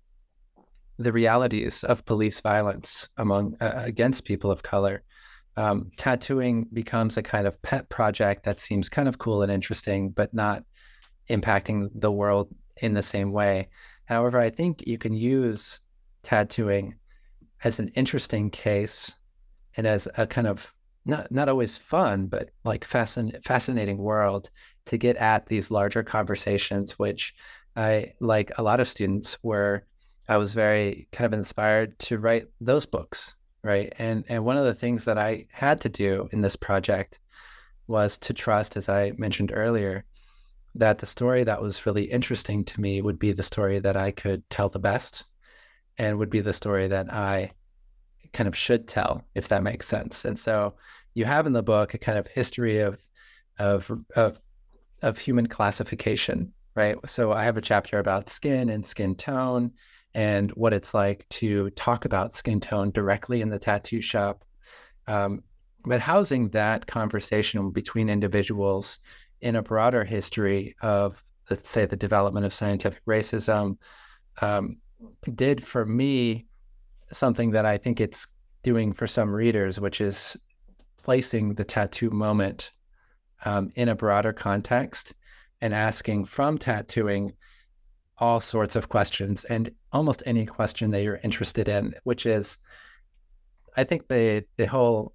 the 0.99 1.13
realities 1.13 1.83
of 1.85 2.05
police 2.05 2.41
violence 2.41 3.07
among 3.17 3.55
uh, 3.61 3.71
against 3.75 4.25
people 4.25 4.51
of 4.51 4.61
color. 4.61 5.01
Um, 5.55 5.91
tattooing 5.97 6.67
becomes 6.71 7.17
a 7.17 7.23
kind 7.23 7.47
of 7.47 7.61
pet 7.61 7.89
project 7.89 8.43
that 8.43 8.59
seems 8.59 8.89
kind 8.89 9.07
of 9.07 9.17
cool 9.17 9.41
and 9.41 9.51
interesting, 9.51 10.11
but 10.11 10.33
not 10.33 10.63
impacting 11.29 11.89
the 11.95 12.11
world 12.11 12.53
in 12.81 12.93
the 12.93 13.01
same 13.01 13.31
way. 13.31 13.69
However, 14.09 14.39
I 14.39 14.49
think 14.49 14.87
you 14.87 14.97
can 14.97 15.13
use 15.13 15.81
tattooing 16.23 16.95
as 17.63 17.79
an 17.79 17.89
interesting 17.89 18.49
case 18.49 19.11
and 19.77 19.85
as 19.85 20.07
a 20.17 20.25
kind 20.25 20.47
of 20.47 20.73
not 21.05 21.31
not 21.31 21.47
always 21.47 21.77
fun, 21.77 22.25
but 22.25 22.49
like 22.63 22.87
fascin- 22.87 23.43
fascinating 23.45 23.99
world 23.99 24.49
to 24.85 24.97
get 24.97 25.15
at 25.17 25.45
these 25.45 25.69
larger 25.69 26.01
conversations, 26.01 26.97
which 26.97 27.35
I, 27.75 28.13
like 28.19 28.51
a 28.57 28.63
lot 28.63 28.79
of 28.79 28.87
students, 28.87 29.37
were 29.43 29.85
I 30.27 30.37
was 30.37 30.55
very 30.55 31.07
kind 31.11 31.27
of 31.27 31.37
inspired 31.37 31.97
to 31.99 32.17
write 32.17 32.47
those 32.59 32.87
books, 32.87 33.35
right? 33.63 33.93
And 33.99 34.25
and 34.27 34.43
one 34.43 34.57
of 34.57 34.65
the 34.65 34.73
things 34.73 35.05
that 35.05 35.19
I 35.19 35.45
had 35.51 35.81
to 35.81 35.89
do 35.89 36.27
in 36.31 36.41
this 36.41 36.55
project 36.55 37.19
was 37.85 38.17
to 38.19 38.33
trust, 38.33 38.75
as 38.75 38.89
I 38.89 39.11
mentioned 39.17 39.51
earlier, 39.53 40.03
that 40.75 40.99
the 40.99 41.05
story 41.05 41.43
that 41.43 41.61
was 41.61 41.85
really 41.85 42.05
interesting 42.05 42.63
to 42.65 42.81
me 42.81 43.01
would 43.01 43.19
be 43.19 43.31
the 43.31 43.43
story 43.43 43.79
that 43.79 43.97
I 43.97 44.11
could 44.11 44.47
tell 44.49 44.69
the 44.69 44.79
best, 44.79 45.23
and 45.97 46.17
would 46.17 46.29
be 46.29 46.41
the 46.41 46.53
story 46.53 46.87
that 46.87 47.11
I 47.11 47.51
kind 48.33 48.47
of 48.47 48.55
should 48.55 48.87
tell, 48.87 49.23
if 49.35 49.49
that 49.49 49.63
makes 49.63 49.87
sense. 49.87 50.25
And 50.25 50.37
so 50.37 50.75
you 51.13 51.25
have 51.25 51.47
in 51.47 51.53
the 51.53 51.63
book 51.63 51.93
a 51.93 51.97
kind 51.97 52.17
of 52.17 52.27
history 52.27 52.79
of 52.79 52.97
of 53.57 53.91
of 54.15 54.39
of 55.01 55.17
human 55.17 55.47
classification 55.47 56.53
right? 56.79 56.97
So 57.09 57.33
I 57.33 57.43
have 57.43 57.57
a 57.57 57.61
chapter 57.61 57.99
about 57.99 58.29
skin 58.29 58.69
and 58.69 58.85
skin 58.85 59.15
tone 59.15 59.71
and 60.13 60.49
what 60.51 60.73
it's 60.73 60.93
like 60.93 61.27
to 61.29 61.69
talk 61.71 62.05
about 62.05 62.33
skin 62.33 62.61
tone 62.61 62.91
directly 62.91 63.41
in 63.41 63.49
the 63.49 63.59
tattoo 63.59 63.99
shop. 63.99 64.45
Um, 65.05 65.43
but 65.83 65.99
housing 65.99 66.49
that 66.49 66.87
conversation 66.87 67.71
between 67.71 68.09
individuals 68.09 68.99
in 69.41 69.55
a 69.55 69.61
broader 69.61 70.03
history 70.03 70.75
of, 70.81 71.23
let's 71.49 71.69
say, 71.69 71.85
the 71.85 71.95
development 71.95 72.45
of 72.45 72.53
scientific 72.53 73.03
racism 73.05 73.77
um, 74.41 74.77
did 75.35 75.65
for 75.65 75.85
me 75.85 76.45
something 77.11 77.51
that 77.51 77.65
I 77.65 77.77
think 77.77 77.99
it's 77.99 78.27
doing 78.63 78.93
for 78.93 79.07
some 79.07 79.31
readers, 79.31 79.79
which 79.79 80.01
is 80.01 80.37
placing 81.01 81.55
the 81.55 81.63
tattoo 81.63 82.09
moment 82.09 82.71
um, 83.45 83.71
in 83.75 83.89
a 83.89 83.95
broader 83.95 84.33
context 84.33 85.13
and 85.61 85.73
asking 85.73 86.25
from 86.25 86.57
tattooing 86.57 87.33
all 88.17 88.39
sorts 88.39 88.75
of 88.75 88.89
questions 88.89 89.45
and 89.45 89.71
almost 89.93 90.23
any 90.25 90.45
question 90.45 90.91
that 90.91 91.03
you're 91.03 91.19
interested 91.23 91.69
in, 91.69 91.93
which 92.03 92.25
is, 92.25 92.57
I 93.77 93.85
think 93.85 94.07
the 94.07 94.43
the 94.57 94.65
whole 94.65 95.13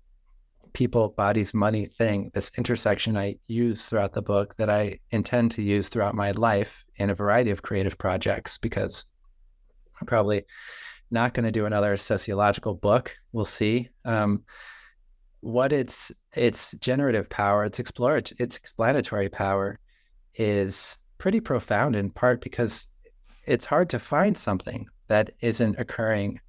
people, 0.75 1.09
bodies, 1.11 1.55
money 1.55 1.87
thing, 1.87 2.31
this 2.35 2.53
intersection 2.59 3.16
I 3.16 3.37
use 3.47 3.87
throughout 3.87 4.12
the 4.12 4.22
book 4.22 4.55
that 4.57 4.68
I 4.68 4.99
intend 5.11 5.53
to 5.53 5.62
use 5.62 5.89
throughout 5.89 6.14
my 6.14 6.33
life 6.33 6.85
in 6.97 7.09
a 7.09 7.14
variety 7.14 7.51
of 7.51 7.62
creative 7.62 7.97
projects 7.97 8.59
because 8.59 9.07
I'm 10.01 10.07
probably 10.07 10.45
not 11.11 11.33
going 11.33 11.45
to 11.45 11.53
do 11.53 11.66
another 11.66 11.97
sociological 11.97 12.75
book. 12.75 13.16
We'll 13.33 13.45
see. 13.45 13.89
Um, 14.05 14.43
what 15.41 15.72
its 15.72 16.11
its 16.35 16.72
generative 16.81 17.29
power, 17.29 17.64
its 17.64 17.79
exploratory, 17.79 18.37
its 18.41 18.57
explanatory 18.57 19.29
power, 19.29 19.79
is 20.35 20.99
pretty 21.18 21.41
profound 21.41 21.95
in 21.95 22.11
part 22.11 22.41
because 22.41 22.89
it's 23.47 23.64
hard 23.64 23.91
to 23.91 23.99
find 23.99 24.37
something 24.37 24.87
that 25.09 25.31
isn't 25.41 25.79
occurring 25.79 26.41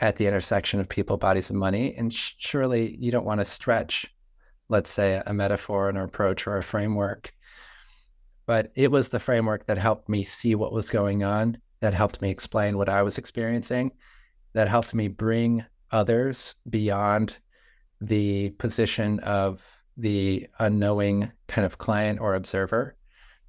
at 0.00 0.16
the 0.16 0.26
intersection 0.26 0.80
of 0.80 0.88
people, 0.88 1.16
bodies, 1.16 1.50
and 1.50 1.58
money. 1.58 1.94
And 1.94 2.12
surely 2.12 2.96
you 2.96 3.10
don't 3.10 3.24
want 3.24 3.40
to 3.40 3.44
stretch, 3.44 4.06
let's 4.68 4.90
say, 4.90 5.22
a 5.26 5.32
metaphor, 5.32 5.88
an 5.88 5.96
approach, 5.96 6.46
or 6.46 6.58
a 6.58 6.62
framework. 6.62 7.32
But 8.46 8.72
it 8.74 8.90
was 8.90 9.08
the 9.08 9.18
framework 9.18 9.66
that 9.66 9.78
helped 9.78 10.08
me 10.08 10.22
see 10.22 10.54
what 10.54 10.72
was 10.72 10.90
going 10.90 11.24
on, 11.24 11.58
that 11.80 11.94
helped 11.94 12.20
me 12.22 12.30
explain 12.30 12.76
what 12.76 12.88
I 12.88 13.02
was 13.02 13.18
experiencing, 13.18 13.92
that 14.52 14.68
helped 14.68 14.94
me 14.94 15.08
bring 15.08 15.64
others 15.90 16.54
beyond 16.68 17.36
the 18.00 18.50
position 18.50 19.18
of 19.20 19.64
the 19.96 20.46
unknowing 20.58 21.32
kind 21.48 21.64
of 21.64 21.78
client 21.78 22.20
or 22.20 22.34
observer 22.34 22.96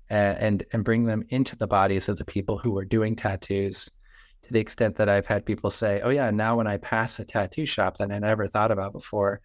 and, 0.09 0.65
and 0.71 0.85
bring 0.85 1.03
them 1.03 1.23
into 1.29 1.57
the 1.57 1.67
bodies 1.67 2.07
of 2.07 2.17
the 2.17 2.25
people 2.25 2.57
who 2.57 2.71
were 2.71 2.85
doing 2.85 3.15
tattoos 3.15 3.89
to 4.47 4.53
the 4.53 4.59
extent 4.59 4.95
that 4.95 5.09
I've 5.09 5.27
had 5.27 5.45
people 5.45 5.69
say, 5.69 6.01
"Oh 6.01 6.09
yeah, 6.09 6.31
now 6.31 6.57
when 6.57 6.67
I 6.67 6.77
pass 6.77 7.19
a 7.19 7.25
tattoo 7.25 7.65
shop 7.65 7.97
that 7.97 8.11
I 8.11 8.19
never 8.19 8.47
thought 8.47 8.71
about 8.71 8.93
before, 8.93 9.41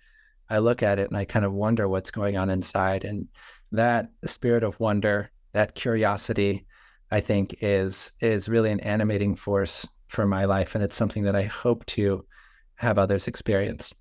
I 0.49 0.59
look 0.59 0.83
at 0.83 0.99
it 0.99 1.09
and 1.09 1.17
I 1.17 1.25
kind 1.25 1.45
of 1.45 1.53
wonder 1.53 1.89
what's 1.89 2.11
going 2.11 2.37
on 2.37 2.51
inside." 2.51 3.05
And 3.05 3.29
that 3.73 4.11
spirit 4.25 4.63
of 4.63 4.79
wonder, 4.81 5.31
that 5.53 5.75
curiosity, 5.75 6.67
I 7.11 7.21
think 7.21 7.57
is 7.61 8.13
is 8.21 8.49
really 8.49 8.71
an 8.71 8.81
animating 8.81 9.35
force 9.35 9.87
for 10.09 10.27
my 10.27 10.45
life, 10.45 10.75
and 10.75 10.85
it's 10.85 10.97
something 10.97 11.25
that 11.25 11.37
I 11.37 11.43
hope 11.43 11.85
to 11.87 12.25
have 12.77 12.99
others 12.99 13.29
experience. 13.29 13.95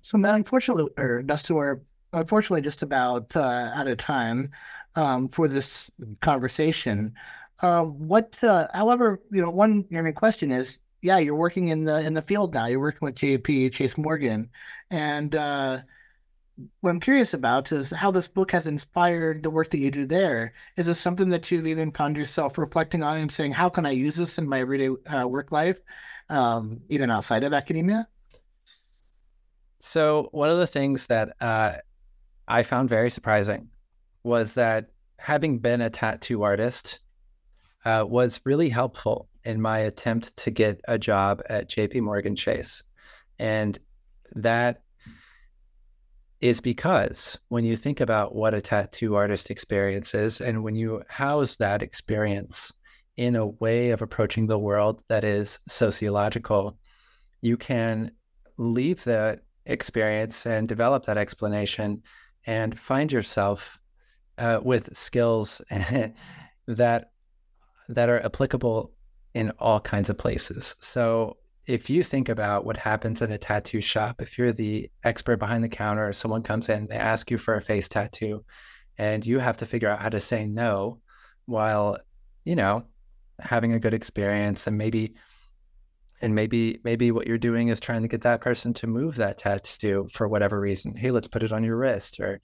So 0.00 0.18
now, 0.18 0.34
unfortunately, 0.34 0.88
or 0.96 1.22
Dustin, 1.22 1.56
we're 1.56 1.80
unfortunately 2.12 2.62
just 2.62 2.82
about 2.82 3.34
uh, 3.36 3.70
out 3.74 3.86
of 3.86 3.98
time 3.98 4.50
um, 4.96 5.28
for 5.28 5.46
this 5.46 5.90
conversation. 6.20 7.14
Um, 7.62 8.08
what, 8.08 8.42
uh, 8.42 8.68
however, 8.74 9.20
you 9.30 9.40
know, 9.40 9.50
one 9.50 9.86
I 9.94 10.00
mean, 10.00 10.12
question 10.14 10.50
is, 10.50 10.80
yeah, 11.00 11.18
you're 11.18 11.34
working 11.34 11.68
in 11.68 11.84
the 11.84 12.00
in 12.00 12.14
the 12.14 12.22
field 12.22 12.54
now. 12.54 12.66
You're 12.66 12.80
working 12.80 13.06
with 13.06 13.16
JP 13.16 13.72
Chase 13.72 13.98
Morgan, 13.98 14.50
and 14.90 15.34
uh, 15.34 15.78
what 16.80 16.90
I'm 16.90 17.00
curious 17.00 17.34
about 17.34 17.72
is 17.72 17.90
how 17.90 18.10
this 18.10 18.28
book 18.28 18.52
has 18.52 18.66
inspired 18.66 19.42
the 19.42 19.50
work 19.50 19.70
that 19.70 19.78
you 19.78 19.90
do 19.90 20.06
there. 20.06 20.52
Is 20.76 20.86
this 20.86 21.00
something 21.00 21.28
that 21.30 21.50
you've 21.50 21.66
even 21.66 21.92
found 21.92 22.16
yourself 22.16 22.58
reflecting 22.58 23.02
on 23.02 23.18
and 23.18 23.32
saying, 23.32 23.52
how 23.52 23.68
can 23.68 23.86
I 23.86 23.90
use 23.90 24.16
this 24.16 24.38
in 24.38 24.48
my 24.48 24.60
everyday 24.60 24.90
uh, 25.06 25.26
work 25.26 25.52
life, 25.52 25.80
um, 26.28 26.80
even 26.88 27.10
outside 27.10 27.44
of 27.44 27.52
academia? 27.52 28.06
So 29.78 30.28
one 30.32 30.50
of 30.50 30.58
the 30.58 30.66
things 30.66 31.06
that 31.06 31.34
uh, 31.40 31.78
I 32.46 32.62
found 32.62 32.88
very 32.88 33.10
surprising 33.10 33.68
was 34.22 34.54
that 34.54 34.90
having 35.18 35.58
been 35.58 35.80
a 35.80 35.90
tattoo 35.90 36.42
artist 36.42 37.00
uh, 37.84 38.04
was 38.08 38.40
really 38.44 38.68
helpful 38.68 39.28
in 39.44 39.60
my 39.60 39.78
attempt 39.80 40.36
to 40.36 40.50
get 40.50 40.80
a 40.86 40.98
job 40.98 41.42
at 41.48 41.68
JP 41.68 42.02
Morgan 42.02 42.36
Chase. 42.36 42.82
And 43.38 43.78
that 44.34 44.82
is 46.40 46.60
because 46.60 47.38
when 47.48 47.64
you 47.64 47.76
think 47.76 48.00
about 48.00 48.34
what 48.34 48.54
a 48.54 48.60
tattoo 48.60 49.14
artist 49.14 49.50
experiences 49.50 50.40
and 50.40 50.62
when 50.62 50.74
you 50.74 51.02
house 51.08 51.56
that 51.56 51.82
experience 51.82 52.72
in 53.16 53.36
a 53.36 53.46
way 53.46 53.90
of 53.90 54.02
approaching 54.02 54.46
the 54.46 54.58
world 54.58 55.02
that 55.08 55.22
is 55.22 55.60
sociological, 55.68 56.76
you 57.42 57.56
can 57.56 58.10
leave 58.58 59.04
that 59.04 59.40
experience 59.66 60.46
and 60.46 60.68
develop 60.68 61.04
that 61.04 61.18
explanation 61.18 62.02
and 62.46 62.78
find 62.78 63.12
yourself 63.12 63.78
uh, 64.38 64.60
with 64.62 64.96
skills 64.96 65.62
that 66.66 67.11
that 67.94 68.08
are 68.08 68.24
applicable 68.24 68.90
in 69.34 69.50
all 69.58 69.80
kinds 69.80 70.10
of 70.10 70.18
places. 70.18 70.74
So 70.80 71.36
if 71.66 71.88
you 71.88 72.02
think 72.02 72.28
about 72.28 72.64
what 72.64 72.76
happens 72.76 73.22
in 73.22 73.32
a 73.32 73.38
tattoo 73.38 73.80
shop, 73.80 74.20
if 74.20 74.36
you're 74.36 74.52
the 74.52 74.90
expert 75.04 75.38
behind 75.38 75.62
the 75.62 75.68
counter, 75.68 76.12
someone 76.12 76.42
comes 76.42 76.68
in, 76.68 76.86
they 76.86 76.96
ask 76.96 77.30
you 77.30 77.38
for 77.38 77.54
a 77.54 77.60
face 77.60 77.88
tattoo, 77.88 78.44
and 78.98 79.24
you 79.24 79.38
have 79.38 79.56
to 79.58 79.66
figure 79.66 79.88
out 79.88 80.00
how 80.00 80.08
to 80.08 80.20
say 80.20 80.46
no 80.46 80.98
while, 81.46 81.98
you 82.44 82.56
know, 82.56 82.84
having 83.38 83.72
a 83.72 83.80
good 83.80 83.94
experience 83.94 84.66
and 84.66 84.76
maybe 84.76 85.14
and 86.20 86.34
maybe 86.34 86.78
maybe 86.84 87.10
what 87.10 87.26
you're 87.26 87.38
doing 87.38 87.68
is 87.68 87.80
trying 87.80 88.02
to 88.02 88.08
get 88.08 88.20
that 88.20 88.40
person 88.40 88.72
to 88.72 88.86
move 88.86 89.16
that 89.16 89.38
tattoo 89.38 90.06
for 90.12 90.28
whatever 90.28 90.60
reason. 90.60 90.94
Hey, 90.94 91.10
let's 91.10 91.26
put 91.26 91.42
it 91.42 91.52
on 91.52 91.64
your 91.64 91.76
wrist 91.76 92.20
or 92.20 92.40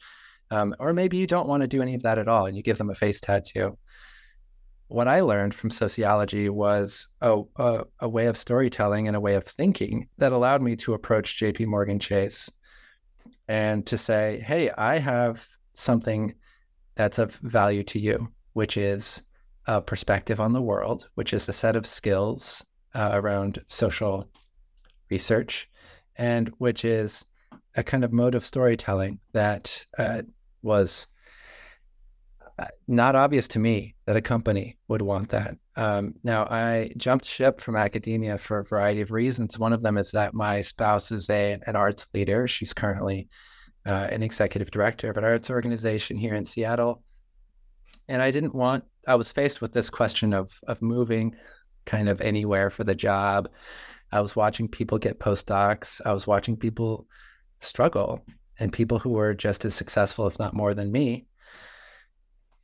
um, 0.51 0.75
or 0.81 0.93
maybe 0.93 1.17
you 1.17 1.27
don't 1.27 1.47
want 1.47 1.63
to 1.63 1.69
do 1.69 1.83
any 1.83 1.95
of 1.95 2.03
that 2.03 2.19
at 2.19 2.27
all 2.27 2.47
and 2.47 2.57
you 2.57 2.63
give 2.63 2.79
them 2.79 2.91
a 2.91 2.95
face 2.95 3.21
tattoo 3.21 3.77
what 4.89 5.07
I 5.07 5.21
learned 5.21 5.55
from 5.55 5.71
sociology 5.71 6.49
was 6.49 7.09
a, 7.21 7.43
a, 7.57 7.85
a, 8.01 8.09
way 8.09 8.27
of 8.27 8.37
storytelling 8.37 9.07
and 9.07 9.17
a 9.17 9.21
way 9.21 9.35
of 9.35 9.45
thinking 9.45 10.09
that 10.17 10.33
allowed 10.33 10.63
me 10.63 10.77
to 10.77 10.95
approach 10.95 11.39
JP 11.39 11.67
Morgan 11.67 11.99
Chase 11.99 12.51
and 13.49 13.87
to 13.87 13.99
say, 13.99 14.41
hey, 14.41 14.71
I 14.77 14.99
have 14.99 15.47
something 15.75 16.35
that's 16.95 17.19
of 17.19 17.35
value 17.37 17.85
to 17.85 17.99
you, 17.99 18.33
which 18.55 18.77
is 18.77 19.23
a 19.67 19.83
perspective 19.83 20.41
on 20.41 20.55
the 20.55 20.63
world, 20.63 21.09
which 21.15 21.35
is 21.35 21.49
a 21.49 21.53
set 21.53 21.77
of 21.77 21.87
skills 21.87 22.65
uh, 22.95 23.11
around 23.13 23.63
social 23.69 24.31
research, 25.11 25.69
and 26.17 26.49
which 26.59 26.85
is 26.85 27.25
a 27.77 27.83
kind 27.83 28.05
of 28.05 28.13
mode 28.13 28.35
of 28.35 28.45
storytelling 28.45 29.21
that 29.33 29.87
uh, 29.99 30.23
was 30.63 31.07
not 32.87 33.15
obvious 33.15 33.47
to 33.49 33.59
me 33.59 33.95
that 34.07 34.17
a 34.17 34.21
company 34.21 34.77
would 34.89 35.03
want 35.03 35.29
that. 35.29 35.57
Um, 35.77 36.15
now, 36.25 36.45
I 36.45 36.91
jumped 36.97 37.25
ship 37.25 37.61
from 37.61 37.77
academia 37.77 38.37
for 38.39 38.59
a 38.59 38.65
variety 38.65 39.01
of 39.01 39.13
reasons. 39.13 39.59
One 39.59 39.73
of 39.73 39.83
them 39.83 39.97
is 39.97 40.11
that 40.11 40.35
my 40.35 40.63
spouse 40.63 41.13
is 41.13 41.31
a, 41.31 41.59
an 41.67 41.77
arts 41.77 42.09
leader. 42.15 42.49
She's 42.49 42.73
currently 42.73 43.29
uh, 43.87 44.09
an 44.11 44.23
executive 44.23 44.71
director 44.71 45.09
of 45.09 45.17
an 45.17 45.25
arts 45.25 45.51
organization 45.51 46.17
here 46.17 46.35
in 46.35 46.45
Seattle. 46.45 47.03
And 48.09 48.21
I 48.21 48.31
didn't 48.31 48.55
want, 48.55 48.85
I 49.07 49.15
was 49.15 49.31
faced 49.31 49.61
with 49.61 49.73
this 49.73 49.91
question 49.91 50.33
of, 50.33 50.59
of 50.67 50.83
moving 50.83 51.37
kind 51.85 52.09
of 52.09 52.21
anywhere 52.21 52.71
for 52.71 52.83
the 52.83 52.95
job. 52.95 53.49
I 54.11 54.21
was 54.21 54.35
watching 54.35 54.67
people 54.67 54.99
get 54.99 55.21
postdocs. 55.21 56.01
I 56.05 56.13
was 56.13 56.27
watching 56.27 56.57
people 56.57 57.07
struggle 57.61 58.25
and 58.59 58.73
people 58.73 58.99
who 58.99 59.11
were 59.11 59.35
just 59.35 59.65
as 59.65 59.75
successful, 59.75 60.27
if 60.27 60.39
not 60.39 60.55
more 60.55 60.75
than 60.75 60.91
me, 60.91 61.28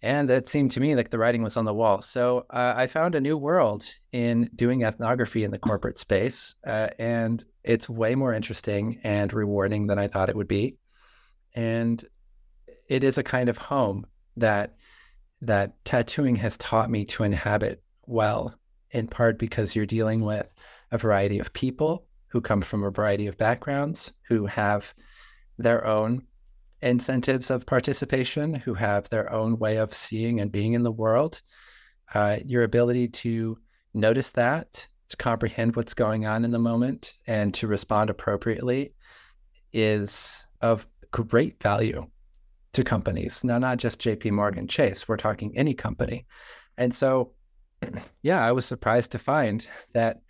and 0.05 0.31
it 0.31 0.47
seemed 0.47 0.71
to 0.73 0.81
me 0.81 0.95
like 0.95 1.09
the 1.09 1.19
writing 1.19 1.43
was 1.43 1.57
on 1.57 1.65
the 1.65 1.73
wall. 1.73 2.03
So 2.03 2.45
uh, 2.51 2.75
I 2.77 2.87
found 2.89 3.15
a 3.15 3.23
new 3.23 3.39
world 3.39 3.87
in 4.13 4.51
doing 4.55 4.83
ethnography 4.83 5.45
in 5.45 5.51
the 5.51 5.59
corporate 5.59 5.97
space. 5.97 6.57
Uh, 6.67 6.89
and 6.99 7.43
it's 7.63 7.89
way 7.89 8.15
more 8.15 8.35
interesting 8.35 9.01
and 9.03 9.33
rewarding 9.33 9.87
than 9.87 9.99
I 9.99 10.09
thought 10.09 10.29
it 10.29 10.37
would 10.37 10.47
be. 10.47 10.77
And 11.55 12.05
it 12.87 13.03
is 13.03 13.17
a 13.17 13.23
kind 13.23 13.49
of 13.49 13.57
home 13.57 14.07
that 14.37 14.75
that 15.41 15.83
tattooing 15.87 16.37
has 16.37 16.59
taught 16.59 16.91
me 16.91 17.07
to 17.07 17.23
inhabit 17.23 17.83
well, 18.07 18.55
in 18.91 19.09
part 19.09 19.39
because 19.39 19.75
you're 19.75 19.87
dealing 19.87 20.21
with 20.21 20.47
a 20.93 20.99
variety 20.99 21.39
of 21.39 21.55
people 21.55 22.07
who 22.27 22.43
come 22.43 22.61
from 22.61 22.85
a 22.85 22.91
variety 22.91 23.27
of 23.27 23.39
backgrounds, 23.39 24.13
who 24.29 24.45
have 24.45 24.93
their 25.57 25.87
own 25.87 26.27
incentives 26.85 27.51
of 27.51 27.67
participation, 27.67 28.55
who 28.55 28.75
have 28.75 29.09
their 29.09 29.33
own 29.33 29.59
way 29.59 29.77
of 29.77 29.95
seeing 29.95 30.41
and 30.41 30.53
being 30.53 30.75
in 30.75 30.83
the 30.83 30.93
world. 30.93 31.41
Uh, 32.13 32.37
your 32.45 32.63
ability 32.63 33.09
to 33.09 33.59
notice 33.95 34.33
that, 34.33 34.87
to 35.09 35.17
comprehend 35.17 35.77
what's 35.77 35.95
going 35.95 36.27
on 36.27 36.45
in 36.45 36.51
the 36.51 36.59
moment, 36.59 37.15
and 37.27 37.55
to 37.55 37.67
respond 37.67 38.11
appropriately 38.11 38.93
is 39.73 40.47
of 40.61 40.87
great 41.11 41.63
value 41.63 42.07
to 42.73 42.85
companies. 42.85 43.43
Now, 43.45 43.59
not 43.59 43.79
just 43.79 44.01
JP 44.01 44.33
Morgan 44.33 44.69
Chase, 44.69 45.09
we're 45.09 45.17
talking 45.17 45.57
any 45.57 45.75
company. 45.75 46.27
And 46.77 46.93
so, 46.93 47.33
yeah, 48.23 48.45
I 48.45 48.53
was 48.53 48.67
surprised 48.67 49.13
to 49.13 49.19
find 49.19 49.67
that, 49.95 50.21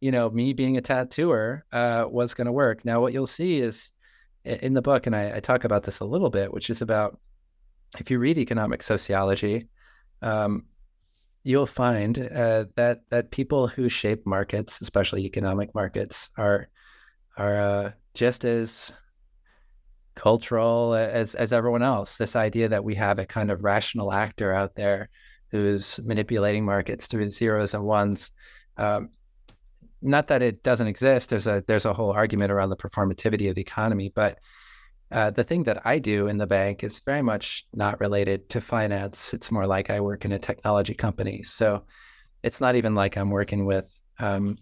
you 0.00 0.10
know, 0.10 0.30
me 0.30 0.52
being 0.52 0.76
a 0.76 0.80
tattooer 0.80 1.64
uh, 1.72 2.06
was 2.08 2.34
going 2.34 2.46
to 2.46 2.52
work. 2.52 2.84
Now, 2.84 3.00
what 3.00 3.12
you'll 3.12 3.26
see 3.26 3.58
is 3.58 3.90
in 4.48 4.74
the 4.74 4.82
book, 4.82 5.06
and 5.06 5.14
I, 5.14 5.36
I, 5.36 5.40
talk 5.40 5.64
about 5.64 5.84
this 5.84 6.00
a 6.00 6.04
little 6.04 6.30
bit, 6.30 6.52
which 6.52 6.70
is 6.70 6.82
about 6.82 7.18
if 7.98 8.10
you 8.10 8.18
read 8.18 8.38
economic 8.38 8.82
sociology, 8.82 9.68
um, 10.22 10.64
you'll 11.44 11.66
find 11.66 12.18
uh, 12.18 12.64
that 12.76 13.02
that 13.10 13.30
people 13.30 13.66
who 13.66 13.88
shape 13.88 14.26
markets, 14.26 14.80
especially 14.80 15.24
economic 15.24 15.74
markets, 15.74 16.30
are 16.36 16.68
are 17.36 17.56
uh, 17.56 17.92
just 18.14 18.44
as 18.44 18.92
cultural 20.14 20.94
as 20.94 21.34
as 21.34 21.52
everyone 21.52 21.82
else. 21.82 22.18
This 22.18 22.36
idea 22.36 22.68
that 22.68 22.84
we 22.84 22.94
have 22.96 23.18
a 23.18 23.26
kind 23.26 23.50
of 23.50 23.64
rational 23.64 24.12
actor 24.12 24.52
out 24.52 24.74
there 24.74 25.08
who's 25.50 25.98
manipulating 26.04 26.64
markets 26.64 27.06
through 27.06 27.30
zeros 27.30 27.74
and 27.74 27.84
ones. 27.84 28.30
Um, 28.76 29.10
not 30.02 30.28
that 30.28 30.42
it 30.42 30.62
doesn't 30.62 30.86
exist. 30.86 31.30
There's 31.30 31.46
a 31.46 31.62
there's 31.66 31.86
a 31.86 31.92
whole 31.92 32.12
argument 32.12 32.52
around 32.52 32.70
the 32.70 32.76
performativity 32.76 33.48
of 33.48 33.54
the 33.54 33.60
economy, 33.60 34.12
but 34.14 34.38
uh, 35.10 35.30
the 35.30 35.44
thing 35.44 35.64
that 35.64 35.86
I 35.86 35.98
do 35.98 36.26
in 36.26 36.38
the 36.38 36.46
bank 36.46 36.84
is 36.84 37.00
very 37.00 37.22
much 37.22 37.66
not 37.72 38.00
related 38.00 38.48
to 38.50 38.60
finance. 38.60 39.32
It's 39.32 39.50
more 39.50 39.66
like 39.66 39.90
I 39.90 40.00
work 40.00 40.24
in 40.24 40.32
a 40.32 40.38
technology 40.38 40.94
company, 40.94 41.42
so 41.42 41.84
it's 42.42 42.60
not 42.60 42.76
even 42.76 42.94
like 42.94 43.16
I'm 43.16 43.30
working 43.30 43.64
with, 43.64 43.92
um, 44.18 44.58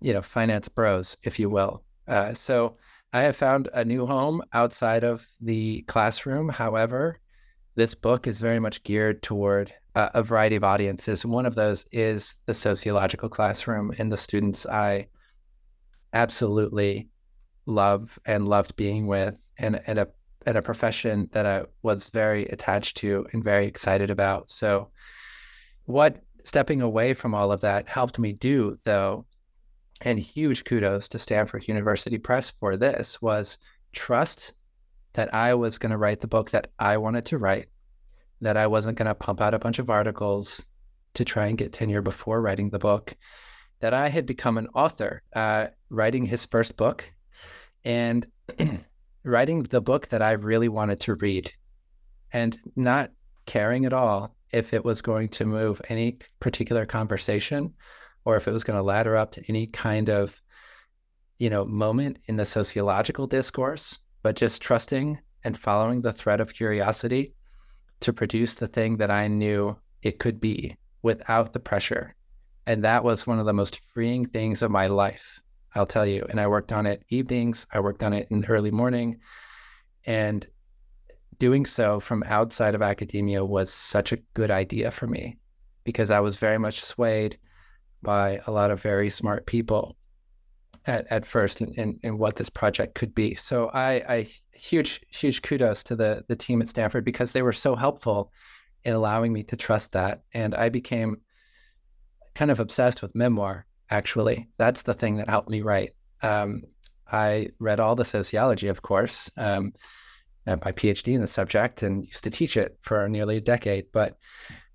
you 0.00 0.12
know, 0.12 0.22
finance 0.22 0.68
bros, 0.68 1.16
if 1.22 1.38
you 1.38 1.50
will. 1.50 1.84
Uh, 2.08 2.34
so 2.34 2.76
I 3.12 3.22
have 3.22 3.36
found 3.36 3.68
a 3.74 3.84
new 3.84 4.06
home 4.06 4.42
outside 4.52 5.04
of 5.04 5.26
the 5.40 5.82
classroom. 5.82 6.48
However, 6.48 7.20
this 7.74 7.94
book 7.94 8.26
is 8.26 8.40
very 8.40 8.58
much 8.58 8.82
geared 8.82 9.22
toward 9.22 9.72
uh, 9.94 10.10
a 10.14 10.22
variety 10.22 10.56
of 10.56 10.64
audiences. 10.64 11.24
One 11.24 11.46
of 11.46 11.54
those 11.54 11.86
is 11.92 12.38
the 12.46 12.54
sociological 12.54 13.28
classroom 13.28 13.92
and 13.98 14.10
the 14.10 14.16
students 14.16 14.66
I 14.66 15.08
absolutely 16.12 17.08
love 17.66 18.18
and 18.24 18.48
loved 18.48 18.76
being 18.76 19.06
with, 19.06 19.40
and, 19.58 19.80
and 19.86 19.98
a 19.98 20.08
and 20.46 20.56
a 20.56 20.62
profession 20.62 21.28
that 21.32 21.46
I 21.46 21.64
was 21.82 22.08
very 22.10 22.46
attached 22.46 22.96
to 22.98 23.26
and 23.32 23.44
very 23.44 23.66
excited 23.66 24.10
about. 24.10 24.50
So, 24.50 24.90
what 25.84 26.22
stepping 26.44 26.80
away 26.80 27.14
from 27.14 27.34
all 27.34 27.52
of 27.52 27.60
that 27.60 27.88
helped 27.88 28.18
me 28.18 28.32
do, 28.32 28.78
though, 28.84 29.26
and 30.00 30.18
huge 30.18 30.64
kudos 30.64 31.08
to 31.08 31.18
Stanford 31.18 31.68
University 31.68 32.18
Press 32.18 32.50
for 32.50 32.76
this, 32.76 33.20
was 33.20 33.58
trust 33.92 34.54
that 35.12 35.34
I 35.34 35.54
was 35.54 35.78
going 35.78 35.90
to 35.90 35.98
write 35.98 36.20
the 36.20 36.28
book 36.28 36.50
that 36.52 36.68
I 36.78 36.96
wanted 36.96 37.26
to 37.26 37.38
write, 37.38 37.66
that 38.40 38.56
I 38.56 38.66
wasn't 38.66 38.98
going 38.98 39.08
to 39.08 39.14
pump 39.14 39.40
out 39.40 39.54
a 39.54 39.58
bunch 39.58 39.78
of 39.78 39.90
articles 39.90 40.64
to 41.14 41.24
try 41.24 41.46
and 41.46 41.58
get 41.58 41.72
tenure 41.72 42.02
before 42.02 42.40
writing 42.40 42.70
the 42.70 42.78
book, 42.78 43.16
that 43.80 43.94
I 43.94 44.08
had 44.08 44.26
become 44.26 44.58
an 44.58 44.68
author, 44.74 45.22
uh, 45.34 45.68
writing 45.88 46.24
his 46.24 46.46
first 46.46 46.76
book 46.76 47.10
and 47.84 48.26
writing 49.24 49.64
the 49.64 49.80
book 49.80 50.08
that 50.08 50.22
I 50.22 50.32
really 50.32 50.68
wanted 50.68 51.00
to 51.00 51.14
read 51.14 51.52
and 52.32 52.58
not 52.76 53.10
caring 53.46 53.84
at 53.84 53.92
all 53.92 54.34
if 54.52 54.74
it 54.74 54.84
was 54.84 55.02
going 55.02 55.28
to 55.28 55.44
move 55.44 55.80
any 55.88 56.18
particular 56.40 56.86
conversation 56.86 57.74
or 58.24 58.36
if 58.36 58.46
it 58.46 58.52
was 58.52 58.64
going 58.64 58.76
to 58.76 58.82
ladder 58.82 59.16
up 59.16 59.32
to 59.32 59.42
any 59.48 59.66
kind 59.66 60.08
of 60.08 60.40
you 61.38 61.50
know 61.50 61.64
moment 61.64 62.18
in 62.26 62.36
the 62.36 62.44
sociological 62.44 63.26
discourse 63.26 63.98
but 64.22 64.36
just 64.36 64.60
trusting 64.60 65.18
and 65.44 65.56
following 65.56 66.02
the 66.02 66.12
thread 66.12 66.40
of 66.40 66.52
curiosity 66.52 67.34
to 68.00 68.12
produce 68.12 68.54
the 68.54 68.68
thing 68.68 68.96
that 68.98 69.10
I 69.10 69.28
knew 69.28 69.76
it 70.02 70.18
could 70.18 70.40
be 70.40 70.76
without 71.02 71.52
the 71.52 71.60
pressure. 71.60 72.14
And 72.66 72.84
that 72.84 73.04
was 73.04 73.26
one 73.26 73.38
of 73.38 73.46
the 73.46 73.52
most 73.52 73.80
freeing 73.80 74.26
things 74.26 74.62
of 74.62 74.70
my 74.70 74.86
life, 74.86 75.40
I'll 75.74 75.86
tell 75.86 76.06
you. 76.06 76.24
And 76.30 76.40
I 76.40 76.46
worked 76.46 76.72
on 76.72 76.86
it 76.86 77.04
evenings, 77.08 77.66
I 77.72 77.80
worked 77.80 78.02
on 78.02 78.12
it 78.12 78.28
in 78.30 78.40
the 78.40 78.48
early 78.48 78.70
morning. 78.70 79.18
And 80.04 80.46
doing 81.38 81.66
so 81.66 82.00
from 82.00 82.22
outside 82.26 82.74
of 82.74 82.82
academia 82.82 83.44
was 83.44 83.72
such 83.72 84.12
a 84.12 84.18
good 84.34 84.50
idea 84.50 84.90
for 84.90 85.06
me 85.06 85.38
because 85.84 86.10
I 86.10 86.20
was 86.20 86.36
very 86.36 86.58
much 86.58 86.82
swayed 86.82 87.38
by 88.02 88.40
a 88.46 88.50
lot 88.50 88.70
of 88.70 88.80
very 88.80 89.10
smart 89.10 89.46
people 89.46 89.96
at, 90.86 91.06
at 91.10 91.26
first 91.26 91.60
in, 91.60 91.72
in, 91.74 92.00
in 92.02 92.18
what 92.18 92.36
this 92.36 92.48
project 92.48 92.94
could 92.94 93.14
be. 93.14 93.34
So 93.34 93.70
I, 93.72 93.90
I 94.08 94.26
huge, 94.52 95.00
huge 95.08 95.42
kudos 95.42 95.82
to 95.84 95.96
the 95.96 96.24
the 96.28 96.36
team 96.36 96.60
at 96.60 96.68
Stanford 96.68 97.04
because 97.04 97.32
they 97.32 97.42
were 97.42 97.52
so 97.52 97.74
helpful 97.76 98.32
in 98.84 98.94
allowing 98.94 99.32
me 99.32 99.42
to 99.44 99.56
trust 99.56 99.92
that. 99.92 100.22
And 100.32 100.54
I 100.54 100.68
became 100.68 101.20
kind 102.34 102.50
of 102.50 102.60
obsessed 102.60 103.02
with 103.02 103.14
memoir, 103.14 103.66
actually. 103.90 104.48
That's 104.56 104.82
the 104.82 104.94
thing 104.94 105.16
that 105.16 105.28
helped 105.28 105.50
me 105.50 105.62
write. 105.62 105.94
Um, 106.22 106.62
I 107.10 107.48
read 107.58 107.80
all 107.80 107.96
the 107.96 108.04
sociology, 108.04 108.68
of 108.68 108.82
course, 108.82 109.30
um, 109.36 109.72
my 110.46 110.72
PhD 110.72 111.14
in 111.14 111.20
the 111.20 111.26
subject 111.26 111.82
and 111.82 112.06
used 112.06 112.24
to 112.24 112.30
teach 112.30 112.56
it 112.56 112.78
for 112.80 113.08
nearly 113.08 113.36
a 113.36 113.40
decade. 113.40 113.86
But 113.92 114.16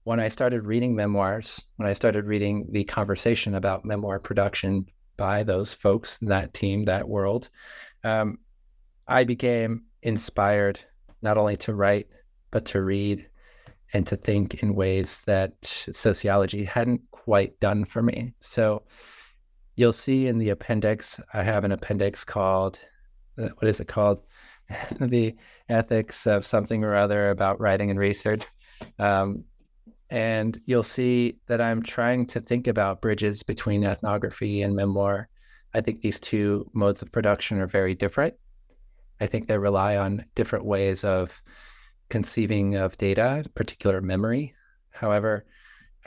when 0.04 0.20
I 0.20 0.28
started 0.28 0.66
reading 0.66 0.96
memoirs, 0.96 1.64
when 1.78 1.90
I 1.90 1.94
started 1.94 2.26
reading 2.26 2.68
the 2.72 2.84
conversation 2.84 3.56
about 3.56 3.86
memoir 3.86 4.20
production 4.20 4.86
by 5.18 5.44
those 5.44 5.74
folks, 5.74 6.18
that 6.22 6.54
team, 6.54 6.86
that 6.86 7.08
world, 7.08 7.50
um, 8.04 8.40
I 9.08 9.24
became 9.24 9.84
inspired 10.04 10.80
not 11.22 11.38
only 11.38 11.58
to 11.58 11.74
write, 11.74 12.08
but 12.52 12.66
to 12.66 12.82
read 12.82 13.28
and 13.94 14.06
to 14.08 14.16
think 14.16 14.64
in 14.64 14.76
ways 14.76 15.24
that 15.26 15.54
sociology 15.62 16.64
hadn't 16.64 17.02
quite 17.12 17.60
done 17.60 17.86
for 17.86 18.02
me. 18.02 18.34
So 18.42 18.84
you'll 19.76 19.94
see 19.94 20.28
in 20.28 20.38
the 20.38 20.50
appendix, 20.50 21.20
I 21.34 21.44
have 21.44 21.64
an 21.64 21.72
appendix 21.72 22.24
called, 22.24 22.80
uh, 23.38 23.50
what 23.58 23.68
is 23.68 23.80
it 23.80 23.88
called? 23.88 24.22
the 25.00 25.36
ethics 25.70 26.26
of 26.26 26.46
something 26.46 26.84
or 26.84 26.96
other 26.96 27.30
about 27.30 27.60
writing 27.60 27.90
and 27.90 28.00
research. 28.00 28.44
Um, 29.00 29.46
and 30.16 30.62
you'll 30.66 30.82
see 30.82 31.36
that 31.48 31.60
I'm 31.60 31.84
trying 31.84 32.26
to 32.28 32.40
think 32.40 32.68
about 32.68 33.02
bridges 33.02 33.44
between 33.44 33.84
ethnography 33.84 34.62
and 34.62 34.74
memoir. 34.74 35.28
I 35.74 35.82
think 35.82 36.00
these 36.00 36.22
two 36.22 36.72
modes 36.72 37.02
of 37.02 37.12
production 37.12 37.60
are 37.60 37.68
very 37.68 37.96
different. 37.96 38.34
I 39.20 39.28
think 39.28 39.50
they 39.50 39.58
rely 39.58 39.98
on 39.98 40.24
different 40.34 40.64
ways 40.64 41.04
of 41.04 41.42
conceiving 42.08 42.76
of 42.76 42.98
data, 42.98 43.44
particular 43.56 44.00
memory. 44.00 44.56
However, 44.92 45.46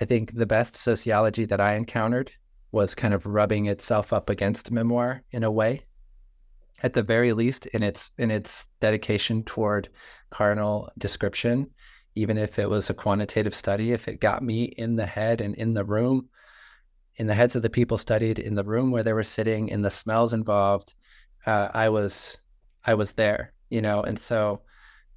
I 0.00 0.06
think 0.06 0.32
the 0.32 0.46
best 0.46 0.74
sociology 0.74 1.44
that 1.44 1.61
I 1.61 1.74
encountered 1.74 2.32
was 2.72 2.94
kind 2.94 3.12
of 3.12 3.26
rubbing 3.26 3.66
itself 3.66 4.14
up 4.14 4.30
against 4.30 4.70
memoir 4.70 5.22
in 5.32 5.44
a 5.44 5.50
way 5.50 5.84
at 6.82 6.94
the 6.94 7.02
very 7.02 7.34
least 7.34 7.66
in 7.66 7.82
its 7.82 8.12
in 8.16 8.30
its 8.30 8.68
dedication 8.80 9.42
toward 9.42 9.90
carnal 10.30 10.90
description 10.96 11.68
even 12.14 12.38
if 12.38 12.59
it 12.59 12.68
was 12.68 12.90
a 12.90 12.94
quantitative 12.94 13.54
study 13.54 13.92
if 13.92 14.09
it 14.09 14.20
got 14.20 14.42
me 14.42 14.64
in 14.64 14.96
the 14.96 15.06
head 15.06 15.40
and 15.40 15.54
in 15.54 15.74
the 15.74 15.84
room 15.84 16.28
in 17.16 17.26
the 17.26 17.34
heads 17.34 17.56
of 17.56 17.62
the 17.62 17.70
people 17.70 17.98
studied 17.98 18.38
in 18.38 18.54
the 18.54 18.64
room 18.64 18.90
where 18.90 19.02
they 19.02 19.12
were 19.12 19.22
sitting 19.22 19.68
in 19.68 19.82
the 19.82 19.90
smells 19.90 20.32
involved 20.32 20.94
uh, 21.46 21.68
i 21.72 21.88
was 21.88 22.38
I 22.88 22.94
was 22.94 23.12
there, 23.12 23.52
you 23.68 23.82
know, 23.82 24.02
and 24.02 24.18
so 24.18 24.62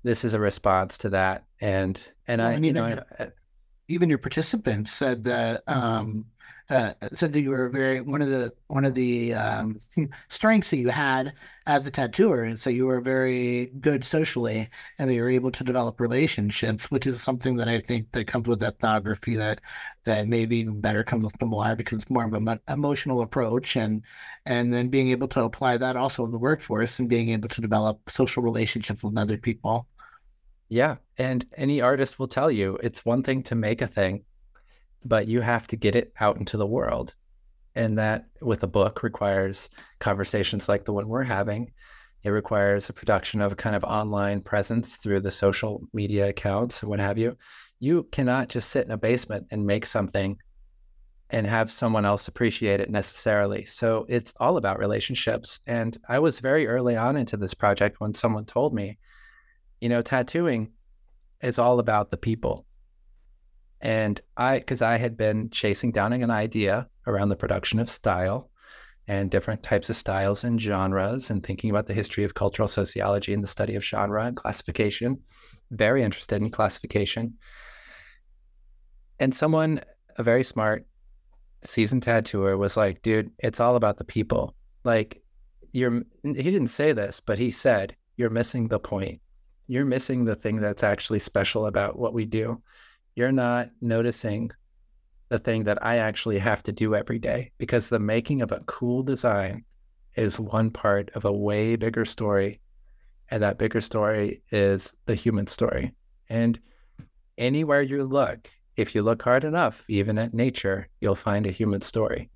this 0.03 0.25
is 0.25 0.33
a 0.33 0.39
response 0.39 0.97
to 0.99 1.09
that. 1.09 1.45
And 1.61 1.97
and 2.27 2.41
well, 2.41 2.49
I, 2.49 2.55
you 2.57 2.73
know, 2.73 3.01
even 3.87 4.09
your 4.09 4.17
participants 4.17 4.91
said 4.91 5.23
that 5.23 5.63
um, 5.67 6.25
uh, 6.71 6.93
said 7.11 7.33
that 7.33 7.41
you 7.41 7.49
were 7.49 7.67
very 7.67 7.99
one 7.99 8.21
of 8.21 8.29
the 8.29 8.53
one 8.67 8.85
of 8.85 8.95
the 8.95 9.33
um, 9.33 9.77
strengths 10.29 10.69
that 10.69 10.77
you 10.77 10.87
had 10.87 11.33
as 11.67 11.85
a 11.85 11.91
tattooer, 11.91 12.43
and 12.43 12.57
so 12.57 12.69
you 12.69 12.85
were 12.85 13.01
very 13.01 13.65
good 13.81 14.05
socially, 14.05 14.69
and 14.97 15.09
that 15.09 15.13
you 15.13 15.21
were 15.21 15.29
able 15.29 15.51
to 15.51 15.65
develop 15.65 15.99
relationships, 15.99 16.89
which 16.89 17.05
is 17.05 17.21
something 17.21 17.57
that 17.57 17.67
I 17.67 17.79
think 17.79 18.11
that 18.13 18.25
comes 18.27 18.47
with 18.47 18.63
ethnography 18.63 19.35
that 19.35 19.59
that 20.05 20.29
maybe 20.29 20.57
even 20.57 20.79
better 20.79 21.03
comes 21.03 21.25
with 21.25 21.39
memoir 21.41 21.75
because 21.75 22.01
it's 22.01 22.09
more 22.09 22.23
of 22.23 22.33
an 22.33 22.59
emotional 22.69 23.21
approach, 23.21 23.75
and 23.75 24.01
and 24.45 24.73
then 24.73 24.87
being 24.87 25.09
able 25.09 25.27
to 25.27 25.43
apply 25.43 25.75
that 25.75 25.97
also 25.97 26.23
in 26.23 26.31
the 26.31 26.39
workforce 26.39 26.99
and 26.99 27.09
being 27.09 27.29
able 27.29 27.49
to 27.49 27.61
develop 27.61 28.09
social 28.09 28.43
relationships 28.43 29.03
with 29.03 29.17
other 29.17 29.37
people. 29.37 29.87
Yeah, 30.69 30.97
and 31.17 31.45
any 31.57 31.81
artist 31.81 32.17
will 32.17 32.29
tell 32.29 32.49
you 32.49 32.77
it's 32.81 33.03
one 33.03 33.23
thing 33.23 33.43
to 33.43 33.55
make 33.55 33.81
a 33.81 33.87
thing 33.87 34.23
but 35.05 35.27
you 35.27 35.41
have 35.41 35.67
to 35.67 35.75
get 35.75 35.95
it 35.95 36.13
out 36.19 36.37
into 36.37 36.57
the 36.57 36.67
world. 36.67 37.15
And 37.75 37.97
that 37.97 38.25
with 38.41 38.63
a 38.63 38.67
book 38.67 39.03
requires 39.03 39.69
conversations 39.99 40.67
like 40.67 40.85
the 40.85 40.93
one 40.93 41.07
we're 41.07 41.23
having. 41.23 41.71
It 42.23 42.29
requires 42.29 42.89
a 42.89 42.93
production 42.93 43.41
of 43.41 43.53
a 43.53 43.55
kind 43.55 43.75
of 43.75 43.83
online 43.83 44.41
presence 44.41 44.97
through 44.97 45.21
the 45.21 45.31
social 45.31 45.81
media 45.93 46.29
accounts 46.29 46.81
and 46.81 46.89
what 46.89 46.99
have 46.99 47.17
you. 47.17 47.37
You 47.79 48.03
cannot 48.11 48.49
just 48.49 48.69
sit 48.69 48.85
in 48.85 48.91
a 48.91 48.97
basement 48.97 49.47
and 49.51 49.65
make 49.65 49.85
something 49.85 50.37
and 51.31 51.47
have 51.47 51.71
someone 51.71 52.05
else 52.05 52.27
appreciate 52.27 52.79
it 52.79 52.89
necessarily. 52.89 53.65
So 53.65 54.05
it's 54.09 54.33
all 54.39 54.57
about 54.57 54.79
relationships. 54.79 55.61
And 55.65 55.97
I 56.07 56.19
was 56.19 56.41
very 56.41 56.67
early 56.67 56.97
on 56.97 57.15
into 57.15 57.37
this 57.37 57.53
project 57.53 58.01
when 58.01 58.13
someone 58.13 58.45
told 58.45 58.73
me, 58.73 58.99
you 59.79 59.89
know, 59.89 60.01
tattooing 60.01 60.73
is 61.41 61.57
all 61.57 61.79
about 61.79 62.11
the 62.11 62.17
people. 62.17 62.65
And 63.81 64.21
I, 64.37 64.59
because 64.59 64.81
I 64.81 64.97
had 64.97 65.17
been 65.17 65.49
chasing 65.49 65.91
down 65.91 66.13
an 66.13 66.29
idea 66.29 66.87
around 67.07 67.29
the 67.29 67.35
production 67.35 67.79
of 67.79 67.89
style 67.89 68.49
and 69.07 69.31
different 69.31 69.63
types 69.63 69.89
of 69.89 69.95
styles 69.95 70.43
and 70.43 70.61
genres 70.61 71.31
and 71.31 71.43
thinking 71.43 71.71
about 71.71 71.87
the 71.87 71.93
history 71.93 72.23
of 72.23 72.35
cultural 72.35 72.67
sociology 72.67 73.33
and 73.33 73.43
the 73.43 73.47
study 73.47 73.75
of 73.75 73.83
genre 73.83 74.23
and 74.25 74.35
classification, 74.35 75.19
very 75.71 76.03
interested 76.03 76.41
in 76.41 76.51
classification. 76.51 77.33
And 79.19 79.33
someone, 79.33 79.81
a 80.17 80.23
very 80.23 80.43
smart, 80.43 80.85
seasoned 81.63 82.03
tattooer, 82.03 82.57
was 82.57 82.77
like, 82.77 83.01
dude, 83.01 83.31
it's 83.39 83.59
all 83.59 83.75
about 83.75 83.97
the 83.97 84.05
people. 84.05 84.55
Like, 84.83 85.21
you're, 85.73 86.03
he 86.23 86.33
didn't 86.33 86.67
say 86.67 86.91
this, 86.91 87.19
but 87.19 87.39
he 87.39 87.49
said, 87.49 87.95
you're 88.17 88.29
missing 88.29 88.67
the 88.67 88.79
point. 88.79 89.21
You're 89.67 89.85
missing 89.85 90.25
the 90.25 90.35
thing 90.35 90.57
that's 90.57 90.83
actually 90.83 91.19
special 91.19 91.65
about 91.65 91.97
what 91.97 92.13
we 92.13 92.25
do 92.25 92.61
you're 93.15 93.31
not 93.31 93.69
noticing 93.81 94.51
the 95.29 95.39
thing 95.39 95.63
that 95.63 95.83
I 95.83 95.97
actually 95.97 96.39
have 96.39 96.61
to 96.63 96.71
do 96.71 96.95
every 96.95 97.19
day 97.19 97.51
because 97.57 97.87
the 97.87 97.99
making 97.99 98.41
of 98.41 98.51
a 98.51 98.63
cool 98.65 99.03
design 99.03 99.63
is 100.15 100.39
one 100.39 100.71
part 100.71 101.09
of 101.15 101.25
a 101.25 101.31
way 101.31 101.75
bigger 101.75 102.05
story. 102.05 102.59
And 103.29 103.41
that 103.41 103.57
bigger 103.57 103.79
story 103.79 104.41
is 104.51 104.93
the 105.05 105.15
human 105.15 105.47
story. 105.47 105.93
And 106.29 106.59
anywhere 107.37 107.81
you 107.81 108.03
look, 108.03 108.49
if 108.75 108.93
you 108.93 109.03
look 109.03 109.21
hard 109.21 109.43
enough, 109.43 109.85
even 109.87 110.17
at 110.17 110.33
nature, 110.33 110.89
you'll 110.99 111.15
find 111.15 111.45
a 111.45 111.51
human 111.51 111.81
story. 111.81 112.29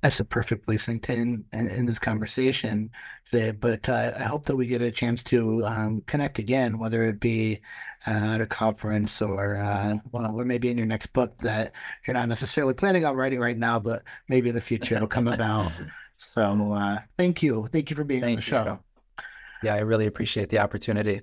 That's 0.00 0.20
a 0.20 0.24
perfect 0.24 0.66
placing 0.66 1.00
to 1.00 1.12
in, 1.12 1.44
in, 1.52 1.68
in 1.68 1.86
this 1.86 1.98
conversation 1.98 2.90
today. 3.34 3.50
But 3.50 3.88
uh, 3.88 4.12
I 4.18 4.22
hope 4.22 4.44
that 4.46 4.56
we 4.56 4.66
get 4.66 4.82
a 4.82 4.90
chance 4.90 5.22
to 5.24 5.64
um, 5.64 6.02
connect 6.06 6.38
again, 6.38 6.78
whether 6.78 7.02
it 7.04 7.20
be 7.20 7.60
uh, 8.06 8.10
at 8.10 8.40
a 8.40 8.46
conference 8.46 9.20
or, 9.20 9.56
uh, 9.56 9.94
well, 10.12 10.34
or 10.34 10.44
maybe 10.44 10.70
in 10.70 10.78
your 10.78 10.86
next 10.86 11.06
book 11.06 11.36
that 11.38 11.74
you're 12.06 12.14
not 12.14 12.28
necessarily 12.28 12.74
planning 12.74 13.04
on 13.04 13.16
writing 13.16 13.40
right 13.40 13.58
now, 13.58 13.78
but 13.78 14.02
maybe 14.28 14.48
in 14.48 14.54
the 14.54 14.60
future 14.60 14.94
it'll 14.96 15.08
come 15.08 15.28
about. 15.28 15.72
So 16.16 16.72
uh, 16.72 17.00
thank 17.18 17.42
you. 17.42 17.68
Thank 17.72 17.90
you 17.90 17.96
for 17.96 18.04
being 18.04 18.20
thank 18.20 18.32
on 18.32 18.36
the 18.36 18.42
show. 18.42 18.80
You. 19.18 19.24
Yeah, 19.64 19.74
I 19.74 19.80
really 19.80 20.06
appreciate 20.06 20.48
the 20.48 20.58
opportunity. 20.58 21.22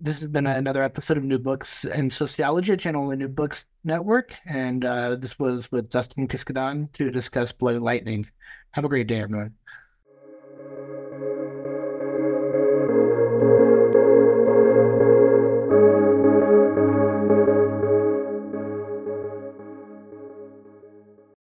This 0.00 0.20
has 0.20 0.28
been 0.28 0.46
another 0.46 0.82
episode 0.82 1.16
of 1.16 1.24
New 1.24 1.38
Books 1.38 1.84
and 1.84 2.12
Sociology, 2.12 2.76
channel 2.76 3.08
the 3.08 3.16
New 3.16 3.28
Books 3.28 3.66
Network. 3.84 4.34
And 4.46 4.84
uh, 4.84 5.16
this 5.16 5.38
was 5.38 5.70
with 5.70 5.90
Dustin 5.90 6.28
Kiskaddon 6.28 6.92
to 6.94 7.10
discuss 7.10 7.52
Blood 7.52 7.74
and 7.74 7.84
Lightning. 7.84 8.26
Have 8.72 8.84
a 8.84 8.88
great 8.88 9.06
day, 9.06 9.20
everyone. 9.20 9.54